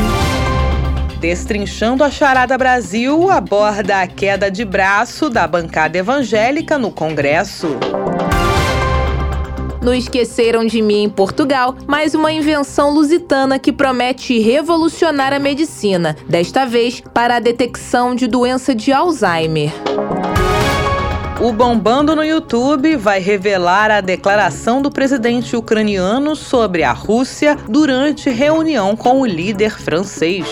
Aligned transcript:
Destrinchando 1.22 2.04
a 2.04 2.10
Charada 2.10 2.58
Brasil 2.58 3.30
aborda 3.30 4.02
a 4.02 4.08
queda 4.08 4.50
de 4.50 4.66
braço 4.66 5.30
da 5.30 5.46
bancada 5.46 5.96
evangélica 5.96 6.80
no 6.80 6.90
Congresso. 6.92 7.78
No 9.84 9.94
Esqueceram 9.94 10.66
de 10.66 10.82
Mim 10.82 11.04
em 11.04 11.10
Portugal, 11.10 11.76
mais 11.86 12.16
uma 12.16 12.32
invenção 12.32 12.90
lusitana 12.90 13.60
que 13.60 13.72
promete 13.72 14.40
revolucionar 14.40 15.32
a 15.32 15.38
medicina, 15.38 16.16
desta 16.28 16.66
vez 16.66 17.04
para 17.14 17.36
a 17.36 17.40
detecção 17.40 18.16
de 18.16 18.26
doença 18.26 18.74
de 18.74 18.92
Alzheimer. 18.92 19.72
O 21.44 21.52
Bombando 21.52 22.16
no 22.16 22.24
YouTube 22.24 22.96
vai 22.98 23.20
revelar 23.20 23.90
a 23.90 24.00
declaração 24.00 24.80
do 24.80 24.92
presidente 24.92 25.56
ucraniano 25.56 26.36
sobre 26.36 26.84
a 26.84 26.92
Rússia 26.94 27.58
durante 27.68 28.30
reunião 28.30 28.96
com 28.96 29.22
o 29.22 29.26
líder 29.26 29.72
francês. 29.82 30.46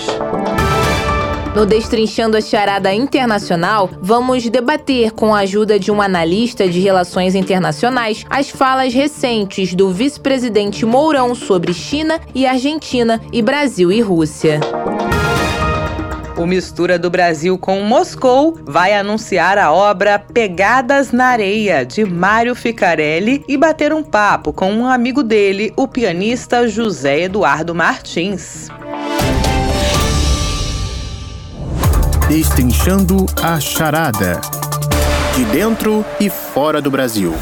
No 1.56 1.64
Destrinchando 1.64 2.36
a 2.38 2.42
Charada 2.42 2.92
Internacional, 2.92 3.88
vamos 4.02 4.50
debater, 4.50 5.12
com 5.12 5.36
a 5.36 5.42
ajuda 5.42 5.78
de 5.78 5.92
um 5.92 6.02
analista 6.02 6.68
de 6.68 6.80
relações 6.80 7.36
internacionais, 7.36 8.26
as 8.28 8.50
falas 8.50 8.92
recentes 8.92 9.76
do 9.76 9.92
vice-presidente 9.92 10.88
Mourão 10.88 11.36
sobre 11.36 11.72
China 11.72 12.20
e 12.34 12.48
Argentina 12.48 13.22
e 13.32 13.44
Brasil 13.44 13.92
e 13.92 14.02
Rússia. 14.02 14.60
O 16.40 16.48
Mistura 16.48 16.98
do 16.98 17.10
Brasil 17.10 17.58
com 17.58 17.82
Moscou 17.82 18.58
vai 18.64 18.94
anunciar 18.94 19.58
a 19.58 19.74
obra 19.74 20.18
Pegadas 20.18 21.12
na 21.12 21.26
Areia, 21.26 21.86
de 21.86 22.06
Mário 22.06 22.56
Ficarelli, 22.56 23.44
e 23.46 23.58
bater 23.58 23.92
um 23.92 24.02
papo 24.02 24.54
com 24.54 24.72
um 24.72 24.88
amigo 24.88 25.22
dele, 25.22 25.74
o 25.76 25.86
pianista 25.86 26.66
José 26.66 27.24
Eduardo 27.24 27.76
Martins. 27.76 28.70
Destrinchando 32.30 33.26
a 33.44 33.60
Charada. 33.60 34.40
de 35.36 35.44
dentro 35.44 36.06
e 36.22 36.30
fora 36.30 36.82
do 36.82 36.90
Brasil. 36.90 37.34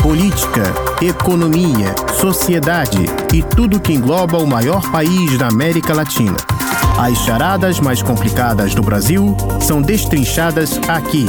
Política, 0.00 0.62
economia, 1.00 1.92
sociedade 2.20 3.04
e 3.34 3.42
tudo 3.42 3.80
que 3.80 3.92
engloba 3.92 4.38
o 4.38 4.46
maior 4.46 4.92
país 4.92 5.36
da 5.36 5.48
América 5.48 5.92
Latina. 5.92 6.51
As 6.98 7.18
charadas 7.24 7.80
mais 7.80 8.02
complicadas 8.02 8.74
do 8.74 8.82
Brasil 8.82 9.34
são 9.60 9.80
destrinchadas 9.80 10.78
aqui. 10.86 11.26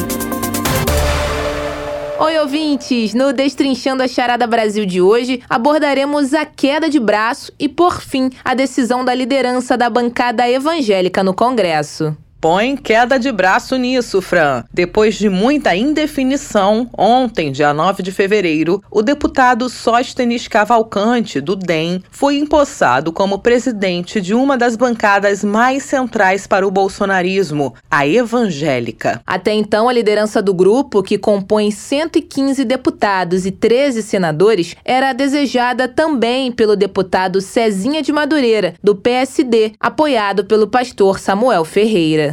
Oi, 2.20 2.40
ouvintes! 2.40 3.14
No 3.14 3.32
Destrinchando 3.32 4.04
a 4.04 4.08
Charada 4.08 4.46
Brasil 4.46 4.86
de 4.86 5.02
hoje, 5.02 5.42
abordaremos 5.50 6.34
a 6.34 6.46
queda 6.46 6.90
de 6.90 7.00
braço 7.00 7.52
e, 7.58 7.68
por 7.70 8.02
fim, 8.02 8.30
a 8.44 8.54
decisão 8.54 9.04
da 9.04 9.16
liderança 9.16 9.78
da 9.78 9.90
bancada 9.90 10.48
evangélica 10.48 11.24
no 11.24 11.34
Congresso. 11.34 12.16
Põe 12.44 12.76
queda 12.76 13.18
de 13.18 13.32
braço 13.32 13.78
nisso, 13.78 14.22
Fran. 14.22 14.66
Depois 14.74 15.16
de 15.16 15.30
muita 15.30 15.74
indefinição, 15.78 16.90
ontem, 16.98 17.54
dia 17.54 17.74
9 17.74 18.04
de 18.04 18.12
fevereiro, 18.12 18.84
o 18.92 19.02
deputado 19.02 19.70
Sóstenes 19.70 20.46
Cavalcante, 20.50 21.40
do 21.40 21.56
DEM, 21.56 22.04
foi 22.12 22.36
empossado 22.36 23.14
como 23.14 23.40
presidente 23.40 24.20
de 24.20 24.34
uma 24.34 24.58
das 24.58 24.76
bancadas 24.76 25.42
mais 25.42 25.84
centrais 25.84 26.46
para 26.46 26.68
o 26.68 26.70
bolsonarismo, 26.70 27.74
a 27.90 28.06
evangélica. 28.06 29.22
Até 29.26 29.54
então, 29.54 29.88
a 29.88 29.94
liderança 29.94 30.42
do 30.42 30.54
grupo, 30.54 31.02
que 31.02 31.18
compõe 31.18 31.72
115 31.72 32.66
deputados 32.66 33.46
e 33.46 33.52
13 33.52 34.04
senadores, 34.04 34.76
era 34.84 35.14
desejada 35.14 35.88
também 35.88 36.52
pelo 36.52 36.76
deputado 36.76 37.40
Cezinha 37.40 38.02
de 38.02 38.12
Madureira, 38.12 38.74
do 38.84 38.94
PSD, 38.94 39.72
apoiado 39.80 40.44
pelo 40.44 40.68
pastor 40.68 41.20
Samuel 41.20 41.64
Ferreira. 41.64 42.33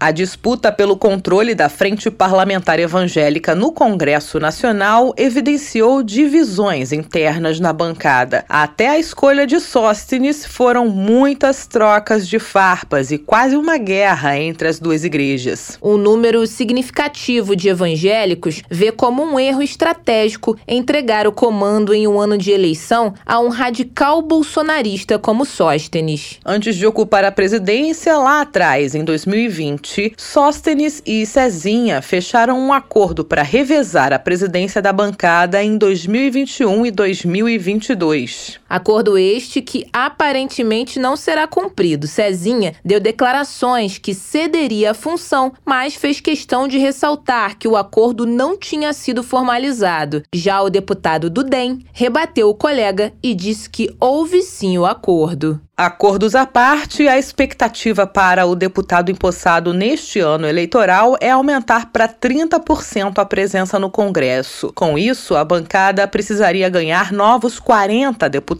A 0.00 0.12
disputa 0.12 0.70
pelo 0.70 0.96
controle 0.96 1.56
da 1.56 1.68
Frente 1.68 2.08
Parlamentar 2.08 2.78
Evangélica 2.78 3.52
no 3.52 3.72
Congresso 3.72 4.38
Nacional 4.38 5.12
evidenciou 5.16 6.04
divisões 6.04 6.92
internas 6.92 7.58
na 7.58 7.72
bancada. 7.72 8.44
Até 8.48 8.90
a 8.90 8.98
escolha 9.00 9.44
de 9.44 9.58
Sóstenes 9.58 10.46
foram 10.46 10.88
muitas 10.88 11.66
trocas 11.66 12.28
de 12.28 12.38
farpas 12.38 13.10
e 13.10 13.18
quase 13.18 13.56
uma 13.56 13.76
guerra 13.76 14.38
entre 14.38 14.68
as 14.68 14.78
duas 14.78 15.02
igrejas. 15.02 15.76
Um 15.82 15.96
número 15.96 16.46
significativo 16.46 17.56
de 17.56 17.68
evangélicos 17.68 18.62
vê 18.70 18.92
como 18.92 19.24
um 19.24 19.38
erro 19.38 19.62
estratégico 19.62 20.56
entregar 20.68 21.26
o 21.26 21.32
comando 21.32 21.92
em 21.92 22.06
um 22.06 22.20
ano 22.20 22.38
de 22.38 22.52
eleição 22.52 23.14
a 23.26 23.40
um 23.40 23.48
radical 23.48 24.22
bolsonarista 24.22 25.18
como 25.18 25.44
Sóstenes. 25.44 26.38
Antes 26.46 26.76
de 26.76 26.86
ocupar 26.86 27.24
a 27.24 27.32
presidência 27.32 28.16
lá 28.16 28.42
atrás, 28.42 28.94
em 28.94 29.02
2020, 29.02 29.87
2020, 29.88 30.14
Sóstenes 30.18 31.02
e 31.06 31.24
Cezinha 31.24 32.02
fecharam 32.02 32.58
um 32.58 32.72
acordo 32.72 33.24
para 33.24 33.42
revezar 33.42 34.12
a 34.12 34.18
presidência 34.18 34.82
da 34.82 34.92
bancada 34.92 35.62
em 35.62 35.78
2021 35.78 36.86
e 36.86 36.90
2022. 36.90 38.60
Acordo 38.68 39.16
este 39.16 39.62
que 39.62 39.86
aparentemente 39.92 40.98
não 40.98 41.16
será 41.16 41.46
cumprido. 41.46 42.06
Cezinha 42.06 42.74
deu 42.84 43.00
declarações 43.00 43.98
que 43.98 44.12
cederia 44.12 44.90
a 44.90 44.94
função, 44.94 45.52
mas 45.64 45.94
fez 45.94 46.20
questão 46.20 46.68
de 46.68 46.78
ressaltar 46.78 47.56
que 47.56 47.66
o 47.66 47.76
acordo 47.76 48.26
não 48.26 48.58
tinha 48.58 48.92
sido 48.92 49.22
formalizado. 49.22 50.22
Já 50.34 50.60
o 50.60 50.70
deputado 50.70 51.30
do 51.30 51.42
DEM 51.42 51.84
rebateu 51.92 52.48
o 52.48 52.54
colega 52.54 53.12
e 53.22 53.34
disse 53.34 53.70
que 53.70 53.94
houve 53.98 54.42
sim 54.42 54.76
o 54.76 54.84
acordo. 54.84 55.60
Acordos 55.78 56.34
à 56.34 56.44
parte, 56.44 57.06
a 57.06 57.16
expectativa 57.16 58.04
para 58.04 58.44
o 58.44 58.56
deputado 58.56 59.12
empossado 59.12 59.72
neste 59.72 60.18
ano 60.18 60.44
eleitoral 60.44 61.16
é 61.20 61.30
aumentar 61.30 61.92
para 61.92 62.08
30% 62.08 63.16
a 63.16 63.24
presença 63.24 63.78
no 63.78 63.88
Congresso. 63.88 64.72
Com 64.74 64.98
isso, 64.98 65.36
a 65.36 65.44
bancada 65.44 66.08
precisaria 66.08 66.68
ganhar 66.68 67.12
novos 67.12 67.60
40 67.60 68.28
deputados, 68.28 68.57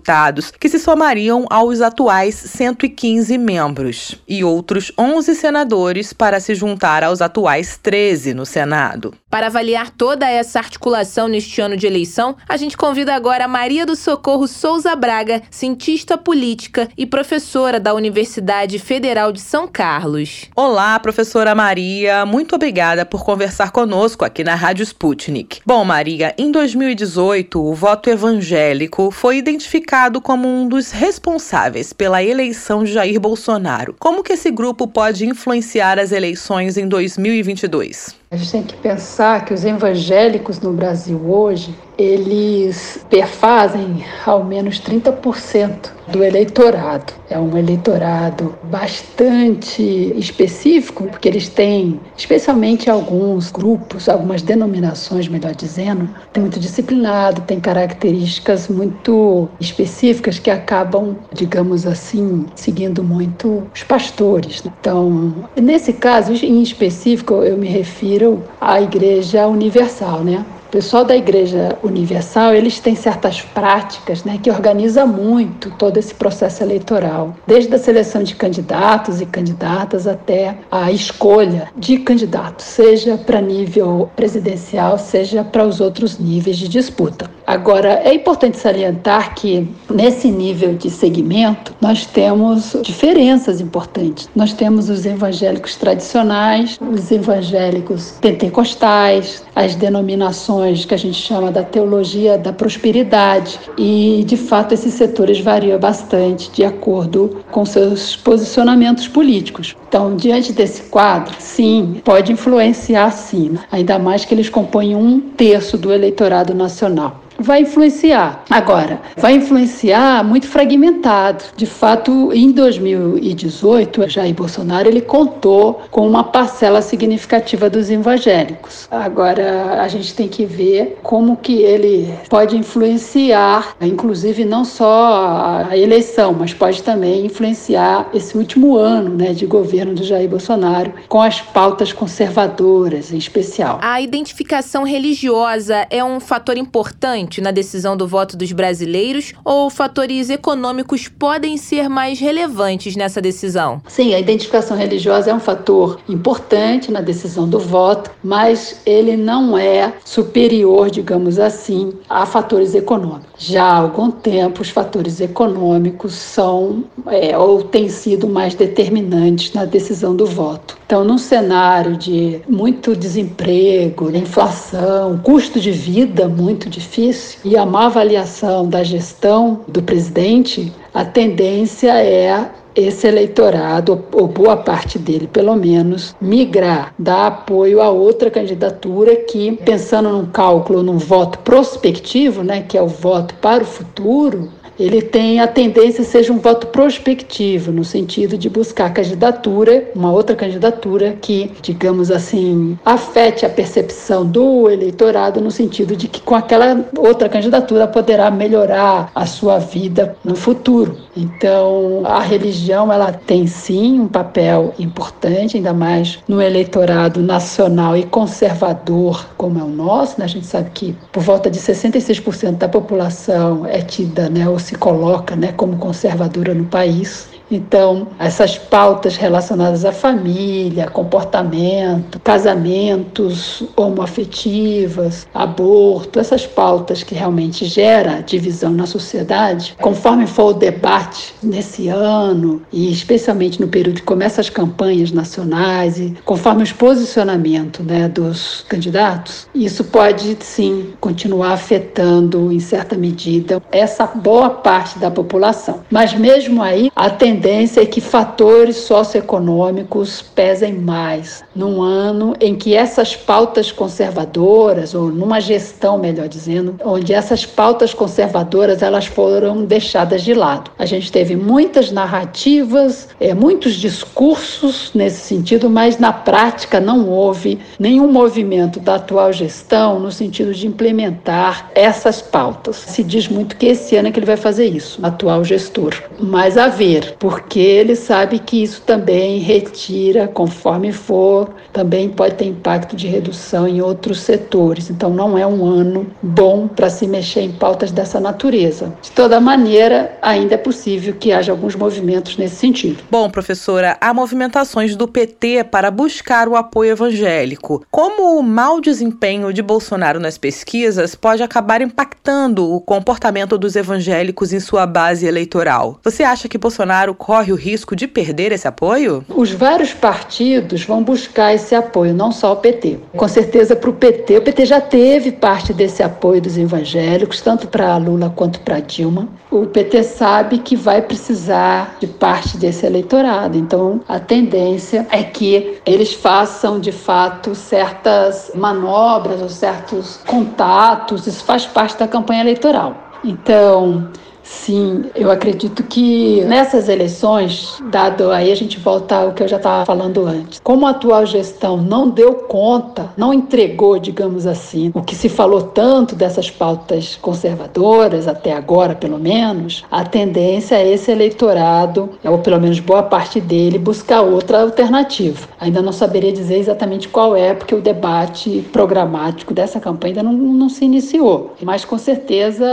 que 0.59 0.69
se 0.69 0.79
somariam 0.79 1.45
aos 1.51 1.81
atuais 1.81 2.35
115 2.35 3.37
membros, 3.37 4.15
e 4.29 4.45
outros 4.45 4.93
11 4.97 5.35
senadores 5.35 6.13
para 6.13 6.41
se 6.41 6.55
juntar 6.55 7.03
aos 7.03 7.21
atuais 7.21 7.79
13 7.83 8.35
no 8.35 8.47
Senado. 8.47 9.15
Para 9.29 9.49
avaliar 9.49 9.91
toda 9.91 10.29
essa 10.29 10.59
articulação 10.59 11.29
neste 11.29 11.61
ano 11.61 11.77
de 11.77 11.87
eleição, 11.87 12.37
a 12.49 12.57
gente 12.57 12.77
convida 12.77 13.15
agora 13.15 13.47
Maria 13.49 13.85
do 13.85 13.95
Socorro 13.95 14.47
Souza 14.47 14.95
Braga, 14.97 15.43
cientista 15.51 16.17
política 16.17 16.89
e 16.97 17.05
professora 17.05 17.79
da 17.79 17.93
Universidade 17.93 18.79
Federal 18.79 19.33
de 19.33 19.41
São 19.41 19.69
Carlos. 19.69 20.47
Olá, 20.57 20.99
professora 20.99 21.55
Maria. 21.55 22.25
Muito 22.25 22.55
obrigada 22.55 23.05
por 23.05 23.25
conversar 23.25 23.71
conosco 23.71 24.25
aqui 24.25 24.43
na 24.43 24.55
Rádio 24.55 24.83
Sputnik. 24.85 25.61
Bom, 25.67 25.85
Maria, 25.85 26.35
em 26.39 26.51
2018, 26.51 27.61
o 27.63 27.75
voto 27.75 28.09
evangélico 28.09 29.11
foi 29.11 29.37
identificado 29.37 29.88
como 30.21 30.47
um 30.47 30.69
dos 30.69 30.91
responsáveis 30.91 31.95
pela 31.95 32.23
eleição 32.23 32.85
de 32.85 32.93
Jair 32.93 33.19
Bolsonaro. 33.19 33.97
Como 33.99 34.23
que 34.23 34.35
esse 34.35 34.51
grupo 34.51 34.87
pode 34.87 35.25
influenciar 35.25 35.99
as 35.99 36.13
eleições 36.13 36.77
em 36.77 36.87
2022? 36.87 38.18
A 38.31 38.37
gente 38.37 38.53
tem 38.53 38.63
que 38.63 38.77
pensar 38.77 39.43
que 39.47 39.55
os 39.55 39.65
evangélicos 39.65 40.61
no 40.61 40.71
Brasil 40.75 41.19
hoje, 41.27 41.75
eles 41.97 43.03
perfazem 43.09 44.05
ao 44.27 44.45
menos 44.45 44.79
30% 44.83 45.93
do 46.09 46.23
eleitorado. 46.23 47.13
É 47.29 47.39
um 47.39 47.57
eleitorado 47.57 48.55
bastante 48.65 49.83
específico, 50.17 51.05
porque 51.05 51.29
eles 51.29 51.49
têm, 51.49 52.01
especialmente 52.17 52.89
alguns 52.89 53.51
grupos, 53.51 54.09
algumas 54.09 54.43
denominações, 54.43 55.27
melhor 55.27 55.55
dizendo, 55.55 56.09
tem 56.33 56.43
muito 56.43 56.61
disciplinado, 56.61 57.43
tem 57.43 57.61
características 57.61 58.69
muito 58.69 59.49
específicas 59.61 60.39
que 60.39 60.51
acabam, 60.51 61.17
digamos 61.33 61.87
assim, 61.87 62.47
seguindo 62.55 63.03
muito 63.03 63.65
os 63.75 63.83
pastores. 63.83 64.63
Né? 64.63 64.73
Então, 64.81 65.35
nesse 65.57 65.93
caso 65.95 66.33
em 66.45 66.63
específico, 66.63 67.43
eu 67.43 67.57
me 67.57 67.69
refiro 67.69 68.18
à 68.61 68.81
Igreja 68.81 69.47
Universal, 69.47 70.21
né? 70.21 70.45
O 70.69 70.71
pessoal 70.71 71.03
da 71.03 71.17
Igreja 71.17 71.79
Universal, 71.83 72.53
eles 72.53 72.79
têm 72.79 72.95
certas 72.95 73.41
práticas 73.41 74.23
né, 74.23 74.39
que 74.43 74.51
organiza 74.51 75.07
muito 75.07 75.71
todo 75.79 75.97
esse 75.97 76.15
processo 76.15 76.63
eleitoral, 76.63 77.35
desde 77.47 77.75
a 77.75 77.79
seleção 77.79 78.23
de 78.23 78.35
candidatos 78.35 79.23
e 79.23 79.25
candidatas 79.25 80.07
até 80.07 80.59
a 80.71 80.93
escolha 80.93 81.71
de 81.75 81.97
candidatos, 82.01 82.67
seja 82.67 83.17
para 83.17 83.41
nível 83.41 84.11
presidencial, 84.15 84.99
seja 84.99 85.43
para 85.43 85.65
os 85.65 85.81
outros 85.81 86.19
níveis 86.19 86.59
de 86.59 86.69
disputa. 86.69 87.38
Agora, 87.49 88.03
é 88.05 88.13
importante 88.13 88.59
salientar 88.59 89.35
que 89.35 89.67
nesse 89.89 90.31
nível 90.31 90.75
de 90.75 90.91
segmento 90.91 91.75
nós 91.81 92.05
temos 92.05 92.77
diferenças 92.83 93.59
importantes. 93.59 94.29
Nós 94.37 94.53
temos 94.53 94.91
os 94.91 95.07
evangélicos 95.07 95.75
tradicionais, 95.75 96.79
os 96.79 97.11
evangélicos 97.11 98.19
pentecostais, 98.21 99.43
as 99.57 99.75
denominações 99.75 100.85
que 100.85 100.93
a 100.93 100.99
gente 100.99 101.17
chama 101.17 101.51
da 101.51 101.63
teologia 101.63 102.37
da 102.37 102.53
prosperidade. 102.53 103.59
E, 103.79 104.25
de 104.27 104.37
fato, 104.37 104.75
esses 104.75 104.93
setores 104.93 105.41
variam 105.41 105.81
bastante 105.81 106.51
de 106.51 106.65
acordo 106.65 107.43
com 107.51 107.65
seus 107.65 108.15
posicionamentos 108.15 109.09
políticos. 109.09 109.75
Então, 109.89 110.15
diante 110.17 110.53
desse 110.53 110.83
quadro, 110.91 111.35
sim, 111.39 112.03
pode 112.05 112.31
influenciar 112.31 113.11
sim, 113.11 113.57
ainda 113.73 113.99
mais 113.99 114.27
que 114.27 114.35
eles 114.35 114.51
compõem 114.51 114.95
um 114.95 115.19
terço 115.19 115.79
do 115.79 115.91
eleitorado 115.91 116.53
nacional 116.53 117.23
vai 117.39 117.63
influenciar. 117.63 118.45
Agora, 118.51 119.01
vai 119.17 119.35
influenciar 119.35 120.25
muito 120.25 120.49
fragmentado. 120.49 121.45
De 121.57 121.67
fato, 121.67 122.33
em 122.33 122.51
2018, 122.51 124.09
Jair 124.09 124.35
Bolsonaro 124.35 124.89
ele 124.89 125.01
contou 125.01 125.83
com 125.91 126.07
uma 126.07 126.25
parcela 126.25 126.83
significativa 126.83 127.71
dos 127.71 127.91
evangélicos. 127.91 128.89
Agora, 128.91 129.81
a 129.81 129.89
gente 129.89 130.15
tem 130.15 130.29
que 130.29 130.45
ver 130.45 130.99
como 131.03 131.37
que 131.37 131.63
ele 131.63 132.13
pode 132.29 132.57
influenciar, 132.57 133.77
inclusive 133.81 134.45
não 134.45 134.65
só 134.65 135.67
a 135.71 135.77
eleição, 135.77 136.33
mas 136.33 136.53
pode 136.53 136.83
também 136.83 137.27
influenciar 137.27 138.09
esse 138.13 138.37
último 138.37 138.77
ano, 138.77 139.15
né, 139.15 139.33
de 139.33 139.47
governo 139.47 139.95
do 139.95 140.03
Jair 140.03 140.29
Bolsonaro 140.29 140.93
com 141.09 141.21
as 141.21 141.41
pautas 141.41 141.93
conservadoras, 141.93 143.13
em 143.13 143.19
especial. 143.19 143.79
A 143.83 144.01
identificação 144.01 144.83
religiosa 144.85 145.87
é 145.91 146.03
um 146.03 146.19
fator 146.19 146.57
importante 146.57 147.28
na 147.37 147.51
decisão 147.51 147.97
do 147.97 148.09
voto 148.09 148.37
dos 148.37 148.51
brasileiros 148.53 149.35
ou 149.45 149.69
fatores 149.69 150.31
econômicos 150.31 151.07
podem 151.07 151.59
ser 151.59 151.89
mais 151.89 152.19
relevantes 152.19 152.97
nessa 152.97 153.21
decisão? 153.21 153.83
Sim, 153.87 154.15
a 154.15 154.19
identificação 154.19 154.77
religiosa 154.77 155.31
é 155.31 155.35
um 155.35 155.41
fator 155.41 156.01
importante 156.09 156.91
na 156.91 157.03
decisão 157.03 157.47
do 157.47 157.59
voto, 157.59 158.11
mas 158.25 158.81
ele 158.87 159.17
não 159.17 159.59
é 159.59 159.93
superior, 160.05 160.91
digamos 160.91 161.39
assim, 161.39 161.93
a 162.09 162.25
fatores 162.25 162.75
econômicos. 162.75 163.28
Já 163.41 163.63
há 163.63 163.77
algum 163.77 164.11
tempo, 164.11 164.63
os 164.63 164.69
fatores 164.69 165.21
econômicos 165.21 166.13
são 166.13 166.83
é, 167.07 167.39
ou 167.39 167.63
têm 167.63 167.89
sido 167.89 168.29
mais 168.29 168.55
determinantes 168.55 169.53
na 169.53 169.65
decisão 169.65 170.17
do 170.17 170.27
voto. 170.27 170.77
Então, 170.85 171.05
num 171.05 171.19
cenário 171.19 171.97
de 171.97 172.41
muito 172.49 172.97
desemprego, 172.97 174.11
inflação, 174.11 175.21
custo 175.23 175.61
de 175.61 175.71
vida 175.71 176.29
muito 176.29 176.69
difícil 176.69 177.39
e 177.45 177.57
a 177.57 177.65
má 177.65 177.87
avaliação 177.87 178.69
da 178.69 178.83
gestão 178.83 179.61
do 179.69 179.83
presidente, 179.83 180.73
a 180.93 181.05
tendência 181.05 181.93
é 181.93 182.51
esse 182.79 183.07
eleitorado, 183.07 184.05
ou 184.13 184.29
boa 184.29 184.57
parte 184.57 184.99
dele 184.99 185.27
pelo 185.27 185.57
menos, 185.57 186.15
migrar, 186.21 186.95
dar 186.99 187.27
apoio 187.27 187.83
a 187.83 187.91
outra 187.91 188.31
candidatura 188.31 189.17
que, 189.17 189.53
pensando 189.65 190.11
num 190.11 190.27
cálculo, 190.27 190.83
num 190.83 190.99
voto 190.99 191.39
prospectivo, 191.41 192.43
né, 192.43 192.63
que 192.63 192.79
é 192.79 192.83
o 192.83 192.87
voto 192.87 193.35
para 193.37 193.63
o 193.63 193.67
futuro, 193.67 194.49
ele 194.79 195.03
tem 195.03 195.41
a 195.41 195.47
tendência 195.47 196.03
a 196.03 196.05
ser 196.05 196.31
um 196.31 196.39
voto 196.39 196.69
prospectivo, 196.69 197.73
no 197.73 197.85
sentido 197.85 198.39
de 198.39 198.49
buscar 198.49 198.93
candidatura, 198.93 199.91
uma 199.95 200.13
outra 200.13 200.37
candidatura 200.37 201.17
que, 201.21 201.51
digamos 201.61 202.11
assim, 202.11 202.79
afete 202.85 203.45
a 203.45 203.51
percepção 203.51 204.25
do 204.25 204.71
eleitorado, 204.71 205.41
no 205.41 205.51
sentido 205.51 205.97
de 205.97 206.09
que 206.09 206.21
com 206.21 206.35
aquela 206.35 206.85
outra 206.97 207.29
candidatura 207.29 207.87
poderá 207.87 208.31
melhorar 208.31 209.11
a 209.15 209.27
sua 209.27 209.59
vida 209.59 210.17
no 210.25 210.37
futuro. 210.37 210.97
Então, 211.17 212.03
a 212.05 212.21
religião 212.21 212.93
ela 212.93 213.13
tem 213.13 213.47
sim 213.47 214.01
um 214.01 214.09
papel 214.09 214.73
importante, 214.79 215.57
ainda 215.57 215.73
mais 215.73 216.19
no 216.29 216.41
eleitorado 216.41 217.21
nacional 217.21 217.97
e 217.97 218.05
conservador 218.05 219.27
como 219.37 219.59
é 219.59 219.63
o 219.63 219.69
nosso. 219.69 220.19
Né? 220.19 220.25
A 220.25 220.29
gente 220.29 220.47
sabe 220.47 220.71
que 220.71 220.97
por 221.13 221.23
volta 221.23 221.51
de 221.51 221.59
66% 221.59 222.53
da 222.53 222.69
população 222.69 223.67
é 223.67 223.81
tida, 223.81 224.29
né, 224.29 224.49
ou 224.49 224.59
se 224.69 224.77
coloca 224.77 225.35
né, 225.35 225.55
como 225.55 225.79
conservadora 225.79 226.53
no 226.53 226.67
país. 226.67 227.38
Então, 227.51 228.09
essas 228.19 228.59
pautas 228.59 229.17
relacionadas 229.17 229.85
à 229.85 229.93
família, 229.93 230.89
comportamento, 230.89 232.21
casamentos 232.21 233.63
homoafetivas, 233.77 235.27
aborto, 235.33 236.21
essas 236.21 236.47
pautas 236.47 237.03
que 237.03 237.15
realmente 237.15 237.65
geram 237.65 238.23
divisão 238.23 238.71
na 238.71 238.87
sociedade, 238.87 239.77
conforme 239.81 240.27
for 240.27 240.51
o 240.51 240.53
debate 240.53 241.35
nesse 241.43 241.89
ano, 241.89 242.63
e 242.73 242.93
especialmente 242.93 243.61
no 243.61 243.69
período 243.69 243.97
que 243.97 244.03
começam 244.03 244.41
as 244.41 244.51
campanhas 244.51 245.11
nacionais, 245.11 245.99
e 245.99 246.15
conforme 246.25 246.63
os 246.63 246.73
posicionamentos 246.73 247.85
né, 247.85 248.09
dos 248.09 248.65
candidatos, 248.69 249.47
isso 249.55 249.85
pode 249.85 250.37
sim 250.41 250.93
continuar 251.01 251.53
afetando, 251.53 252.53
em 252.53 252.61
certa 252.61 252.97
medida, 252.97 253.63
essa 253.73 254.07
boa 254.07 254.51
parte 254.51 254.99
da 254.99 255.11
população. 255.11 255.81
Mas 255.91 256.13
mesmo 256.13 256.63
aí, 256.63 256.91
a 256.95 257.09
tendência 257.09 257.38
tendência 257.39 257.81
é 257.81 257.87
que 257.87 258.01
fatores 258.01 258.79
socioeconômicos 258.79 260.21
pesem 260.21 260.75
mais 260.75 261.45
num 261.55 261.81
ano 261.81 262.35
em 262.41 262.57
que 262.57 262.75
essas 262.75 263.15
pautas 263.15 263.71
conservadoras, 263.71 264.93
ou 264.93 265.09
numa 265.09 265.41
gestão, 265.41 265.99
melhor 265.99 266.27
dizendo, 266.27 266.75
onde 266.85 267.13
essas 267.13 267.47
pautas 267.47 267.95
conservadoras 267.95 268.83
elas 268.83 269.07
foram 269.07 269.65
deixadas 269.65 270.23
de 270.23 270.35
lado. 270.35 270.73
A 270.77 270.85
gente 270.85 271.13
teve 271.13 271.37
muitas 271.37 271.93
narrativas, 271.93 273.09
é, 273.21 273.33
muitos 273.33 273.75
discursos 273.75 274.91
nesse 274.93 275.21
sentido, 275.21 275.71
mas 275.71 275.97
na 275.97 276.13
prática 276.13 276.81
não 276.81 277.09
houve 277.09 277.61
nenhum 277.79 278.11
movimento 278.11 278.81
da 278.81 278.97
atual 278.97 279.33
gestão 279.33 280.01
no 280.01 280.11
sentido 280.11 280.53
de 280.53 280.67
implementar 280.67 281.71
essas 281.73 282.21
pautas. 282.21 282.77
Se 282.77 283.05
diz 283.05 283.29
muito 283.29 283.57
que 283.57 283.67
esse 283.67 283.95
ano 283.95 284.09
é 284.09 284.11
que 284.11 284.19
ele 284.19 284.27
vai 284.27 284.37
fazer 284.37 284.67
isso, 284.67 284.99
atual 285.05 285.45
gestor. 285.45 285.95
Mas 286.19 286.59
a 286.59 286.67
ver, 286.67 287.15
porque 287.29 287.61
ele 287.61 287.95
sabe 287.95 288.39
que 288.39 288.63
isso 288.63 288.81
também 288.81 289.39
retira, 289.39 290.27
conforme 290.27 290.93
for, 290.93 291.51
também 291.75 292.09
pode 292.09 292.37
ter 292.37 292.47
impacto 292.47 292.97
de 292.97 293.07
redução 293.07 293.69
em 293.69 293.83
outros 293.83 294.21
setores. 294.21 294.89
Então, 294.89 295.11
não 295.11 295.37
é 295.37 295.47
um 295.47 295.63
ano 295.63 296.07
bom 296.23 296.67
para 296.67 296.89
se 296.89 297.07
mexer 297.07 297.43
em 297.43 297.53
pautas 297.53 297.93
dessa 297.93 298.19
natureza. 298.19 298.95
De 299.03 299.11
toda 299.11 299.39
maneira, 299.43 300.17
ainda 300.23 300.55
é 300.55 300.57
possível 300.57 301.13
que 301.21 301.31
haja 301.31 301.53
alguns 301.53 301.77
movimentos 301.77 302.39
nesse 302.39 302.57
sentido. 302.57 303.05
Bom, 303.11 303.29
professora, 303.29 303.99
há 304.01 304.15
movimentações 304.15 304.97
do 304.97 305.07
PT 305.07 305.65
para 305.65 305.91
buscar 305.91 306.49
o 306.49 306.57
apoio 306.57 306.93
evangélico. 306.93 307.85
Como 307.91 308.39
o 308.39 308.43
mau 308.43 308.81
desempenho 308.81 309.53
de 309.53 309.61
Bolsonaro 309.61 310.19
nas 310.19 310.39
pesquisas 310.39 311.15
pode 311.15 311.43
acabar 311.43 311.83
impactando 311.83 312.73
o 312.73 312.81
comportamento 312.81 313.59
dos 313.59 313.77
evangélicos 313.77 314.55
em 314.55 314.61
sua 314.61 314.87
base 314.87 315.27
eleitoral? 315.27 316.01
Você 316.03 316.23
acha 316.23 316.49
que 316.49 316.57
Bolsonaro 316.57 317.18
corre 317.19 317.53
o 317.53 317.57
risco 317.57 317.97
de 317.97 318.07
perder 318.07 318.53
esse 318.53 318.67
apoio? 318.69 319.25
Os 319.29 319.51
vários 319.51 319.93
partidos 319.93 320.85
vão 320.85 321.03
buscar 321.03 321.53
esse 321.53 321.75
apoio, 321.75 322.15
não 322.15 322.31
só 322.31 322.53
o 322.53 322.57
PT. 322.57 323.01
Com 323.17 323.29
certeza 323.29 323.75
para 323.75 323.91
o 323.91 323.93
PT, 323.93 324.39
o 324.39 324.43
PT 324.43 324.67
já 324.67 324.81
teve 324.81 325.33
parte 325.33 325.75
desse 325.75 326.03
apoio 326.03 326.41
dos 326.41 326.57
evangélicos, 326.57 327.41
tanto 327.41 327.67
para 327.67 327.97
Lula 327.97 328.33
quanto 328.35 328.61
para 328.61 328.81
Dilma. 328.81 329.29
O 329.51 329.67
PT 329.67 330.05
sabe 330.05 330.59
que 330.59 330.77
vai 330.77 331.03
precisar 331.03 331.97
de 332.01 332.07
parte 332.07 332.57
desse 332.57 332.87
eleitorado, 332.87 333.59
então 333.59 334.01
a 334.09 334.21
tendência 334.21 335.07
é 335.11 335.23
que 335.23 335.79
eles 335.85 336.15
façam 336.15 336.79
de 336.79 336.93
fato 336.93 337.55
certas 337.55 338.53
manobras 338.55 339.43
ou 339.43 339.49
certos 339.49 340.21
contatos, 340.27 341.27
isso 341.27 341.45
faz 341.45 341.67
parte 341.67 341.99
da 341.99 342.07
campanha 342.07 342.43
eleitoral. 342.43 343.09
Então, 343.25 344.09
Sim, 344.49 345.05
eu 345.15 345.31
acredito 345.31 345.83
que 345.83 346.43
nessas 346.45 346.89
eleições, 346.89 347.79
dado 347.91 348.31
aí 348.31 348.51
a 348.51 348.55
gente 348.55 348.79
volta 348.79 349.17
ao 349.17 349.33
que 349.33 349.43
eu 349.43 349.49
já 349.49 349.59
estava 349.59 349.85
falando 349.85 350.27
antes, 350.27 350.59
como 350.65 350.87
a 350.87 350.91
atual 350.91 351.27
gestão 351.27 351.77
não 351.77 352.09
deu 352.09 352.35
conta, 352.35 353.11
não 353.17 353.33
entregou, 353.33 353.99
digamos 353.99 354.47
assim, 354.47 354.91
o 354.95 355.03
que 355.03 355.15
se 355.15 355.29
falou 355.29 355.63
tanto 355.63 356.15
dessas 356.15 356.51
pautas 356.51 357.19
conservadoras, 357.21 358.27
até 358.27 358.53
agora 358.53 358.95
pelo 358.95 359.19
menos, 359.19 359.85
a 359.91 360.03
tendência 360.05 360.77
é 360.77 360.93
esse 360.93 361.11
eleitorado, 361.11 362.11
ou 362.25 362.39
pelo 362.39 362.59
menos 362.59 362.81
boa 362.81 363.03
parte 363.03 363.41
dele, 363.41 363.79
buscar 363.79 364.23
outra 364.23 364.63
alternativa. 364.63 365.47
Ainda 365.61 365.83
não 365.83 365.93
saberia 365.93 366.33
dizer 366.33 366.59
exatamente 366.59 367.07
qual 367.09 367.37
é, 367.37 367.53
porque 367.53 367.75
o 367.75 367.81
debate 367.81 368.67
programático 368.73 369.53
dessa 369.53 369.79
campanha 369.79 370.13
ainda 370.13 370.23
não, 370.23 370.33
não 370.33 370.69
se 370.71 370.87
iniciou, 370.87 371.55
mas 371.63 371.85
com 371.85 371.99
certeza 371.99 372.67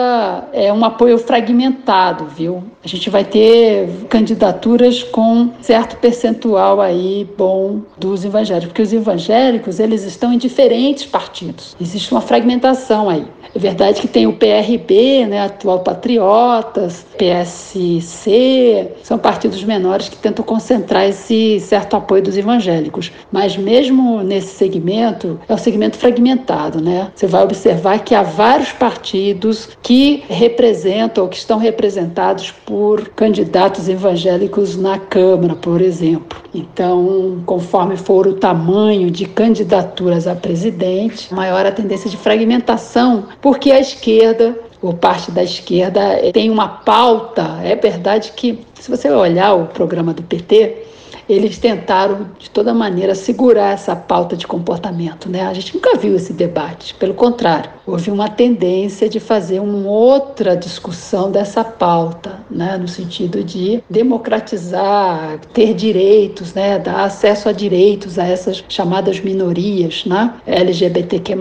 é 0.53 0.71
um 0.71 0.83
apoio 0.85 1.17
fragmentado 1.17 1.64
aumentado, 1.65 2.25
viu? 2.25 2.63
A 2.83 2.87
gente 2.87 3.09
vai 3.09 3.23
ter 3.23 3.89
candidaturas 4.09 5.03
com 5.03 5.49
certo 5.61 5.97
percentual 5.97 6.79
aí 6.79 7.27
bom 7.37 7.81
dos 7.97 8.23
evangélicos, 8.23 8.67
porque 8.67 8.81
os 8.81 8.93
evangélicos, 8.93 9.79
eles 9.79 10.03
estão 10.03 10.31
em 10.31 10.37
diferentes 10.37 11.05
partidos. 11.05 11.75
Existe 11.81 12.11
uma 12.11 12.21
fragmentação 12.21 13.09
aí. 13.09 13.25
É 13.53 13.59
verdade 13.59 14.01
que 14.01 14.07
tem 14.07 14.27
o 14.27 14.33
PRB, 14.33 15.25
né, 15.25 15.41
atual 15.41 15.79
Patriotas, 15.79 17.05
PSC, 17.17 18.91
são 19.01 19.17
partidos 19.17 19.63
menores 19.63 20.09
que 20.09 20.17
tentam 20.17 20.43
concentrar 20.43 21.05
esse 21.05 21.59
certo 21.61 21.95
apoio 21.95 22.21
dos 22.21 22.37
evangélicos. 22.37 23.11
Mas 23.31 23.55
mesmo 23.55 24.21
nesse 24.21 24.55
segmento, 24.55 25.39
é 25.47 25.53
um 25.53 25.57
segmento 25.57 25.97
fragmentado, 25.97 26.81
né? 26.81 27.11
Você 27.15 27.27
vai 27.27 27.43
observar 27.43 27.99
que 27.99 28.13
há 28.13 28.23
vários 28.23 28.73
partidos 28.73 29.69
que 29.81 30.23
representam 30.27 31.23
ou 31.23 31.29
que 31.29 31.37
estão 31.37 31.54
representados 31.57 32.51
por 32.51 33.09
candidatos 33.09 33.87
evangélicos 33.87 34.75
na 34.77 34.97
Câmara, 34.97 35.55
por 35.55 35.81
exemplo. 35.81 36.39
Então, 36.53 37.41
conforme 37.45 37.97
for 37.97 38.27
o 38.27 38.33
tamanho 38.33 39.09
de 39.11 39.25
candidaturas 39.25 40.27
a 40.27 40.35
presidente, 40.35 41.33
maior 41.33 41.65
a 41.65 41.71
tendência 41.71 42.09
de 42.09 42.17
fragmentação, 42.17 43.25
porque 43.41 43.71
a 43.71 43.79
esquerda 43.79 44.57
ou 44.81 44.93
parte 44.93 45.31
da 45.31 45.43
esquerda 45.43 46.01
tem 46.31 46.49
uma 46.49 46.67
pauta. 46.67 47.59
É 47.63 47.75
verdade 47.75 48.33
que, 48.35 48.59
se 48.79 48.89
você 48.89 49.09
olhar 49.09 49.53
o 49.53 49.67
programa 49.67 50.13
do 50.13 50.21
PT, 50.21 50.85
eles 51.27 51.57
tentaram 51.57 52.27
de 52.37 52.49
toda 52.49 52.73
maneira 52.73 53.15
segurar 53.15 53.73
essa 53.73 53.95
pauta 53.95 54.35
de 54.35 54.47
comportamento, 54.47 55.29
né? 55.29 55.43
A 55.43 55.53
gente 55.53 55.73
nunca 55.73 55.97
viu 55.97 56.15
esse 56.15 56.33
debate, 56.33 56.93
pelo 56.95 57.13
contrário, 57.13 57.69
houve 57.85 58.09
uma 58.09 58.27
tendência 58.27 59.07
de 59.07 59.19
fazer 59.19 59.59
uma 59.59 59.87
outra 59.87 60.55
discussão 60.55 61.31
dessa 61.31 61.63
pauta, 61.63 62.39
né, 62.49 62.77
no 62.77 62.87
sentido 62.87 63.43
de 63.43 63.83
democratizar, 63.89 65.39
ter 65.53 65.73
direitos, 65.73 66.53
né, 66.53 66.79
dar 66.79 67.03
acesso 67.03 67.47
a 67.47 67.51
direitos 67.51 68.17
a 68.17 68.25
essas 68.25 68.63
chamadas 68.67 69.19
minorias, 69.19 70.03
né, 70.05 70.33
LGBTQ+, 70.47 71.35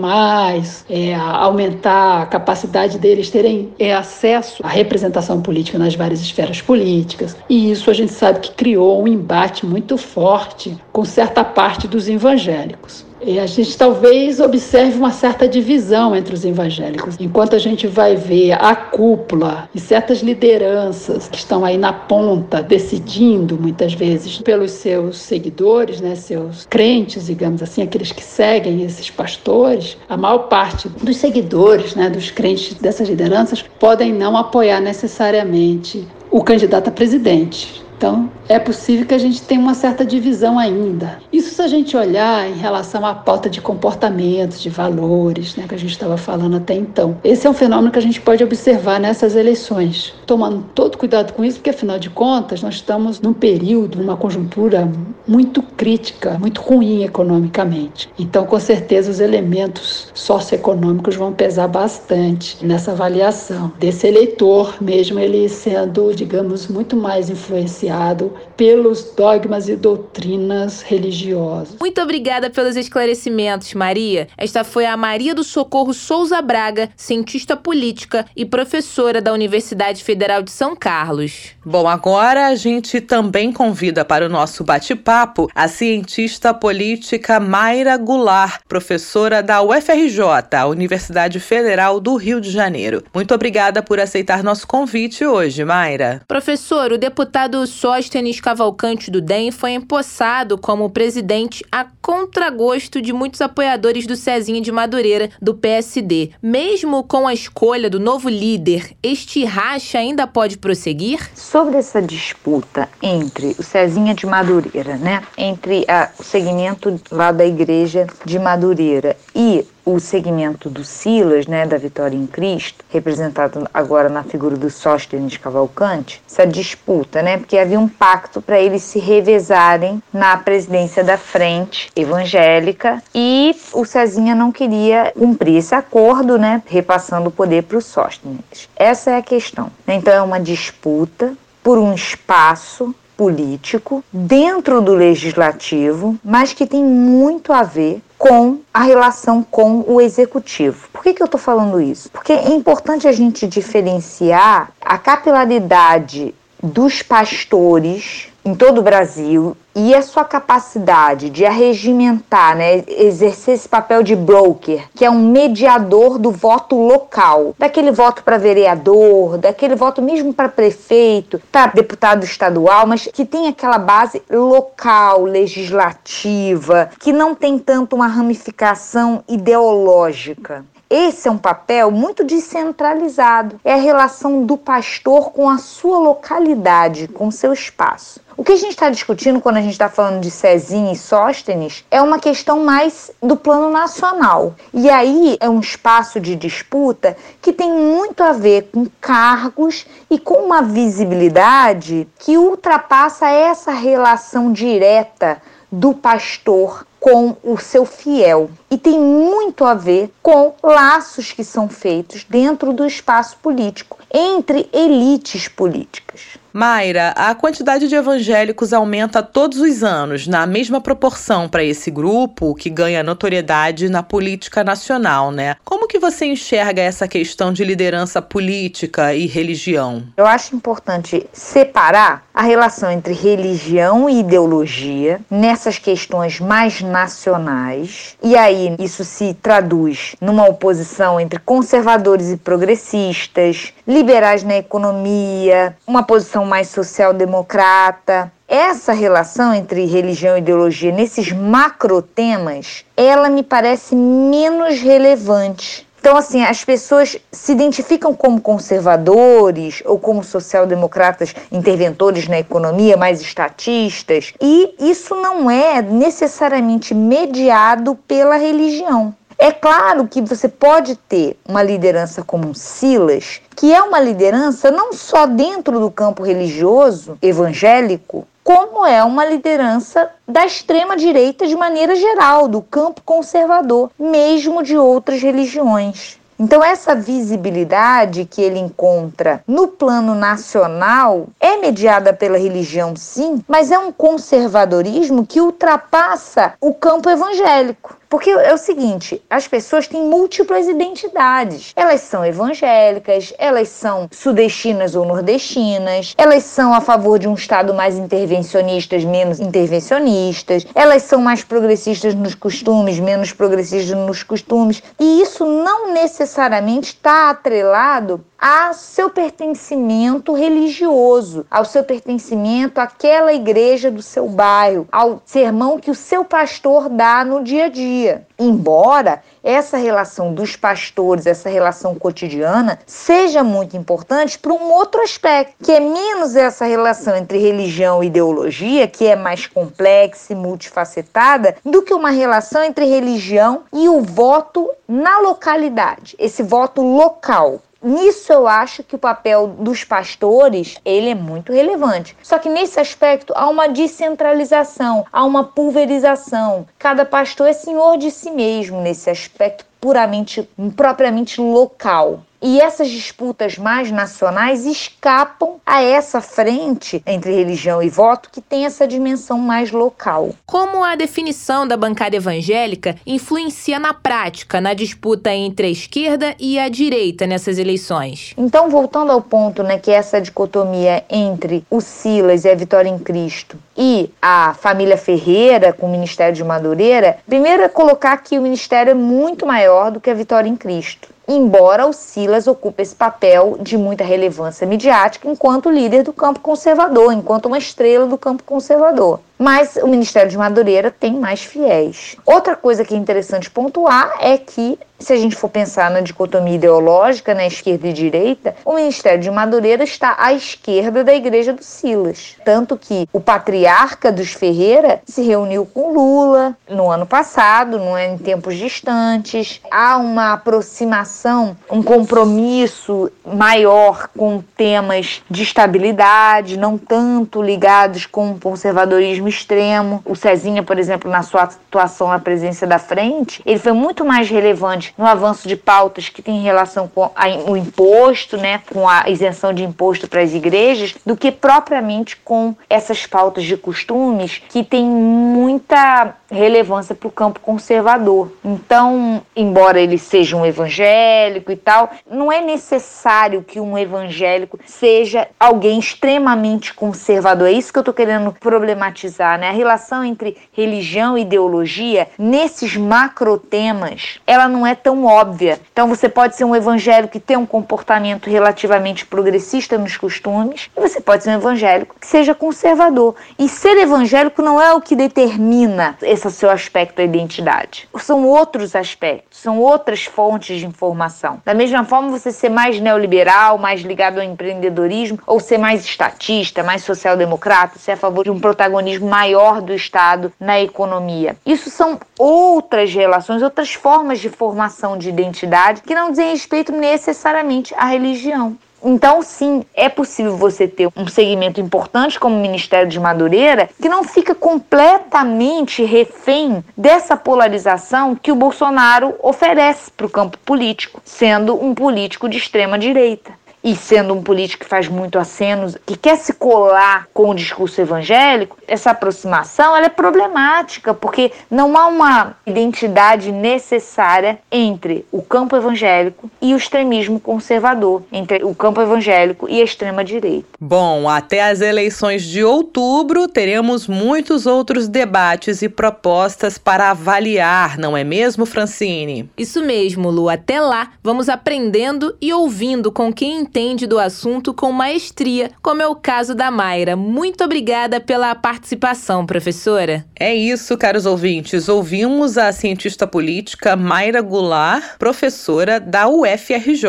é, 0.89 1.15
aumentar 1.15 2.21
a 2.21 2.25
capacidade 2.25 2.99
deles 2.99 3.29
terem 3.29 3.69
é, 3.79 3.93
acesso 3.93 4.63
à 4.63 4.69
representação 4.69 5.41
política 5.41 5.77
nas 5.77 5.95
várias 5.95 6.21
esferas 6.21 6.61
políticas. 6.61 7.35
E 7.49 7.71
isso 7.71 7.89
a 7.89 7.93
gente 7.93 8.11
sabe 8.11 8.39
que 8.39 8.51
criou 8.51 9.01
um 9.01 9.07
embate 9.07 9.65
muito 9.65 9.74
forte 9.97 10.77
com 10.91 11.03
certa 11.03 11.43
parte 11.43 11.87
dos 11.87 12.07
evangélicos. 12.07 13.05
E 13.27 13.39
a 13.39 13.47
gente 13.47 13.75
talvez 13.75 14.39
observe 14.39 14.99
uma 14.99 15.11
certa 15.11 15.47
divisão 15.47 16.15
entre 16.15 16.35
os 16.35 16.45
evangélicos. 16.45 17.15
Enquanto 17.19 17.55
a 17.55 17.59
gente 17.59 17.87
vai 17.87 18.15
ver 18.15 18.51
a 18.51 18.75
cúpula 18.75 19.67
e 19.73 19.79
certas 19.79 20.19
lideranças 20.19 21.27
que 21.27 21.37
estão 21.37 21.65
aí 21.65 21.75
na 21.75 21.91
ponta, 21.91 22.61
decidindo 22.61 23.57
muitas 23.59 23.93
vezes 23.93 24.37
pelos 24.39 24.71
seus 24.71 25.17
seguidores, 25.17 25.99
né, 26.01 26.13
seus 26.13 26.67
crentes, 26.69 27.25
digamos 27.25 27.63
assim, 27.63 27.81
aqueles 27.81 28.11
que 28.11 28.23
seguem 28.23 28.83
esses 28.83 29.09
pastores, 29.09 29.97
a 30.07 30.15
maior 30.15 30.47
parte 30.47 30.87
dos 30.87 31.17
seguidores, 31.17 31.95
né, 31.95 32.09
dos 32.11 32.29
crentes 32.29 32.75
dessas 32.75 33.09
lideranças 33.09 33.65
podem 33.79 34.13
não 34.13 34.37
apoiar 34.37 34.79
necessariamente 34.79 36.07
o 36.29 36.43
candidato 36.43 36.89
a 36.89 36.91
presidente. 36.91 37.83
Então, 37.97 38.29
é 38.47 38.59
possível 38.59 39.05
que 39.05 39.13
a 39.13 39.17
gente 39.17 39.41
tenha 39.41 39.59
uma 39.59 39.73
certa 39.73 40.05
divisão 40.05 40.59
ainda. 40.59 41.19
Isso 41.31 41.53
se 41.53 41.61
a 41.61 41.67
gente 41.67 41.95
olhar 41.97 42.47
em 42.49 42.55
relação 42.55 43.05
à 43.05 43.13
pauta 43.13 43.49
de 43.49 43.61
comportamentos, 43.61 44.61
de 44.61 44.69
valores, 44.69 45.55
né, 45.55 45.65
que 45.67 45.75
a 45.75 45.77
gente 45.77 45.91
estava 45.91 46.17
falando 46.17 46.57
até 46.57 46.73
então. 46.73 47.17
Esse 47.23 47.47
é 47.47 47.49
um 47.49 47.53
fenômeno 47.53 47.91
que 47.91 47.99
a 47.99 48.01
gente 48.01 48.21
pode 48.21 48.43
observar 48.43 48.99
nessas 48.99 49.35
eleições, 49.35 50.13
tomando 50.25 50.63
todo 50.73 50.97
cuidado 50.97 51.33
com 51.33 51.43
isso, 51.43 51.57
porque 51.57 51.69
afinal 51.69 51.97
de 51.97 52.09
contas 52.09 52.61
nós 52.61 52.75
estamos 52.75 53.19
num 53.19 53.33
período, 53.33 53.97
numa 53.97 54.17
conjuntura 54.17 54.89
muito 55.27 55.61
crítica, 55.61 56.37
muito 56.39 56.61
ruim 56.61 57.03
economicamente. 57.03 58.09
Então, 58.17 58.45
com 58.45 58.59
certeza, 58.59 59.09
os 59.09 59.19
elementos 59.19 60.09
socioeconômicos 60.13 61.15
vão 61.15 61.33
pesar 61.33 61.67
bastante 61.67 62.63
nessa 62.63 62.91
avaliação 62.91 63.71
desse 63.79 64.07
eleitor, 64.07 64.75
mesmo 64.79 65.19
ele 65.19 65.49
sendo, 65.49 66.13
digamos, 66.13 66.67
muito 66.67 66.95
mais 66.95 67.29
influenciado 67.29 68.34
pelos 68.57 69.13
dogmas 69.15 69.69
e 69.69 69.75
doutrinas 69.75 70.81
religiosas. 70.81 71.75
Muito 71.79 72.01
obrigada 72.01 72.49
pelos 72.49 72.75
esclarecimentos, 72.75 73.73
Maria. 73.73 74.27
Esta 74.37 74.63
foi 74.63 74.85
a 74.85 74.97
Maria 74.97 75.35
do 75.35 75.43
Socorro 75.43 75.93
Souza 75.93 76.41
Braga, 76.41 76.89
cientista 76.95 77.55
política 77.55 78.25
e 78.35 78.45
professora 78.45 79.21
da 79.21 79.33
Universidade 79.33 80.03
Federal 80.03 80.41
de 80.41 80.51
São 80.51 80.75
Carlos. 80.75 81.55
Bom, 81.65 81.87
agora 81.87 82.47
a 82.47 82.55
gente 82.55 83.01
também 83.01 83.51
convida 83.51 84.05
para 84.05 84.25
o 84.25 84.29
nosso 84.29 84.63
bate-papo 84.63 85.49
a 85.53 85.67
cientista 85.67 86.53
política 86.53 87.39
Mayra 87.39 87.97
Goulart, 87.97 88.61
professora 88.67 89.41
da 89.41 89.61
UFRJ, 89.61 90.19
a 90.55 90.67
Universidade 90.67 91.39
Federal 91.39 91.99
do 91.99 92.15
Rio 92.15 92.41
de 92.41 92.49
Janeiro. 92.49 93.03
Muito 93.13 93.33
obrigada 93.33 93.81
por 93.81 93.99
aceitar 93.99 94.43
nosso 94.43 94.67
convite 94.67 95.25
hoje, 95.25 95.63
Mayra. 95.63 96.21
Professor, 96.27 96.91
o 96.91 96.97
deputado 96.97 97.65
Sóstenes 97.67 98.24
Cavalcante 98.33 99.11
do 99.11 99.21
DEM 99.21 99.51
foi 99.51 99.71
empossado 99.71 100.57
como 100.57 100.89
presidente 100.89 101.63
a 101.71 101.85
contragosto 102.01 103.01
de 103.01 103.13
muitos 103.13 103.41
apoiadores 103.41 104.07
do 104.07 104.15
Cezinha 104.15 104.61
de 104.61 104.71
Madureira, 104.71 105.29
do 105.41 105.53
PSD. 105.53 106.31
Mesmo 106.41 107.03
com 107.03 107.27
a 107.27 107.33
escolha 107.33 107.89
do 107.89 107.99
novo 107.99 108.29
líder, 108.29 108.95
este 109.01 109.43
racha 109.45 109.99
ainda 109.99 110.27
pode 110.27 110.57
prosseguir? 110.57 111.29
Sobre 111.35 111.77
essa 111.77 112.01
disputa 112.01 112.89
entre 113.01 113.55
o 113.57 113.63
Cezinha 113.63 114.13
de 114.13 114.25
Madureira, 114.25 114.97
né, 114.97 115.23
entre 115.37 115.85
a, 115.87 116.09
o 116.19 116.23
segmento 116.23 116.99
lá 117.11 117.31
da 117.31 117.45
igreja 117.45 118.07
de 118.25 118.39
Madureira 118.39 119.15
e 119.33 119.65
o 119.85 119.99
segmento 119.99 120.69
do 120.69 120.83
Silas, 120.83 121.45
né, 121.45 121.65
da 121.65 121.77
Vitória 121.77 122.17
em 122.17 122.25
Cristo, 122.25 122.83
representado 122.89 123.67
agora 123.73 124.09
na 124.09 124.23
figura 124.23 124.57
do 124.57 124.69
Sóstenes 124.69 125.37
Cavalcante, 125.37 126.21
essa 126.27 126.45
disputa, 126.45 127.21
né, 127.21 127.37
porque 127.37 127.57
havia 127.57 127.79
um 127.79 127.87
pacto 127.87 128.41
para 128.41 128.59
eles 128.59 128.81
se 128.81 128.99
revezarem 128.99 130.01
na 130.11 130.35
presidência 130.37 131.03
da 131.03 131.17
frente 131.17 131.91
evangélica 131.95 133.01
e 133.13 133.55
o 133.73 133.85
Cezinha 133.85 134.33
não 134.33 134.51
queria 134.51 135.13
cumprir 135.17 135.57
esse 135.57 135.75
acordo, 135.75 136.37
né, 136.37 136.63
repassando 136.65 137.29
o 137.29 137.31
poder 137.31 137.63
para 137.63 137.77
o 137.77 137.81
Sóstenes. 137.81 138.67
Essa 138.75 139.11
é 139.11 139.17
a 139.17 139.21
questão. 139.21 139.71
Então 139.87 140.13
é 140.13 140.21
uma 140.21 140.39
disputa 140.39 141.33
por 141.63 141.77
um 141.77 141.93
espaço 141.93 142.93
político 143.15 144.03
dentro 144.11 144.81
do 144.81 144.93
legislativo, 144.93 146.17
mas 146.23 146.53
que 146.53 146.65
tem 146.65 146.83
muito 146.83 147.51
a 147.53 147.63
ver 147.63 148.01
com 148.17 148.59
a 148.73 148.83
relação 148.83 149.43
com 149.43 149.83
o 149.87 149.99
executivo. 149.99 150.87
Por 150.91 151.03
que, 151.03 151.13
que 151.13 151.21
eu 151.21 151.25
estou 151.25 151.39
falando 151.39 151.79
isso? 151.81 152.09
Porque 152.09 152.33
é 152.33 152.49
importante 152.49 153.07
a 153.07 153.11
gente 153.11 153.47
diferenciar 153.47 154.71
a 154.81 154.97
capilaridade 154.97 156.33
dos 156.65 157.01
pastores 157.01 158.27
em 158.43 158.53
todo 158.53 158.79
o 158.79 158.83
Brasil 158.83 159.57
e 159.75 159.93
a 159.93 160.01
sua 160.01 160.23
capacidade 160.23 161.29
de 161.29 161.45
arregimentar, 161.45 162.55
né, 162.55 162.83
exercer 162.87 163.55
esse 163.55 163.67
papel 163.67 164.03
de 164.03 164.15
broker, 164.15 164.87
que 164.93 165.03
é 165.03 165.09
um 165.09 165.29
mediador 165.29 166.19
do 166.19 166.31
voto 166.31 166.75
local, 166.75 167.55
daquele 167.57 167.91
voto 167.91 168.23
para 168.23 168.37
vereador, 168.37 169.37
daquele 169.37 169.75
voto 169.75 170.01
mesmo 170.01 170.33
para 170.33 170.47
prefeito, 170.47 171.41
para 171.51 171.71
deputado 171.73 172.23
estadual, 172.23 172.85
mas 172.85 173.07
que 173.11 173.25
tem 173.25 173.47
aquela 173.47 173.79
base 173.79 174.21
local, 174.29 175.23
legislativa, 175.23 176.89
que 176.99 177.11
não 177.11 177.33
tem 177.33 177.57
tanto 177.57 177.95
uma 177.95 178.07
ramificação 178.07 179.23
ideológica. 179.27 180.63
Esse 180.89 181.27
é 181.27 181.31
um 181.31 181.37
papel 181.37 181.89
muito 181.89 182.23
descentralizado. 182.23 183.59
É 183.63 183.73
a 183.73 183.77
relação 183.77 184.45
do 184.45 184.55
pastor 184.55 185.31
com 185.31 185.49
a 185.49 185.57
sua 185.57 185.97
localidade, 185.97 187.07
com 187.07 187.31
seu 187.31 187.51
espaço. 187.53 188.19
O 188.37 188.43
que 188.43 188.51
a 188.51 188.55
gente 188.57 188.71
está 188.71 188.89
discutindo 188.89 189.41
quando 189.41 189.57
a 189.57 189.61
gente 189.61 189.71
está 189.71 189.89
falando 189.89 190.21
de 190.21 190.29
Cezinha 190.29 190.91
e 190.91 190.95
Sóstenes 190.97 191.85
é 191.89 192.01
uma 192.01 192.19
questão 192.19 192.63
mais 192.63 193.09
do 193.23 193.35
plano 193.35 193.71
nacional. 193.71 194.53
E 194.73 194.89
aí 194.89 195.37
é 195.39 195.49
um 195.49 195.59
espaço 195.59 196.19
de 196.19 196.35
disputa 196.35 197.17
que 197.41 197.53
tem 197.53 197.71
muito 197.71 198.21
a 198.21 198.33
ver 198.33 198.69
com 198.71 198.85
cargos 199.01 199.87
e 200.09 200.19
com 200.19 200.35
uma 200.35 200.61
visibilidade 200.61 202.07
que 202.19 202.37
ultrapassa 202.37 203.27
essa 203.27 203.71
relação 203.71 204.51
direta 204.51 205.41
do 205.71 205.93
pastor 205.93 206.85
com 207.05 207.37
o 207.43 207.55
seu 207.55 207.85
fiel. 207.85 208.49
E 208.71 208.79
tem 208.79 208.99
muito 208.99 209.63
a 209.63 209.75
ver 209.75 210.11
com 210.23 210.55
laços 210.63 211.31
que 211.31 211.43
são 211.43 211.69
feitos 211.69 212.25
dentro 212.27 212.73
do 212.73 212.83
espaço 212.83 213.37
político, 213.43 213.99
entre 214.11 214.67
elites 214.73 215.47
políticas. 215.47 216.39
Mayra, 216.55 217.09
a 217.17 217.35
quantidade 217.35 217.89
de 217.89 217.95
evangélicos 217.95 218.71
aumenta 218.71 219.21
todos 219.21 219.59
os 219.59 219.83
anos, 219.83 220.25
na 220.25 220.47
mesma 220.47 220.79
proporção 220.79 221.49
para 221.49 221.61
esse 221.61 221.91
grupo 221.91 222.55
que 222.55 222.69
ganha 222.69 223.03
notoriedade 223.03 223.89
na 223.89 224.01
política 224.01 224.63
nacional, 224.63 225.31
né? 225.31 225.57
Como 225.65 225.85
que 225.85 225.99
você 225.99 226.25
enxerga 226.25 226.81
essa 226.81 227.09
questão 227.09 227.51
de 227.51 227.65
liderança 227.65 228.21
política 228.21 229.13
e 229.13 229.25
religião? 229.25 230.03
Eu 230.15 230.25
acho 230.25 230.55
importante 230.55 231.27
separar 231.33 232.23
a 232.33 232.43
relação 232.43 232.89
entre 232.89 233.13
religião 233.13 234.09
e 234.09 234.21
ideologia 234.21 235.19
nessas 235.29 235.77
questões 235.77 236.39
mais 236.39 236.81
nacionais. 236.81 238.15
E 238.23 238.37
aí 238.37 238.73
isso 238.79 239.03
se 239.03 239.33
traduz 239.33 240.15
numa 240.21 240.47
oposição 240.47 241.19
entre 241.19 241.37
conservadores 241.39 242.31
e 242.31 242.37
progressistas, 242.37 243.73
liberais 243.87 244.43
na 244.43 244.57
economia, 244.57 245.75
uma 245.85 246.03
posição 246.03 246.45
mais 246.45 246.69
social-democrata. 246.69 248.31
Essa 248.47 248.93
relação 248.93 249.53
entre 249.53 249.85
religião 249.85 250.35
e 250.35 250.39
ideologia 250.39 250.91
nesses 250.91 251.31
macro 251.31 252.01
temas, 252.01 252.85
ela 252.95 253.29
me 253.29 253.43
parece 253.43 253.95
menos 253.95 254.79
relevante. 254.79 255.85
Então, 256.05 256.15
assim, 256.15 256.43
as 256.43 256.63
pessoas 256.63 257.17
se 257.31 257.51
identificam 257.51 258.13
como 258.13 258.39
conservadores 258.39 259.81
ou 259.83 259.97
como 259.97 260.23
social-democratas 260.23 261.33
interventores 261.51 262.27
na 262.27 262.37
economia, 262.37 262.95
mais 262.95 263.21
estatistas, 263.21 264.31
e 264.39 264.75
isso 264.79 265.15
não 265.15 265.49
é 265.49 265.81
necessariamente 265.81 266.93
mediado 266.93 267.95
pela 268.07 268.35
religião. 268.35 269.15
É 269.37 269.51
claro 269.51 270.07
que 270.07 270.21
você 270.21 270.47
pode 270.47 270.95
ter 270.95 271.37
uma 271.47 271.61
liderança 271.61 272.23
como 272.23 272.47
um 272.47 272.53
Silas, 272.53 273.41
que 273.55 273.73
é 273.73 273.81
uma 273.81 273.99
liderança 273.99 274.71
não 274.71 274.93
só 274.93 275.25
dentro 275.25 275.79
do 275.79 275.91
campo 275.91 276.23
religioso 276.23 277.17
evangélico, 277.21 278.25
como 278.43 278.85
é 278.85 279.03
uma 279.03 279.25
liderança 279.25 280.09
da 280.27 280.45
extrema 280.45 280.95
direita 280.95 281.47
de 281.47 281.55
maneira 281.55 281.95
geral, 281.95 282.47
do 282.47 282.61
campo 282.61 283.01
conservador, 283.03 283.91
mesmo 283.99 284.63
de 284.63 284.77
outras 284.77 285.21
religiões. 285.21 286.17
Então, 286.37 286.61
essa 286.61 286.93
visibilidade 286.93 288.25
que 288.25 288.41
ele 288.41 288.59
encontra 288.59 289.41
no 289.47 289.69
plano 289.69 290.13
nacional 290.13 291.27
é 291.39 291.55
mediada 291.57 292.13
pela 292.13 292.37
religião, 292.37 292.93
sim, 292.95 293.41
mas 293.47 293.71
é 293.71 293.79
um 293.79 293.91
conservadorismo 293.91 295.25
que 295.25 295.39
ultrapassa 295.39 296.53
o 296.59 296.73
campo 296.73 297.09
evangélico. 297.09 297.97
Porque 298.09 298.29
é 298.29 298.53
o 298.53 298.57
seguinte, 298.57 299.21
as 299.29 299.47
pessoas 299.47 299.87
têm 299.87 300.03
múltiplas 300.03 300.67
identidades. 300.67 301.73
Elas 301.75 302.01
são 302.01 302.25
evangélicas, 302.25 303.33
elas 303.37 303.69
são 303.69 304.07
sudestinas 304.11 304.95
ou 304.95 305.05
nordestinas, 305.05 306.13
elas 306.17 306.43
são 306.43 306.73
a 306.73 306.81
favor 306.81 307.19
de 307.19 307.27
um 307.27 307.33
Estado 307.33 307.73
mais 307.73 307.95
intervencionistas, 307.95 309.03
menos 309.03 309.39
intervencionistas, 309.39 310.65
elas 310.73 311.03
são 311.03 311.21
mais 311.21 311.43
progressistas 311.43 312.15
nos 312.15 312.35
costumes, 312.35 312.99
menos 312.99 313.31
progressistas 313.31 313.97
nos 313.97 314.23
costumes. 314.23 314.81
E 314.99 315.21
isso 315.21 315.45
não 315.45 315.93
necessariamente 315.93 316.89
está 316.89 317.29
atrelado 317.29 318.23
a 318.37 318.73
seu 318.73 319.09
pertencimento 319.09 320.33
religioso, 320.33 321.45
ao 321.49 321.65
seu 321.65 321.83
pertencimento 321.83 322.79
àquela 322.79 323.33
igreja 323.33 323.89
do 323.89 324.01
seu 324.01 324.27
bairro, 324.27 324.87
ao 324.91 325.21
sermão 325.25 325.79
que 325.79 325.89
o 325.89 325.95
seu 325.95 326.23
pastor 326.23 326.89
dá 326.89 327.23
no 327.23 327.43
dia 327.43 327.65
a 327.65 327.69
dia. 327.69 328.04
Embora 328.37 329.21
essa 329.43 329.77
relação 329.77 330.33
dos 330.33 330.55
pastores, 330.55 331.25
essa 331.25 331.49
relação 331.49 331.95
cotidiana, 331.95 332.79
seja 332.85 333.43
muito 333.43 333.77
importante 333.77 334.37
para 334.39 334.53
um 334.53 334.71
outro 334.71 335.01
aspecto, 335.01 335.53
que 335.63 335.71
é 335.71 335.79
menos 335.79 336.35
essa 336.35 336.65
relação 336.65 337.15
entre 337.15 337.37
religião 337.37 338.03
e 338.03 338.07
ideologia, 338.07 338.87
que 338.87 339.05
é 339.05 339.15
mais 339.15 339.47
complexa 339.47 340.33
e 340.33 340.35
multifacetada, 340.35 341.55
do 341.63 341.81
que 341.81 341.93
uma 341.93 342.09
relação 342.09 342.63
entre 342.63 342.85
religião 342.85 343.63
e 343.71 343.87
o 343.87 344.01
voto 344.01 344.69
na 344.87 345.19
localidade, 345.19 346.15
esse 346.19 346.43
voto 346.43 346.81
local. 346.81 347.59
Nisso 347.85 348.33
eu 348.33 348.47
acho 348.47 348.81
que 348.81 348.95
o 348.95 348.97
papel 348.97 349.45
dos 349.59 349.83
pastores, 349.83 350.75
ele 350.83 351.09
é 351.09 351.13
muito 351.13 351.53
relevante. 351.53 352.17
Só 352.23 352.39
que 352.39 352.49
nesse 352.49 352.79
aspecto 352.79 353.31
há 353.35 353.47
uma 353.47 353.69
descentralização, 353.69 355.05
há 355.13 355.23
uma 355.23 355.43
pulverização. 355.43 356.65
Cada 356.79 357.05
pastor 357.05 357.47
é 357.47 357.53
senhor 357.53 357.99
de 357.99 358.09
si 358.09 358.31
mesmo 358.31 358.81
nesse 358.81 359.07
aspecto 359.11 359.67
puramente, 359.79 360.49
propriamente 360.75 361.39
local. 361.39 362.21
E 362.47 362.61
essas 362.61 362.91
disputas 362.91 363.57
mais 363.57 363.89
nacionais 363.89 364.67
escapam 364.67 365.55
a 365.65 365.81
essa 365.81 366.21
frente 366.21 367.01
entre 367.03 367.33
religião 367.33 367.81
e 367.81 367.89
voto 367.89 368.29
que 368.31 368.39
tem 368.39 368.67
essa 368.67 368.87
dimensão 368.87 369.39
mais 369.39 369.71
local. 369.71 370.29
Como 370.45 370.83
a 370.83 370.95
definição 370.95 371.67
da 371.67 371.75
bancada 371.75 372.15
evangélica 372.15 372.97
influencia 373.03 373.79
na 373.79 373.95
prática 373.95 374.61
na 374.61 374.75
disputa 374.75 375.33
entre 375.33 375.65
a 375.65 375.69
esquerda 375.71 376.35
e 376.39 376.59
a 376.59 376.69
direita 376.69 377.25
nessas 377.25 377.57
eleições? 377.57 378.35
Então, 378.37 378.69
voltando 378.69 379.11
ao 379.11 379.23
ponto, 379.23 379.63
né, 379.63 379.79
que 379.79 379.89
essa 379.89 380.21
dicotomia 380.21 381.03
entre 381.09 381.65
o 381.67 381.81
Silas 381.81 382.45
e 382.45 382.49
a 382.51 382.53
Vitória 382.53 382.89
em 382.89 382.99
Cristo 382.99 383.57
e 383.75 384.11
a 384.21 384.53
família 384.53 384.97
Ferreira 384.97 385.73
com 385.73 385.87
o 385.87 385.91
Ministério 385.91 386.35
de 386.35 386.43
Madureira, 386.43 387.17
primeiro 387.25 387.63
é 387.63 387.69
colocar 387.69 388.15
que 388.17 388.37
o 388.37 388.41
ministério 388.43 388.91
é 388.91 388.93
muito 388.93 389.47
maior 389.47 389.89
do 389.89 389.99
que 389.99 390.11
a 390.11 390.13
Vitória 390.13 390.47
em 390.47 390.55
Cristo 390.55 391.14
embora 391.27 391.85
o 391.85 391.93
Silas 391.93 392.47
ocupe 392.47 392.81
esse 392.81 392.95
papel 392.95 393.57
de 393.59 393.77
muita 393.77 394.03
relevância 394.03 394.67
midiática 394.67 395.27
enquanto 395.29 395.69
líder 395.69 396.03
do 396.03 396.13
campo 396.13 396.39
conservador, 396.39 397.13
enquanto 397.13 397.47
uma 397.47 397.57
estrela 397.57 398.05
do 398.05 398.17
campo 398.17 398.43
conservador. 398.43 399.19
Mas 399.37 399.75
o 399.75 399.87
Ministério 399.87 400.29
de 400.29 400.37
Madureira 400.37 400.89
tem 400.91 401.13
mais 401.13 401.43
fiéis. 401.43 402.15
Outra 402.25 402.55
coisa 402.55 402.85
que 402.85 402.93
é 402.93 402.97
interessante 402.97 403.49
pontuar 403.49 404.17
é 404.19 404.37
que 404.37 404.79
se 404.97 405.13
a 405.13 405.17
gente 405.17 405.35
for 405.35 405.49
pensar 405.49 405.91
na 405.91 406.01
dicotomia 406.01 406.55
ideológica, 406.55 407.33
na 407.33 407.41
né, 407.41 407.47
esquerda 407.47 407.87
e 407.87 407.93
direita, 407.93 408.55
o 408.63 408.73
Ministério 408.73 409.21
de 409.21 409.29
Madureira 409.29 409.83
está 409.83 410.15
à 410.17 410.33
esquerda 410.33 411.03
da 411.03 411.13
Igreja 411.13 411.51
do 411.53 411.63
Silas. 411.63 412.35
Tanto 412.45 412.77
que 412.77 413.07
o 413.11 413.19
patriarca 413.19 414.11
dos 414.11 414.31
Ferreira 414.31 415.01
se 415.05 415.21
reuniu 415.21 415.65
com 415.65 415.93
Lula 415.93 416.57
no 416.69 416.89
ano 416.89 417.05
passado, 417.05 417.77
não 417.77 417.97
é 417.97 418.07
em 418.07 418.17
tempos 418.17 418.55
distantes. 418.55 419.61
Há 419.69 419.97
uma 419.97 420.33
aproximação, 420.33 421.57
um 421.69 421.83
compromisso 421.83 423.11
maior 423.25 424.07
com 424.17 424.41
temas 424.55 425.21
de 425.29 425.43
estabilidade, 425.43 426.57
não 426.57 426.77
tanto 426.77 427.41
ligados 427.41 428.05
com 428.05 428.31
o 428.31 428.39
conservadorismo 428.39 429.24
extremo. 429.27 430.01
O 430.05 430.15
Cezinha, 430.15 430.63
por 430.63 430.77
exemplo, 430.77 431.09
na 431.09 431.23
sua 431.23 431.43
atuação 431.43 432.07
na 432.09 432.19
presença 432.19 432.65
da 432.65 432.79
frente, 432.79 433.41
ele 433.45 433.59
foi 433.59 433.73
muito 433.73 434.05
mais 434.05 434.29
relevante 434.29 434.93
no 434.97 435.05
avanço 435.05 435.47
de 435.47 435.55
pautas 435.55 436.09
que 436.09 436.21
tem 436.21 436.41
relação 436.41 436.87
com 436.87 437.11
a, 437.15 437.27
o 437.47 437.57
imposto, 437.57 438.37
né, 438.37 438.61
com 438.71 438.87
a 438.87 439.09
isenção 439.09 439.53
de 439.53 439.63
imposto 439.63 440.07
para 440.07 440.21
as 440.21 440.33
igrejas, 440.33 440.95
do 441.05 441.15
que 441.15 441.31
propriamente 441.31 442.17
com 442.17 442.55
essas 442.69 443.05
pautas 443.05 443.43
de 443.43 443.57
costumes 443.57 444.41
que 444.49 444.63
tem 444.63 444.85
muita 444.85 446.15
relevância 446.29 446.95
para 446.95 447.07
o 447.07 447.11
campo 447.11 447.39
conservador. 447.39 448.31
Então, 448.43 449.21
embora 449.35 449.79
ele 449.79 449.97
seja 449.97 450.35
um 450.35 450.45
evangélico 450.45 451.51
e 451.51 451.55
tal, 451.55 451.91
não 452.09 452.31
é 452.31 452.41
necessário 452.41 453.43
que 453.43 453.59
um 453.59 453.77
evangélico 453.77 454.59
seja 454.65 455.27
alguém 455.39 455.79
extremamente 455.79 456.73
conservador. 456.73 457.47
É 457.47 457.51
isso 457.51 457.71
que 457.71 457.79
eu 457.79 457.81
estou 457.81 457.93
querendo 457.93 458.31
problematizar, 458.31 459.39
né? 459.39 459.49
A 459.49 459.53
relação 459.53 460.03
entre 460.03 460.37
religião 460.51 461.17
e 461.17 461.21
ideologia 461.21 462.07
nesses 462.17 462.75
macro 462.75 463.37
temas, 463.37 464.19
ela 464.25 464.47
não 464.47 464.65
é 464.65 464.75
tão 464.75 465.05
óbvia. 465.05 465.59
Então 465.71 465.87
você 465.87 466.09
pode 466.09 466.35
ser 466.35 466.43
um 466.43 466.55
evangélico 466.55 467.13
que 467.13 467.19
tem 467.19 467.37
um 467.37 467.45
comportamento 467.45 468.29
relativamente 468.29 469.05
progressista 469.05 469.77
nos 469.77 469.97
costumes, 469.97 470.69
e 470.75 470.79
você 470.79 470.99
pode 470.99 471.23
ser 471.23 471.31
um 471.31 471.35
evangélico 471.35 471.95
que 471.99 472.07
seja 472.07 472.33
conservador. 472.33 473.15
E 473.37 473.47
ser 473.47 473.77
evangélico 473.77 474.41
não 474.41 474.61
é 474.61 474.73
o 474.73 474.81
que 474.81 474.95
determina 474.95 475.97
esse 476.15 476.31
seu 476.31 476.49
aspecto 476.49 476.95
da 476.95 477.03
identidade. 477.03 477.87
São 477.99 478.25
outros 478.25 478.75
aspectos, 478.75 479.39
são 479.39 479.59
outras 479.59 480.05
fontes 480.05 480.59
de 480.59 480.65
informação. 480.65 481.41
Da 481.45 481.53
mesma 481.53 481.83
forma, 481.85 482.09
você 482.09 482.31
ser 482.31 482.49
mais 482.49 482.79
neoliberal, 482.79 483.57
mais 483.57 483.81
ligado 483.81 484.19
ao 484.19 484.23
empreendedorismo, 484.23 485.19
ou 485.27 485.39
ser 485.39 485.57
mais 485.57 485.85
estatista, 485.85 486.63
mais 486.63 486.83
social-democrata, 486.83 487.77
ser 487.77 487.91
a 487.91 487.97
favor 487.97 488.23
de 488.23 488.31
um 488.31 488.39
protagonismo 488.39 489.07
maior 489.07 489.61
do 489.61 489.73
Estado 489.73 490.31
na 490.39 490.59
economia. 490.59 491.35
Isso 491.45 491.69
são 491.69 491.99
outras 492.17 492.93
relações, 492.93 493.43
outras 493.43 493.73
formas 493.73 494.19
de 494.19 494.29
formação 494.29 494.97
de 494.97 495.09
identidade 495.09 495.81
que 495.81 495.93
não 495.93 496.09
dizem 496.09 496.31
respeito 496.31 496.71
necessariamente 496.71 497.73
à 497.75 497.85
religião. 497.85 498.57
Então, 498.87 499.23
sim, 499.23 499.63
é 499.73 499.89
possível 499.89 500.37
você 500.37 500.67
ter 500.67 500.87
um 500.95 501.07
segmento 501.07 501.59
importante 501.59 502.19
como 502.19 502.35
o 502.35 502.39
Ministério 502.39 502.87
de 502.87 502.99
Madureira 502.99 503.67
que 503.81 503.89
não 503.89 504.03
fica 504.03 504.35
completamente 504.35 505.83
refém 505.83 506.63
dessa 506.77 507.17
polarização 507.17 508.15
que 508.15 508.31
o 508.31 508.35
Bolsonaro 508.35 509.15
oferece 509.23 509.89
para 509.89 510.05
o 510.05 510.09
campo 510.09 510.37
político, 510.37 511.01
sendo 511.03 511.55
um 511.59 511.73
político 511.73 512.29
de 512.29 512.37
extrema 512.37 512.77
direita 512.77 513.33
e 513.65 513.75
sendo 513.75 514.13
um 514.13 514.21
político 514.21 514.63
que 514.63 514.69
faz 514.69 514.87
muito 514.87 515.17
acenos, 515.17 515.75
que 515.87 515.97
quer 515.97 516.17
se 516.17 516.33
colar 516.33 517.07
com 517.11 517.31
o 517.31 517.33
discurso 517.33 517.81
evangélico, 517.81 518.57
essa 518.67 518.91
aproximação 518.91 519.75
ela 519.75 519.87
é 519.87 519.89
problemática, 519.89 520.93
porque 520.93 521.31
não 521.49 521.75
há 521.75 521.87
uma 521.87 522.35
identidade 522.45 523.31
necessária 523.31 524.37
entre 524.51 525.03
o 525.11 525.23
campo 525.23 525.55
evangélico 525.55 526.29
e 526.39 526.53
o 526.53 526.57
extremismo 526.57 527.19
conservador, 527.19 528.03
entre 528.11 528.43
o 528.43 528.53
campo 528.53 528.79
evangélico 528.81 529.49
e 529.49 529.59
a 529.59 529.63
extrema 529.63 530.03
direita. 530.03 530.47
Bom, 530.59 531.09
até 531.09 531.49
as 531.49 531.59
eleições 531.59 532.23
de 532.23 532.43
outubro 532.43 533.27
teremos 533.27 533.87
muitos 533.87 534.45
outros 534.45 534.87
debates 534.87 535.63
e 535.63 535.69
propostas 535.69 536.59
para 536.59 536.91
avaliar, 536.91 537.79
não 537.79 537.97
é 537.97 538.03
mesmo, 538.03 538.45
Francine? 538.45 539.27
Isso 539.35 539.63
mesmo, 539.63 540.11
Lu. 540.11 540.29
Até 540.29 540.61
lá, 540.61 540.91
vamos 541.01 541.29
aprendendo 541.29 542.15
e 542.21 542.31
ouvindo 542.31 542.91
com 542.91 543.11
quem 543.11 543.39
entende 543.55 543.87
do 543.87 543.97
assunto 543.97 544.53
com 544.53 544.69
maestria, 544.73 545.49
como 545.61 545.81
é 545.81 545.87
o 545.87 545.95
caso 545.95 546.35
da 546.35 546.51
Mayra. 546.51 546.97
Muito 546.97 547.41
obrigada 547.41 548.01
pela 548.01 548.35
participação, 548.35 549.25
professora. 549.25 550.05
É 550.19 550.35
isso, 550.35 550.77
caros 550.77 551.05
ouvintes. 551.05 551.69
Ouvimos 551.69 552.37
a 552.37 552.51
cientista 552.51 553.07
política 553.07 553.77
Mayra 553.77 554.21
Goulart, 554.21 554.97
professora 554.99 555.79
da 555.79 556.05
UFRJ. 556.09 556.85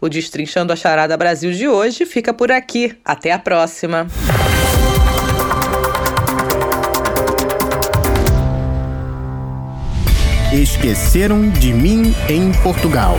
O 0.00 0.08
Destrinchando 0.08 0.72
a 0.72 0.76
Charada 0.76 1.14
Brasil 1.18 1.52
de 1.52 1.68
hoje 1.68 2.06
fica 2.06 2.32
por 2.32 2.50
aqui. 2.50 2.96
Até 3.04 3.30
a 3.32 3.38
próxima. 3.38 4.06
Esqueceram 10.50 11.50
de 11.50 11.74
mim 11.74 12.14
em 12.30 12.52
Portugal. 12.62 13.18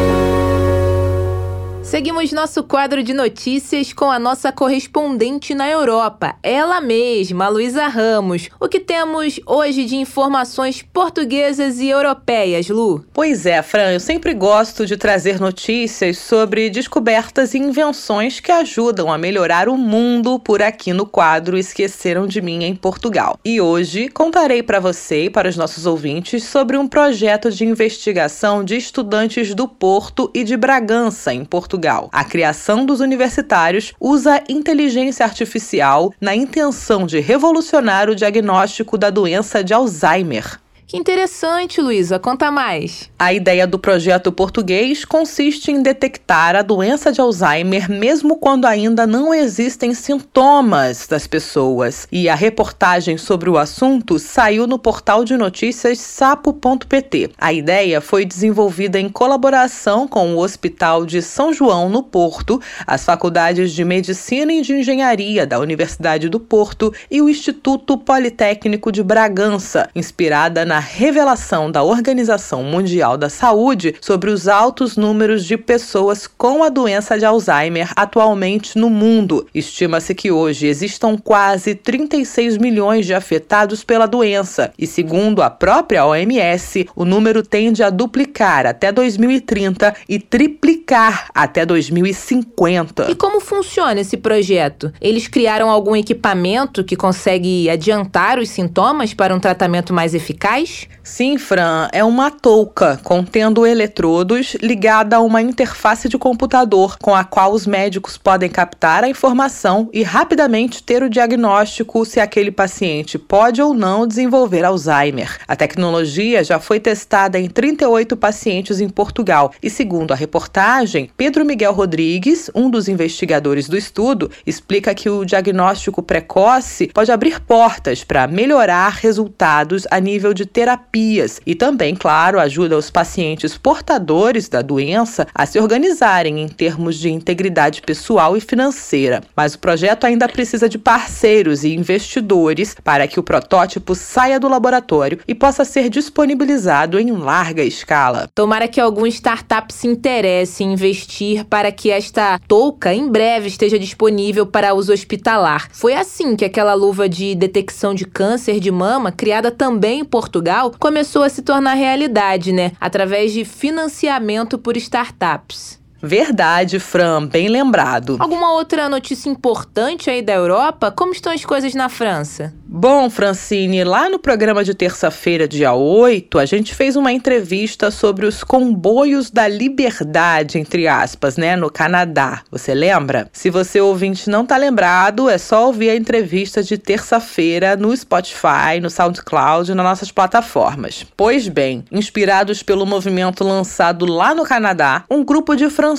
Seguimos 1.91 2.31
nosso 2.31 2.63
quadro 2.63 3.03
de 3.03 3.13
notícias 3.13 3.91
com 3.91 4.09
a 4.09 4.17
nossa 4.17 4.49
correspondente 4.49 5.53
na 5.53 5.69
Europa, 5.69 6.37
ela 6.41 6.79
mesma, 6.79 7.49
Luísa 7.49 7.85
Ramos. 7.87 8.47
O 8.61 8.69
que 8.69 8.79
temos 8.79 9.41
hoje 9.45 9.83
de 9.83 9.97
informações 9.97 10.81
portuguesas 10.81 11.81
e 11.81 11.89
europeias, 11.89 12.69
Lu? 12.69 13.03
Pois 13.11 13.45
é, 13.45 13.61
Fran, 13.61 13.91
eu 13.91 13.99
sempre 13.99 14.33
gosto 14.33 14.85
de 14.85 14.95
trazer 14.95 15.37
notícias 15.41 16.17
sobre 16.17 16.69
descobertas 16.69 17.53
e 17.53 17.57
invenções 17.57 18.39
que 18.39 18.53
ajudam 18.53 19.11
a 19.11 19.17
melhorar 19.17 19.67
o 19.67 19.77
mundo 19.77 20.39
por 20.39 20.61
aqui 20.61 20.93
no 20.93 21.05
quadro 21.05 21.57
Esqueceram 21.57 22.25
de 22.25 22.41
Mim 22.41 22.63
em 22.63 22.73
Portugal. 22.73 23.37
E 23.43 23.59
hoje 23.59 24.07
contarei 24.07 24.63
para 24.63 24.79
você 24.79 25.25
e 25.25 25.29
para 25.29 25.49
os 25.49 25.57
nossos 25.57 25.85
ouvintes 25.85 26.45
sobre 26.45 26.77
um 26.77 26.87
projeto 26.87 27.51
de 27.51 27.65
investigação 27.65 28.63
de 28.63 28.77
estudantes 28.77 29.53
do 29.53 29.67
Porto 29.67 30.31
e 30.33 30.45
de 30.45 30.55
Bragança, 30.55 31.33
em 31.33 31.43
Portugal 31.43 31.80
Portugal. 31.81 32.09
A 32.11 32.23
criação 32.23 32.85
dos 32.85 32.99
universitários 32.99 33.93
usa 33.99 34.43
inteligência 34.47 35.25
artificial 35.25 36.13
na 36.21 36.35
intenção 36.35 37.07
de 37.07 37.19
revolucionar 37.19 38.07
o 38.09 38.15
diagnóstico 38.15 38.97
da 38.97 39.09
doença 39.09 39.63
de 39.63 39.73
Alzheimer. 39.73 40.59
Que 40.91 40.97
interessante, 40.97 41.79
Luísa. 41.79 42.19
Conta 42.19 42.51
mais. 42.51 43.09
A 43.17 43.31
ideia 43.31 43.65
do 43.65 43.79
projeto 43.79 44.29
português 44.29 45.05
consiste 45.05 45.71
em 45.71 45.81
detectar 45.81 46.53
a 46.53 46.61
doença 46.61 47.13
de 47.13 47.21
Alzheimer 47.21 47.89
mesmo 47.89 48.35
quando 48.35 48.65
ainda 48.65 49.07
não 49.07 49.33
existem 49.33 49.93
sintomas 49.93 51.07
das 51.07 51.25
pessoas. 51.25 52.09
E 52.11 52.27
a 52.27 52.35
reportagem 52.35 53.17
sobre 53.17 53.49
o 53.49 53.57
assunto 53.57 54.19
saiu 54.19 54.67
no 54.67 54.77
portal 54.77 55.23
de 55.23 55.37
notícias 55.37 55.97
sapo.pt. 55.97 57.29
A 57.37 57.53
ideia 57.53 58.01
foi 58.01 58.25
desenvolvida 58.25 58.99
em 58.99 59.07
colaboração 59.07 60.05
com 60.05 60.35
o 60.35 60.39
Hospital 60.39 61.05
de 61.05 61.21
São 61.21 61.53
João, 61.53 61.87
no 61.87 62.03
Porto, 62.03 62.59
as 62.85 63.05
faculdades 63.05 63.71
de 63.71 63.85
Medicina 63.85 64.51
e 64.51 64.61
de 64.61 64.73
Engenharia 64.73 65.47
da 65.47 65.57
Universidade 65.57 66.27
do 66.27 66.37
Porto 66.37 66.93
e 67.09 67.21
o 67.21 67.29
Instituto 67.29 67.97
Politécnico 67.97 68.91
de 68.91 69.01
Bragança, 69.01 69.89
inspirada 69.95 70.65
na 70.65 70.80
revelação 70.81 71.71
da 71.71 71.83
Organização 71.83 72.63
Mundial 72.63 73.17
da 73.17 73.29
Saúde 73.29 73.95
sobre 74.01 74.29
os 74.29 74.47
altos 74.47 74.97
números 74.97 75.45
de 75.45 75.57
pessoas 75.57 76.27
com 76.27 76.63
a 76.63 76.69
doença 76.69 77.17
de 77.17 77.23
Alzheimer 77.23 77.91
atualmente 77.95 78.77
no 78.77 78.89
mundo. 78.89 79.47
Estima-se 79.53 80.13
que 80.13 80.31
hoje 80.31 80.67
existam 80.67 81.17
quase 81.17 81.75
36 81.75 82.57
milhões 82.57 83.05
de 83.05 83.13
afetados 83.13 83.83
pela 83.83 84.05
doença 84.05 84.73
e, 84.77 84.85
segundo 84.85 85.41
a 85.41 85.49
própria 85.49 86.05
OMS, 86.05 86.87
o 86.95 87.05
número 87.05 87.43
tende 87.43 87.83
a 87.83 87.89
duplicar 87.89 88.65
até 88.65 88.91
2030 88.91 89.95
e 90.09 90.19
triplicar 90.19 91.29
até 91.33 91.65
2050. 91.65 93.11
E 93.11 93.15
como 93.15 93.39
funciona 93.39 94.01
esse 94.01 94.17
projeto? 94.17 94.91
Eles 94.99 95.27
criaram 95.27 95.69
algum 95.69 95.95
equipamento 95.95 96.83
que 96.83 96.95
consegue 96.95 97.69
adiantar 97.69 98.39
os 98.39 98.49
sintomas 98.49 99.13
para 99.13 99.35
um 99.35 99.39
tratamento 99.39 99.93
mais 99.93 100.13
eficaz? 100.13 100.70
Sim, 101.03 101.37
Fran, 101.37 101.89
é 101.91 102.03
uma 102.03 102.29
touca 102.29 102.99
contendo 103.03 103.65
eletrodos 103.65 104.55
ligada 104.61 105.15
a 105.15 105.19
uma 105.19 105.41
interface 105.41 106.07
de 106.07 106.17
computador 106.17 106.97
com 107.01 107.15
a 107.15 107.23
qual 107.23 107.53
os 107.53 107.65
médicos 107.65 108.17
podem 108.17 108.49
captar 108.49 109.03
a 109.03 109.09
informação 109.09 109.89
e 109.91 110.03
rapidamente 110.03 110.83
ter 110.83 111.01
o 111.01 111.09
diagnóstico 111.09 112.05
se 112.05 112.19
aquele 112.19 112.51
paciente 112.51 113.17
pode 113.17 113.61
ou 113.61 113.73
não 113.73 114.07
desenvolver 114.07 114.63
Alzheimer. 114.63 115.39
A 115.47 115.55
tecnologia 115.55 116.43
já 116.43 116.59
foi 116.59 116.79
testada 116.79 117.39
em 117.39 117.49
38 117.49 118.15
pacientes 118.15 118.79
em 118.79 118.87
Portugal 118.87 119.51
e, 119.61 119.69
segundo 119.69 120.11
a 120.11 120.15
reportagem, 120.15 121.09
Pedro 121.17 121.43
Miguel 121.43 121.73
Rodrigues, 121.73 122.49
um 122.53 122.69
dos 122.69 122.87
investigadores 122.87 123.67
do 123.67 123.77
estudo, 123.77 124.29
explica 124.45 124.93
que 124.93 125.09
o 125.09 125.25
diagnóstico 125.25 126.03
precoce 126.03 126.87
pode 126.93 127.11
abrir 127.11 127.39
portas 127.39 128.03
para 128.03 128.27
melhorar 128.27 128.89
resultados 128.89 129.87
a 129.89 129.99
nível 129.99 130.33
de 130.33 130.45
terapias 130.51 131.39
e 131.45 131.55
também, 131.55 131.95
claro, 131.95 132.39
ajuda 132.39 132.77
os 132.77 132.89
pacientes 132.89 133.57
portadores 133.57 134.49
da 134.49 134.61
doença 134.61 135.27
a 135.33 135.45
se 135.45 135.59
organizarem 135.59 136.41
em 136.41 136.47
termos 136.47 136.97
de 136.99 137.09
integridade 137.09 137.81
pessoal 137.81 138.35
e 138.35 138.41
financeira. 138.41 139.23
Mas 139.35 139.53
o 139.53 139.59
projeto 139.59 140.05
ainda 140.05 140.27
precisa 140.27 140.67
de 140.67 140.77
parceiros 140.77 141.63
e 141.63 141.73
investidores 141.73 142.75
para 142.83 143.07
que 143.07 143.19
o 143.19 143.23
protótipo 143.23 143.95
saia 143.95 144.39
do 144.39 144.47
laboratório 144.47 145.19
e 145.27 145.33
possa 145.33 145.63
ser 145.63 145.89
disponibilizado 145.89 146.99
em 146.99 147.11
larga 147.11 147.63
escala. 147.63 148.29
Tomara 148.35 148.67
que 148.67 148.81
algum 148.81 149.05
startup 149.07 149.73
se 149.73 149.87
interesse 149.87 150.63
em 150.63 150.73
investir 150.73 151.45
para 151.45 151.71
que 151.71 151.89
esta 151.89 152.39
touca 152.47 152.93
em 152.93 153.09
breve 153.09 153.47
esteja 153.47 153.79
disponível 153.79 154.45
para 154.45 154.73
uso 154.73 154.91
hospitalar. 154.91 155.69
Foi 155.71 155.93
assim 155.93 156.35
que 156.35 156.45
aquela 156.45 156.73
luva 156.73 157.07
de 157.07 157.35
detecção 157.35 157.93
de 157.93 158.05
câncer 158.05 158.59
de 158.59 158.71
mama, 158.71 159.11
criada 159.11 159.51
também 159.51 160.01
em 160.01 160.05
Portugal, 160.05 160.40
Portugal 160.41 160.73
começou 160.79 161.21
a 161.21 161.29
se 161.29 161.43
tornar 161.43 161.75
realidade, 161.75 162.51
né? 162.51 162.71
Através 162.79 163.31
de 163.31 163.45
financiamento 163.45 164.57
por 164.57 164.75
startups. 164.75 165.80
Verdade, 166.01 166.79
Fran, 166.79 167.27
bem 167.27 167.47
lembrado. 167.47 168.17
Alguma 168.19 168.53
outra 168.53 168.89
notícia 168.89 169.29
importante 169.29 170.09
aí 170.09 170.21
da 170.21 170.33
Europa? 170.33 170.91
Como 170.91 171.11
estão 171.11 171.31
as 171.31 171.45
coisas 171.45 171.75
na 171.75 171.89
França? 171.89 172.53
Bom, 172.65 173.09
Francine, 173.09 173.83
lá 173.83 174.09
no 174.09 174.17
programa 174.17 174.63
de 174.63 174.73
terça-feira, 174.73 175.47
dia 175.47 175.73
8, 175.73 176.39
a 176.39 176.45
gente 176.45 176.73
fez 176.73 176.95
uma 176.95 177.11
entrevista 177.11 177.91
sobre 177.91 178.25
os 178.25 178.43
comboios 178.43 179.29
da 179.29 179.47
liberdade, 179.47 180.57
entre 180.57 180.87
aspas, 180.87 181.37
né, 181.37 181.55
no 181.55 181.69
Canadá. 181.69 182.41
Você 182.49 182.73
lembra? 182.73 183.29
Se 183.33 183.49
você 183.49 183.81
ouvinte 183.81 184.29
não 184.29 184.45
tá 184.45 184.57
lembrado, 184.57 185.29
é 185.29 185.37
só 185.37 185.67
ouvir 185.67 185.89
a 185.89 185.95
entrevista 185.95 186.63
de 186.63 186.77
terça-feira 186.77 187.75
no 187.75 187.95
Spotify, 187.95 188.79
no 188.81 188.89
SoundCloud, 188.89 189.73
nas 189.75 189.85
nossas 189.85 190.11
plataformas. 190.11 191.05
Pois 191.15 191.47
bem, 191.47 191.83
inspirados 191.91 192.63
pelo 192.63 192.85
movimento 192.85 193.43
lançado 193.43 194.05
lá 194.05 194.33
no 194.33 194.45
Canadá, 194.45 195.03
um 195.09 195.23
grupo 195.23 195.55
de 195.55 195.69
franceses 195.69 195.90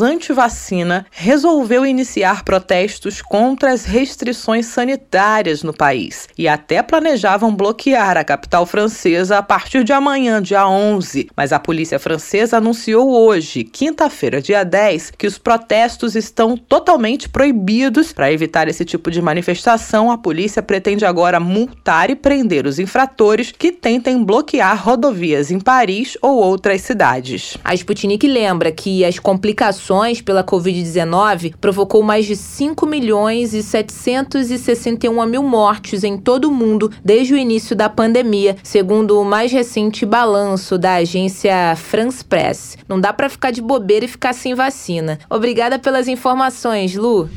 anti-vacina 0.00 1.06
resolveu 1.10 1.86
iniciar 1.86 2.44
protestos 2.44 3.22
contra 3.22 3.72
as 3.72 3.84
restrições 3.84 4.66
sanitárias 4.66 5.62
no 5.62 5.72
país 5.72 6.28
e 6.36 6.48
até 6.48 6.82
planejavam 6.82 7.54
bloquear 7.54 8.16
a 8.16 8.24
capital 8.24 8.66
francesa 8.66 9.38
a 9.38 9.42
partir 9.42 9.84
de 9.84 9.92
amanhã, 9.92 10.42
dia 10.42 10.66
11. 10.66 11.30
Mas 11.36 11.52
a 11.52 11.58
polícia 11.58 11.98
francesa 11.98 12.56
anunciou 12.56 13.10
hoje, 13.10 13.64
quinta-feira, 13.64 14.40
dia 14.40 14.64
10, 14.64 15.12
que 15.16 15.26
os 15.26 15.38
protestos 15.38 16.14
estão 16.14 16.56
totalmente 16.56 17.28
proibidos. 17.28 18.12
Para 18.12 18.32
evitar 18.32 18.68
esse 18.68 18.84
tipo 18.84 19.10
de 19.10 19.22
manifestação, 19.22 20.10
a 20.10 20.18
polícia 20.18 20.62
pretende 20.62 21.04
agora 21.04 21.38
multar 21.38 22.10
e 22.10 22.16
prender 22.16 22.66
os 22.66 22.78
infratores 22.78 23.52
que 23.52 23.72
tentem 23.72 24.22
bloquear 24.22 24.82
rodovias 24.82 25.50
em 25.50 25.60
Paris 25.60 26.16
ou 26.20 26.36
outras 26.38 26.80
cidades. 26.82 27.56
A 27.64 27.74
Sputnik 27.74 28.26
lembra 28.26 28.72
que 28.72 29.04
as 29.04 29.18
complicações 29.22 30.20
pela 30.20 30.44
Covid-19 30.44 31.54
provocou 31.60 32.02
mais 32.02 32.26
de 32.26 32.36
5 32.36 32.84
milhões 32.86 33.54
e 33.54 33.62
761 33.62 35.26
mil 35.26 35.42
mortes 35.42 36.04
em 36.04 36.18
todo 36.18 36.46
o 36.46 36.50
mundo 36.50 36.90
desde 37.04 37.34
o 37.34 37.36
início 37.36 37.74
da 37.74 37.88
pandemia, 37.88 38.56
segundo 38.62 39.20
o 39.20 39.24
mais 39.24 39.52
recente 39.52 40.04
balanço 40.04 40.76
da 40.76 40.96
agência 40.96 41.74
France 41.76 42.24
Press. 42.24 42.76
Não 42.88 43.00
dá 43.00 43.12
para 43.12 43.28
ficar 43.28 43.50
de 43.50 43.62
bobeira 43.62 44.04
e 44.04 44.08
ficar 44.08 44.32
sem 44.32 44.54
vacina. 44.54 45.18
Obrigada 45.30 45.78
pelas 45.78 46.08
informações, 46.08 46.94
Lu. 46.94 47.28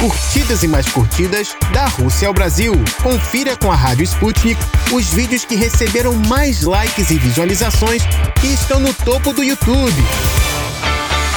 curtidas 0.00 0.62
e 0.62 0.68
mais 0.68 0.88
curtidas 0.88 1.54
da 1.74 1.84
Rússia 1.84 2.26
ao 2.26 2.32
Brasil. 2.32 2.72
Confira 3.02 3.54
com 3.54 3.70
a 3.70 3.74
Rádio 3.74 4.04
Sputnik 4.04 4.58
os 4.92 5.10
vídeos 5.10 5.44
que 5.44 5.54
receberam 5.54 6.14
mais 6.14 6.62
likes 6.62 7.10
e 7.10 7.18
visualizações 7.18 8.02
e 8.42 8.54
estão 8.54 8.80
no 8.80 8.94
topo 8.94 9.34
do 9.34 9.44
YouTube. 9.44 10.02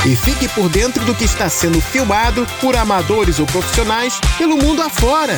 E 0.06 0.16
fique 0.16 0.48
por 0.48 0.70
dentro 0.70 1.04
do 1.04 1.14
que 1.14 1.26
está 1.26 1.50
sendo 1.50 1.82
filmado 1.82 2.48
por 2.62 2.78
amadores 2.78 3.38
ou 3.40 3.46
profissionais 3.46 4.18
pelo 4.38 4.58
mundo 4.58 4.82
afora. 4.82 5.38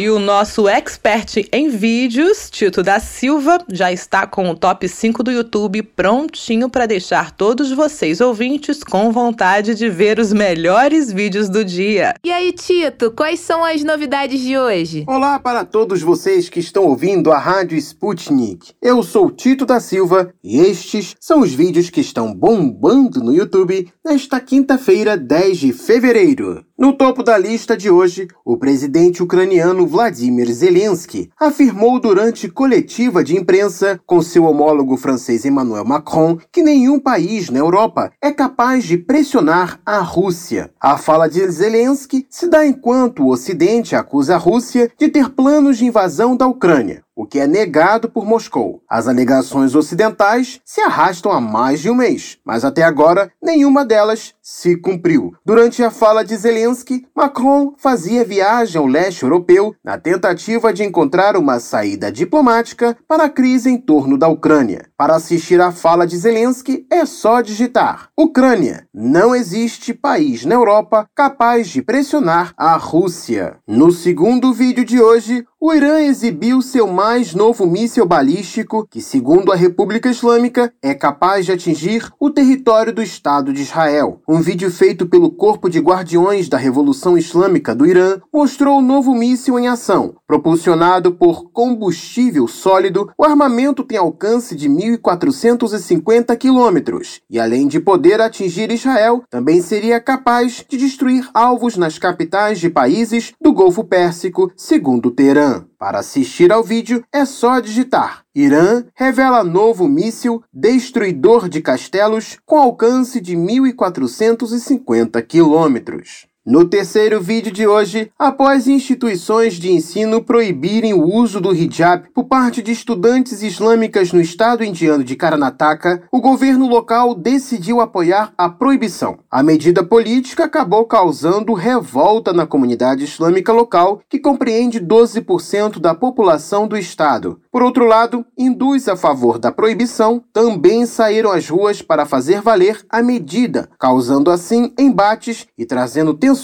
E 0.00 0.08
o 0.08 0.20
nosso 0.20 0.68
expert 0.68 1.44
em 1.52 1.70
vídeos, 1.70 2.48
Tito 2.48 2.84
da 2.84 3.00
Silva, 3.00 3.58
já 3.68 3.90
está 3.90 4.28
com 4.28 4.48
o 4.48 4.54
top 4.54 4.88
5 4.88 5.24
do 5.24 5.32
YouTube 5.32 5.82
prontinho 5.82 6.70
para 6.70 6.86
deixar 6.86 7.32
todos 7.32 7.72
vocês 7.72 8.20
ouvintes 8.20 8.84
com 8.84 9.10
vontade 9.10 9.74
de 9.74 9.90
ver 9.90 10.20
os 10.20 10.32
melhores 10.32 11.12
vídeos 11.12 11.48
do 11.48 11.64
dia. 11.64 12.14
E 12.24 12.30
aí, 12.30 12.52
Tito, 12.52 13.10
quais 13.10 13.40
são 13.40 13.64
as 13.64 13.82
novidades 13.82 14.40
de 14.40 14.56
hoje? 14.56 15.02
Olá 15.08 15.36
para 15.40 15.64
todos 15.64 16.00
vocês 16.00 16.48
que 16.48 16.60
estão 16.60 16.84
ouvindo 16.84 17.32
a 17.32 17.38
Rádio 17.40 17.76
Sputnik. 17.76 18.74
Eu 18.80 19.02
sou 19.02 19.32
Tito 19.32 19.66
da 19.66 19.80
Silva 19.80 20.32
e 20.44 20.60
estes 20.60 21.16
são 21.18 21.40
os 21.40 21.52
vídeos 21.52 21.90
que 21.90 22.00
estão 22.00 22.32
bombando 22.32 23.18
no 23.18 23.34
YouTube 23.34 23.92
nesta 24.04 24.38
quinta-feira, 24.38 25.16
10 25.16 25.58
de 25.58 25.72
fevereiro. 25.72 26.64
No 26.78 26.92
topo 26.92 27.24
da 27.24 27.36
lista 27.36 27.76
de 27.76 27.90
hoje, 27.90 28.28
o 28.44 28.56
presidente 28.56 29.20
ucraniano 29.20 29.87
Vladimir 29.88 30.52
Zelensky 30.52 31.30
afirmou 31.40 31.98
durante 31.98 32.48
coletiva 32.48 33.24
de 33.24 33.36
imprensa 33.36 33.98
com 34.06 34.22
seu 34.22 34.44
homólogo 34.44 34.96
francês 34.96 35.44
Emmanuel 35.44 35.84
Macron 35.84 36.38
que 36.52 36.62
nenhum 36.62 37.00
país 37.00 37.50
na 37.50 37.58
Europa 37.58 38.12
é 38.22 38.30
capaz 38.30 38.84
de 38.84 38.98
pressionar 38.98 39.80
a 39.84 39.98
Rússia. 39.98 40.70
A 40.80 40.96
fala 40.98 41.28
de 41.28 41.50
Zelensky 41.50 42.26
se 42.28 42.48
dá 42.48 42.66
enquanto 42.66 43.24
o 43.24 43.30
Ocidente 43.30 43.96
acusa 43.96 44.34
a 44.34 44.38
Rússia 44.38 44.90
de 44.98 45.08
ter 45.08 45.30
planos 45.30 45.78
de 45.78 45.86
invasão 45.86 46.36
da 46.36 46.46
Ucrânia 46.46 47.02
o 47.18 47.26
que 47.26 47.40
é 47.40 47.48
negado 47.48 48.08
por 48.08 48.24
Moscou. 48.24 48.80
As 48.88 49.08
alegações 49.08 49.74
ocidentais 49.74 50.60
se 50.64 50.80
arrastam 50.80 51.32
há 51.32 51.40
mais 51.40 51.80
de 51.80 51.90
um 51.90 51.94
mês, 51.96 52.38
mas 52.44 52.64
até 52.64 52.84
agora 52.84 53.28
nenhuma 53.42 53.84
delas 53.84 54.34
se 54.40 54.76
cumpriu. 54.76 55.34
Durante 55.44 55.82
a 55.82 55.90
fala 55.90 56.24
de 56.24 56.36
Zelensky, 56.36 57.08
Macron 57.12 57.74
fazia 57.76 58.24
viagem 58.24 58.80
ao 58.80 58.86
leste 58.86 59.24
europeu 59.24 59.74
na 59.82 59.98
tentativa 59.98 60.72
de 60.72 60.84
encontrar 60.84 61.36
uma 61.36 61.58
saída 61.58 62.12
diplomática 62.12 62.96
para 63.08 63.24
a 63.24 63.28
crise 63.28 63.68
em 63.68 63.78
torno 63.78 64.16
da 64.16 64.28
Ucrânia. 64.28 64.86
Para 64.96 65.16
assistir 65.16 65.60
à 65.60 65.72
fala 65.72 66.06
de 66.06 66.16
Zelensky, 66.16 66.86
é 66.88 67.04
só 67.04 67.40
digitar: 67.40 68.10
Ucrânia. 68.16 68.86
Não 68.94 69.34
existe 69.34 69.92
país 69.92 70.44
na 70.44 70.54
Europa 70.54 71.08
capaz 71.16 71.68
de 71.68 71.82
pressionar 71.82 72.52
a 72.56 72.76
Rússia. 72.76 73.56
No 73.66 73.90
segundo 73.90 74.52
vídeo 74.52 74.84
de 74.84 75.00
hoje, 75.00 75.44
o 75.60 75.74
Irã 75.74 76.00
exibiu 76.00 76.62
seu 76.62 76.86
mais 76.86 77.07
novo 77.34 77.66
míssil 77.66 78.04
balístico, 78.04 78.86
que, 78.86 79.00
segundo 79.00 79.50
a 79.50 79.56
República 79.56 80.10
Islâmica, 80.10 80.70
é 80.82 80.92
capaz 80.92 81.46
de 81.46 81.52
atingir 81.52 82.12
o 82.20 82.28
território 82.28 82.92
do 82.92 83.02
Estado 83.02 83.50
de 83.50 83.62
Israel. 83.62 84.20
Um 84.28 84.42
vídeo 84.42 84.70
feito 84.70 85.06
pelo 85.06 85.30
Corpo 85.30 85.70
de 85.70 85.80
Guardiões 85.80 86.50
da 86.50 86.58
Revolução 86.58 87.16
Islâmica 87.16 87.74
do 87.74 87.86
Irã 87.86 88.20
mostrou 88.30 88.78
o 88.78 88.82
novo 88.82 89.14
míssil 89.14 89.58
em 89.58 89.68
ação. 89.68 90.16
Propulsionado 90.26 91.12
por 91.12 91.50
combustível 91.50 92.46
sólido, 92.46 93.10
o 93.16 93.24
armamento 93.24 93.82
tem 93.82 93.96
alcance 93.96 94.54
de 94.54 94.68
1.450 94.68 96.36
quilômetros 96.36 97.22
e, 97.30 97.40
além 97.40 97.66
de 97.66 97.80
poder 97.80 98.20
atingir 98.20 98.70
Israel, 98.70 99.22
também 99.30 99.62
seria 99.62 99.98
capaz 99.98 100.62
de 100.68 100.76
destruir 100.76 101.26
alvos 101.32 101.78
nas 101.78 101.98
capitais 101.98 102.60
de 102.60 102.68
países 102.68 103.32
do 103.40 103.50
Golfo 103.50 103.82
Pérsico, 103.82 104.52
segundo 104.54 105.10
Teherã. 105.10 105.64
Para 105.78 106.00
assistir 106.00 106.50
ao 106.50 106.64
vídeo 106.64 107.04
é 107.12 107.24
só 107.24 107.60
digitar. 107.60 108.24
Irã 108.34 108.84
revela 108.96 109.44
novo 109.44 109.86
míssil 109.86 110.42
destruidor 110.52 111.48
de 111.48 111.62
castelos 111.62 112.36
com 112.44 112.58
alcance 112.58 113.20
de 113.20 113.36
1.450 113.36 115.24
quilômetros. 115.24 116.27
No 116.50 116.64
terceiro 116.64 117.20
vídeo 117.20 117.52
de 117.52 117.66
hoje, 117.66 118.10
após 118.18 118.66
instituições 118.66 119.56
de 119.56 119.70
ensino 119.70 120.22
proibirem 120.22 120.94
o 120.94 121.04
uso 121.04 121.42
do 121.42 121.54
hijab 121.54 122.08
por 122.14 122.24
parte 122.24 122.62
de 122.62 122.72
estudantes 122.72 123.42
islâmicas 123.42 124.14
no 124.14 124.20
estado 124.22 124.64
indiano 124.64 125.04
de 125.04 125.14
Karnataka, 125.14 126.04
o 126.10 126.22
governo 126.22 126.66
local 126.66 127.14
decidiu 127.14 127.82
apoiar 127.82 128.32
a 128.38 128.48
proibição. 128.48 129.18
A 129.30 129.42
medida 129.42 129.84
política 129.84 130.44
acabou 130.44 130.86
causando 130.86 131.52
revolta 131.52 132.32
na 132.32 132.46
comunidade 132.46 133.04
islâmica 133.04 133.52
local, 133.52 134.00
que 134.08 134.18
compreende 134.18 134.80
12% 134.80 135.78
da 135.78 135.94
população 135.94 136.66
do 136.66 136.78
estado. 136.78 137.42
Por 137.52 137.62
outro 137.62 137.84
lado, 137.84 138.24
hindus 138.38 138.88
a 138.88 138.96
favor 138.96 139.38
da 139.38 139.52
proibição 139.52 140.24
também 140.32 140.86
saíram 140.86 141.30
às 141.30 141.46
ruas 141.46 141.82
para 141.82 142.06
fazer 142.06 142.40
valer 142.40 142.80
a 142.88 143.02
medida, 143.02 143.68
causando 143.78 144.30
assim 144.30 144.72
embates 144.78 145.46
e 145.58 145.66
trazendo 145.66 146.14
tensões 146.14 146.37